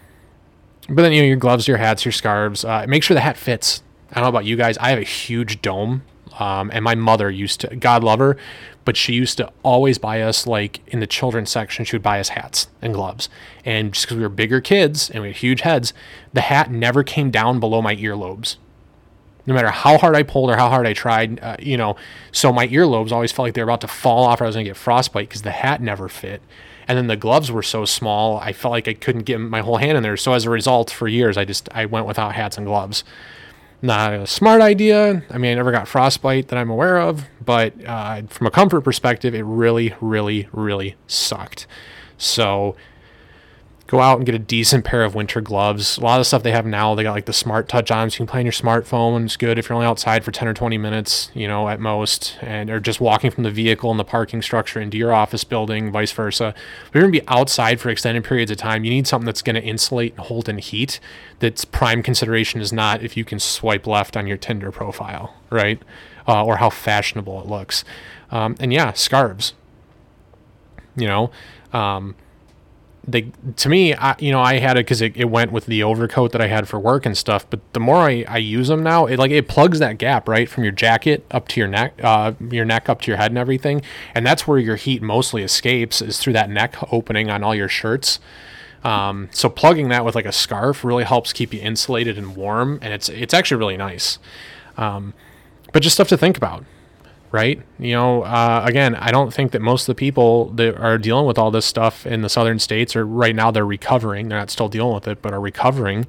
but 0.89 1.03
then 1.03 1.13
you 1.13 1.23
know 1.23 1.29
your 1.29 1.37
gloves, 1.37 1.67
your 1.67 1.79
hats, 1.79 2.05
your 2.05 2.13
scarves. 2.13 2.65
Uh, 2.65 2.85
make 2.89 3.03
sure 3.03 3.15
the 3.15 3.21
hat 3.21 3.37
fits. 3.37 3.83
I 4.11 4.17
don't 4.17 4.25
know 4.25 4.29
about 4.29 4.45
you 4.45 4.57
guys. 4.57 4.77
I 4.79 4.91
have 4.91 4.99
a 4.99 5.03
huge 5.03 5.63
dome 5.63 6.03
um, 6.39 6.71
and 6.73 6.85
my 6.85 6.95
mother 6.95 7.31
used 7.31 7.61
to, 7.61 7.77
God 7.77 8.03
love 8.03 8.19
her, 8.19 8.37
but 8.85 8.97
she 8.97 9.13
used 9.13 9.37
to 9.39 9.51
always 9.63 9.99
buy 9.99 10.21
us, 10.23 10.47
like 10.47 10.81
in 10.89 11.01
the 11.01 11.07
children's 11.07 11.51
section, 11.51 11.85
she 11.85 11.95
would 11.97 12.03
buy 12.03 12.21
us 12.21 12.31
hats 12.31 12.69
and 12.83 12.93
gloves. 12.93 13.29
And 13.65 13.93
just 13.93 14.07
because 14.07 14.17
we 14.17 14.23
were 14.23 14.29
bigger 14.29 14.61
kids 14.61 15.11
and 15.11 15.23
we 15.23 15.29
had 15.29 15.37
huge 15.37 15.61
heads, 15.61 15.93
the 16.33 16.43
hat 16.43 16.71
never 16.71 17.03
came 17.03 17.31
down 17.31 17.61
below 17.61 17.81
my 17.81 17.97
earlobes. 17.97 18.57
No 19.47 19.55
matter 19.55 19.71
how 19.71 19.99
hard 19.99 20.17
I 20.17 20.23
pulled 20.23 20.51
or 20.51 20.57
how 20.57 20.69
hard 20.69 20.87
I 20.87 20.93
tried, 20.95 21.41
uh, 21.41 21.57
you 21.59 21.77
know, 21.77 21.97
so 22.33 22.53
my 22.53 22.67
earlobes 22.69 23.13
always 23.13 23.31
felt 23.31 23.47
like 23.47 23.55
they 23.55 23.63
were 23.63 23.69
about 23.69 23.83
to 23.83 23.89
fall 23.89 24.25
off 24.25 24.41
or 24.41 24.45
I 24.45 24.47
was 24.47 24.57
going 24.57 24.65
to 24.65 24.71
get 24.71 24.77
frostbite 24.77 25.29
because 25.29 25.43
the 25.43 25.51
hat 25.51 25.83
never 25.83 26.09
fit. 26.09 26.41
And 26.89 26.99
then 26.99 27.07
the 27.07 27.17
gloves 27.17 27.51
were 27.51 27.63
so 27.63 27.85
small, 27.85 28.39
I 28.39 28.53
felt 28.53 28.73
like 28.73 28.89
I 28.89 28.95
couldn't 28.95 29.23
get 29.23 29.39
my 29.39 29.61
whole 29.61 29.79
hand 29.79 29.97
in 29.97 30.03
there. 30.03 30.17
So 30.17 30.33
as 30.35 30.45
a 30.45 30.51
result, 30.51 30.91
for 30.91 31.09
years, 31.09 31.37
I 31.37 31.45
just 31.45 31.69
I 31.73 31.87
went 31.87 32.07
without 32.07 32.35
hats 32.35 32.57
and 32.57 32.67
gloves 32.67 33.05
not 33.85 34.15
a 34.15 34.27
smart 34.27 34.63
idea. 34.63 35.23
I 35.31 35.37
mean, 35.37 35.53
I 35.53 35.55
never 35.57 35.71
got 35.71 35.87
frostbite 35.87 36.49
that 36.49 36.59
I'm 36.59 36.71
aware 36.71 36.99
of, 36.99 37.27
but 37.45 37.75
uh, 37.85 38.23
from 38.29 38.47
a 38.47 38.51
comfort 38.51 38.81
perspective, 38.81 39.35
it 39.35 39.43
really, 39.43 39.95
really, 40.01 40.49
really 40.53 40.97
sucked. 41.07 41.67
So 42.17 42.77
go 43.87 44.01
out 44.01 44.17
and 44.17 44.25
get 44.25 44.35
a 44.35 44.39
decent 44.39 44.85
pair 44.85 45.05
of 45.05 45.15
winter 45.15 45.41
gloves. 45.41 45.99
A 45.99 46.01
lot 46.01 46.15
of 46.15 46.21
the 46.21 46.25
stuff 46.25 46.43
they 46.43 46.53
have 46.53 46.65
now, 46.65 46.95
they 46.95 47.03
got 47.03 47.13
like 47.13 47.27
the 47.27 47.33
smart 47.35 47.69
touch 47.69 47.91
on, 47.91 48.09
so 48.09 48.15
you 48.15 48.19
can 48.19 48.27
play 48.27 48.41
on 48.41 48.47
your 48.47 48.53
smartphone. 48.53 49.25
It's 49.25 49.37
good 49.37 49.59
if 49.59 49.69
you're 49.69 49.75
only 49.75 49.87
outside 49.87 50.25
for 50.25 50.31
10 50.31 50.49
or 50.49 50.55
20 50.55 50.79
minutes, 50.79 51.31
you 51.35 51.47
know, 51.47 51.69
at 51.69 51.81
most, 51.81 52.39
and 52.41 52.71
or 52.71 52.81
just 52.81 53.01
walking 53.01 53.31
from 53.31 53.45
the 53.45 53.51
vehicle 53.51 53.91
in 53.91 53.99
the 53.99 54.05
parking 54.05 54.41
structure 54.41 54.81
into 54.81 54.97
your 54.97 55.13
office 55.13 55.45
building, 55.45 55.93
vice 55.93 56.13
versa. 56.13 56.55
If 56.87 56.95
you're 56.95 57.03
gonna 57.03 57.13
be 57.13 57.29
outside 57.29 57.79
for 57.79 57.91
extended 57.91 58.25
periods 58.25 58.51
of 58.51 58.57
time, 58.57 58.85
you 58.85 58.91
need 58.91 59.07
something 59.07 59.27
that's 59.27 59.43
gonna 59.43 59.61
insulate 59.61 60.15
and 60.15 60.27
hold 60.27 60.49
in 60.49 60.59
heat. 60.59 60.99
That's 61.41 61.65
prime 61.67 62.03
consideration 62.03 62.63
is 62.63 62.73
not 62.73 63.03
if 63.03 63.17
you 63.17 63.25
can 63.25 63.39
swipe 63.39 63.87
left 63.87 64.17
on 64.17 64.27
your 64.27 64.39
Tinder 64.39 64.73
profile, 64.73 65.35
right? 65.51 65.81
Uh, 66.27 66.43
or 66.43 66.57
how 66.57 66.71
fashionable 66.71 67.41
it 67.43 67.47
looks. 67.47 67.85
Um, 68.31 68.57
and 68.59 68.73
yeah, 68.73 68.93
scarves. 68.95 69.53
You 70.97 71.07
know, 71.09 71.31
um, 71.73 72.15
they 73.07 73.31
to 73.57 73.69
me 73.69 73.95
I, 73.95 74.17
you 74.19 74.33
know 74.33 74.41
i 74.41 74.59
had 74.59 74.77
it 74.77 74.87
because 74.87 75.03
it, 75.03 75.17
it 75.17 75.27
went 75.27 75.53
with 75.53 75.67
the 75.67 75.83
overcoat 75.83 76.33
that 76.33 76.41
i 76.41 76.47
had 76.47 76.69
for 76.69 76.79
work 76.79 77.05
and 77.05 77.17
stuff 77.17 77.49
but 77.51 77.61
the 77.73 77.81
more 77.81 77.97
I, 77.97 78.25
I 78.29 78.39
use 78.39 78.69
them 78.69 78.83
now 78.83 79.07
it 79.07 79.19
like 79.19 79.31
it 79.31 79.49
plugs 79.49 79.79
that 79.79 79.99
gap 79.99 80.29
right 80.29 80.49
from 80.49 80.65
your 80.65 80.73
jacket 80.73 81.25
up 81.31 81.49
to 81.49 81.61
your 81.61 81.69
neck 81.69 81.95
uh, 82.03 82.33
your 82.51 82.65
neck 82.65 82.89
up 82.89 83.03
to 83.03 83.11
your 83.11 83.19
head 83.19 83.31
and 83.31 83.39
everything 83.39 83.83
and 84.15 84.27
that's 84.27 84.47
where 84.47 84.59
your 84.59 84.77
heat 84.77 85.03
mostly 85.03 85.43
escapes 85.43 86.03
is 86.03 86.19
through 86.19 86.33
that 86.35 86.51
neck 86.51 86.77
opening 86.93 87.31
on 87.31 87.43
all 87.43 87.55
your 87.55 87.69
shirts. 87.69 88.21
Um, 88.83 89.29
so 89.33 89.49
plugging 89.49 89.89
that 89.89 90.05
with 90.05 90.15
like 90.15 90.27
a 90.27 90.33
scarf 90.33 90.85
really 90.85 91.05
helps 91.05 91.33
keep 91.33 91.55
you 91.55 91.61
insulated 91.61 92.19
and 92.19 92.37
warm 92.37 92.79
and 92.83 92.93
it's 92.93 93.09
it's 93.09 93.33
actually 93.33 93.59
really 93.59 93.77
nice. 93.77 94.19
Um, 94.77 95.15
but 95.73 95.83
just 95.83 95.95
stuff 95.95 96.09
to 96.09 96.17
think 96.17 96.37
about 96.37 96.65
right? 97.35 97.61
You 97.81 97.95
know, 97.95 98.23
uh, 98.23 98.63
again, 98.65 98.95
I 98.95 99.11
don't 99.11 99.35
think 99.35 99.51
that 99.51 99.61
most 99.61 99.83
of 99.83 99.87
the 99.89 99.97
people 99.97 100.51
that 100.51 100.77
are 100.77 100.97
dealing 100.99 101.27
with 101.27 101.37
all 101.37 101.51
this 101.51 101.67
stuff 101.67 102.07
in 102.07 102.23
the 102.23 102.29
southern 102.29 102.61
states 102.61 102.95
are 102.95 103.05
right 103.05 103.35
now 103.35 103.51
they're 103.51 103.67
recovering. 103.67 104.29
They're 104.29 104.39
not 104.39 104.51
still 104.51 104.69
dealing 104.69 104.95
with 104.95 105.09
it, 105.09 105.21
but 105.21 105.35
are 105.35 105.41
recovering. 105.41 106.07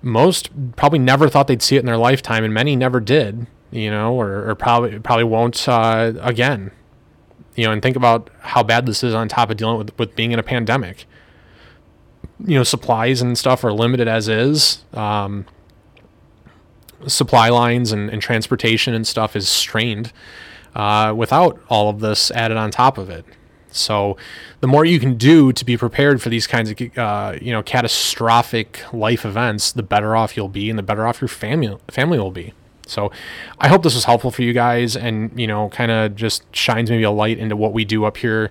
Most 0.00 0.48
probably 0.74 1.00
never 1.00 1.28
thought 1.28 1.48
they'd 1.48 1.60
see 1.60 1.76
it 1.76 1.80
in 1.80 1.86
their 1.86 1.98
lifetime, 1.98 2.44
and 2.44 2.54
many 2.54 2.74
never 2.74 2.98
did. 2.98 3.46
You 3.70 3.90
know, 3.90 4.14
or, 4.14 4.48
or 4.48 4.54
probably 4.54 4.98
probably 5.00 5.24
won't 5.24 5.68
uh, 5.68 6.14
again. 6.20 6.70
You 7.54 7.66
know, 7.66 7.72
and 7.72 7.82
think 7.82 7.96
about 7.96 8.30
how 8.40 8.62
bad 8.62 8.86
this 8.86 9.04
is 9.04 9.12
on 9.12 9.28
top 9.28 9.50
of 9.50 9.58
dealing 9.58 9.76
with 9.76 9.98
with 9.98 10.16
being 10.16 10.32
in 10.32 10.38
a 10.38 10.42
pandemic. 10.42 11.04
You 12.42 12.56
know, 12.56 12.64
supplies 12.64 13.20
and 13.20 13.36
stuff 13.36 13.64
are 13.64 13.72
limited 13.72 14.08
as 14.08 14.28
is. 14.28 14.82
Um, 14.94 15.44
supply 17.06 17.48
lines 17.48 17.92
and, 17.92 18.10
and 18.10 18.22
transportation 18.22 18.94
and 18.94 19.06
stuff 19.06 19.36
is 19.36 19.48
strained 19.48 20.12
uh, 20.74 21.12
without 21.16 21.60
all 21.68 21.88
of 21.88 22.00
this 22.00 22.30
added 22.30 22.56
on 22.56 22.70
top 22.70 22.98
of 22.98 23.10
it. 23.10 23.24
So, 23.70 24.16
the 24.60 24.66
more 24.66 24.84
you 24.84 25.00
can 25.00 25.16
do 25.16 25.52
to 25.52 25.64
be 25.64 25.76
prepared 25.76 26.20
for 26.20 26.28
these 26.28 26.46
kinds 26.46 26.70
of 26.70 26.98
uh, 26.98 27.38
you 27.40 27.52
know 27.52 27.62
catastrophic 27.62 28.82
life 28.92 29.24
events, 29.24 29.72
the 29.72 29.82
better 29.82 30.14
off 30.14 30.36
you'll 30.36 30.48
be, 30.48 30.68
and 30.68 30.78
the 30.78 30.82
better 30.82 31.06
off 31.06 31.20
your 31.20 31.28
family 31.28 31.76
family 31.88 32.18
will 32.18 32.30
be. 32.30 32.52
So, 32.86 33.10
I 33.58 33.68
hope 33.68 33.82
this 33.82 33.94
was 33.94 34.04
helpful 34.04 34.30
for 34.30 34.42
you 34.42 34.52
guys, 34.52 34.94
and 34.94 35.38
you 35.40 35.46
know, 35.46 35.70
kind 35.70 35.90
of 35.90 36.14
just 36.14 36.44
shines 36.54 36.90
maybe 36.90 37.02
a 37.02 37.10
light 37.10 37.38
into 37.38 37.56
what 37.56 37.72
we 37.72 37.86
do 37.86 38.04
up 38.04 38.18
here 38.18 38.50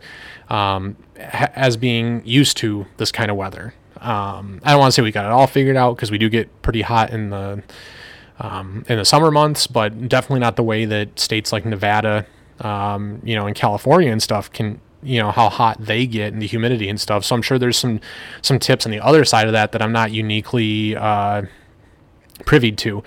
um, 0.50 0.98
ha- 1.20 1.52
as 1.56 1.78
being 1.78 2.24
used 2.26 2.58
to 2.58 2.88
this 2.98 3.12
kind 3.12 3.30
of 3.30 3.38
weather. 3.38 3.76
Um, 3.98 4.60
I 4.64 4.72
don't 4.72 4.80
want 4.80 4.92
to 4.92 4.96
say 4.96 5.04
we 5.04 5.12
got 5.12 5.26
it 5.26 5.32
all 5.32 5.46
figured 5.46 5.78
out 5.78 5.96
because 5.96 6.10
we 6.10 6.18
do 6.18 6.30
get 6.30 6.64
pretty 6.64 6.82
hot 6.82 7.12
in 7.12 7.30
the 7.30 7.62
um, 8.42 8.84
in 8.90 8.98
the 8.98 9.06
summer 9.06 9.32
months, 9.32 9.68
but 9.68 10.10
definitely 10.10 10.40
not 10.40 10.56
the 10.56 10.64
way 10.64 10.86
that 10.86 11.20
states 11.20 11.54
like 11.54 11.64
Nevada, 11.64 12.26
um, 12.60 13.22
you 13.24 13.36
know, 13.36 13.46
and 13.46 13.56
California 13.56 14.12
and 14.12 14.22
stuff 14.22 14.52
can, 14.52 14.82
you 15.04 15.20
know, 15.20 15.32
how 15.32 15.48
hot 15.48 15.78
they 15.80 16.08
get 16.08 16.34
and 16.34 16.42
the 16.42 16.48
humidity 16.48 16.90
and 16.90 17.00
stuff. 17.00 17.24
So 17.24 17.36
I'm 17.36 17.44
sure 17.44 17.60
there's 17.60 17.78
some 17.78 18.00
some 18.42 18.58
tips 18.58 18.86
on 18.86 18.92
the 18.92 19.00
other 19.00 19.24
side 19.26 19.46
of 19.46 19.54
that 19.54 19.72
that 19.74 19.82
I'm 19.82 19.92
not 19.92 20.12
uniquely 20.12 20.96
uh, 20.96 21.44
privy 22.46 22.72
to. 22.72 23.04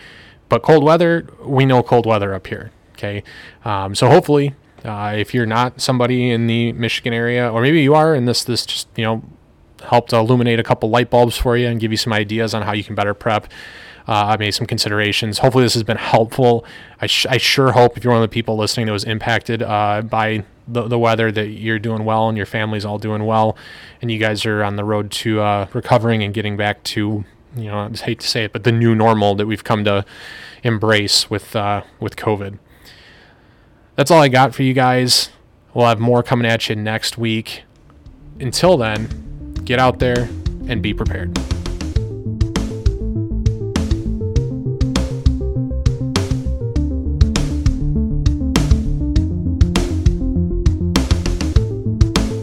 But 0.49 0.63
cold 0.63 0.85
weather, 0.85 1.27
we 1.43 1.67
know 1.67 1.83
cold 1.83 2.07
weather 2.07 2.33
up 2.33 2.47
here. 2.47 2.71
Okay, 2.93 3.25
um, 3.65 3.97
so 3.97 4.09
hopefully, 4.09 4.55
uh, 4.85 5.15
if 5.17 5.35
you're 5.35 5.47
not 5.47 5.81
somebody 5.81 6.31
in 6.31 6.47
the 6.47 6.73
Michigan 6.75 7.13
area, 7.13 7.51
or 7.51 7.61
maybe 7.61 7.83
you 7.83 7.95
are, 7.95 8.15
and 8.15 8.29
this 8.29 8.45
this 8.45 8.65
just 8.65 8.87
you 8.95 9.03
know 9.03 9.25
helped 9.83 10.13
illuminate 10.13 10.61
a 10.61 10.63
couple 10.63 10.89
light 10.91 11.11
bulbs 11.11 11.37
for 11.37 11.57
you 11.57 11.67
and 11.67 11.81
give 11.81 11.91
you 11.91 11.97
some 11.97 12.13
ideas 12.13 12.55
on 12.55 12.63
how 12.63 12.73
you 12.73 12.85
can 12.85 12.95
better 12.95 13.15
prep 13.15 13.49
uh, 14.07 14.13
I 14.27 14.37
made 14.37 14.53
some 14.53 14.67
considerations. 14.67 15.39
Hopefully, 15.39 15.65
this 15.65 15.75
has 15.75 15.83
been 15.83 15.97
helpful. 15.97 16.65
I, 17.01 17.07
sh- 17.07 17.27
I 17.29 17.39
sure 17.39 17.73
hope 17.73 17.97
if 17.97 18.05
you're 18.05 18.13
one 18.13 18.23
of 18.23 18.29
the 18.29 18.33
people 18.33 18.57
listening 18.57 18.87
that 18.87 18.93
was 18.93 19.05
impacted 19.05 19.63
uh, 19.63 20.03
by 20.03 20.45
the, 20.69 20.89
the 20.89 20.99
weather 20.99 21.33
that 21.33 21.49
you're 21.49 21.79
doing 21.79 22.05
well 22.05 22.29
and 22.29 22.37
your 22.37 22.47
family's 22.47 22.85
all 22.85 22.99
doing 22.99 23.25
well, 23.25 23.57
and 24.03 24.11
you 24.11 24.19
guys 24.19 24.45
are 24.45 24.63
on 24.63 24.77
the 24.77 24.85
road 24.85 25.11
to 25.11 25.41
uh, 25.41 25.69
recovering 25.73 26.23
and 26.23 26.35
getting 26.35 26.57
back 26.57 26.83
to 26.85 27.25
you 27.57 27.65
know 27.65 27.79
I 27.81 27.89
just 27.89 28.03
hate 28.03 28.21
to 28.21 28.29
say 28.29 28.45
it, 28.45 28.53
but 28.53 28.65
the 28.65 28.73
new 28.73 28.95
normal 28.95 29.35
that 29.37 29.47
we've 29.47 29.65
come 29.65 29.85
to 29.85 30.05
embrace 30.63 31.31
with 31.31 31.55
uh, 31.57 31.83
with 32.01 32.17
COVID. 32.17 32.59
That's 33.97 34.11
all 34.11 34.21
I 34.21 34.29
got 34.29 34.55
for 34.55 34.65
you 34.65 34.75
guys. 34.75 35.31
We'll 35.73 35.87
have 35.87 36.01
more 36.01 36.23
coming 36.23 36.47
at 36.47 36.69
you 36.69 36.77
next 36.77 37.17
week. 37.17 37.63
Until 38.41 38.77
then, 38.77 39.55
get 39.65 39.79
out 39.79 39.99
there 39.99 40.29
and 40.67 40.83
be 40.83 40.93
prepared. 40.93 41.54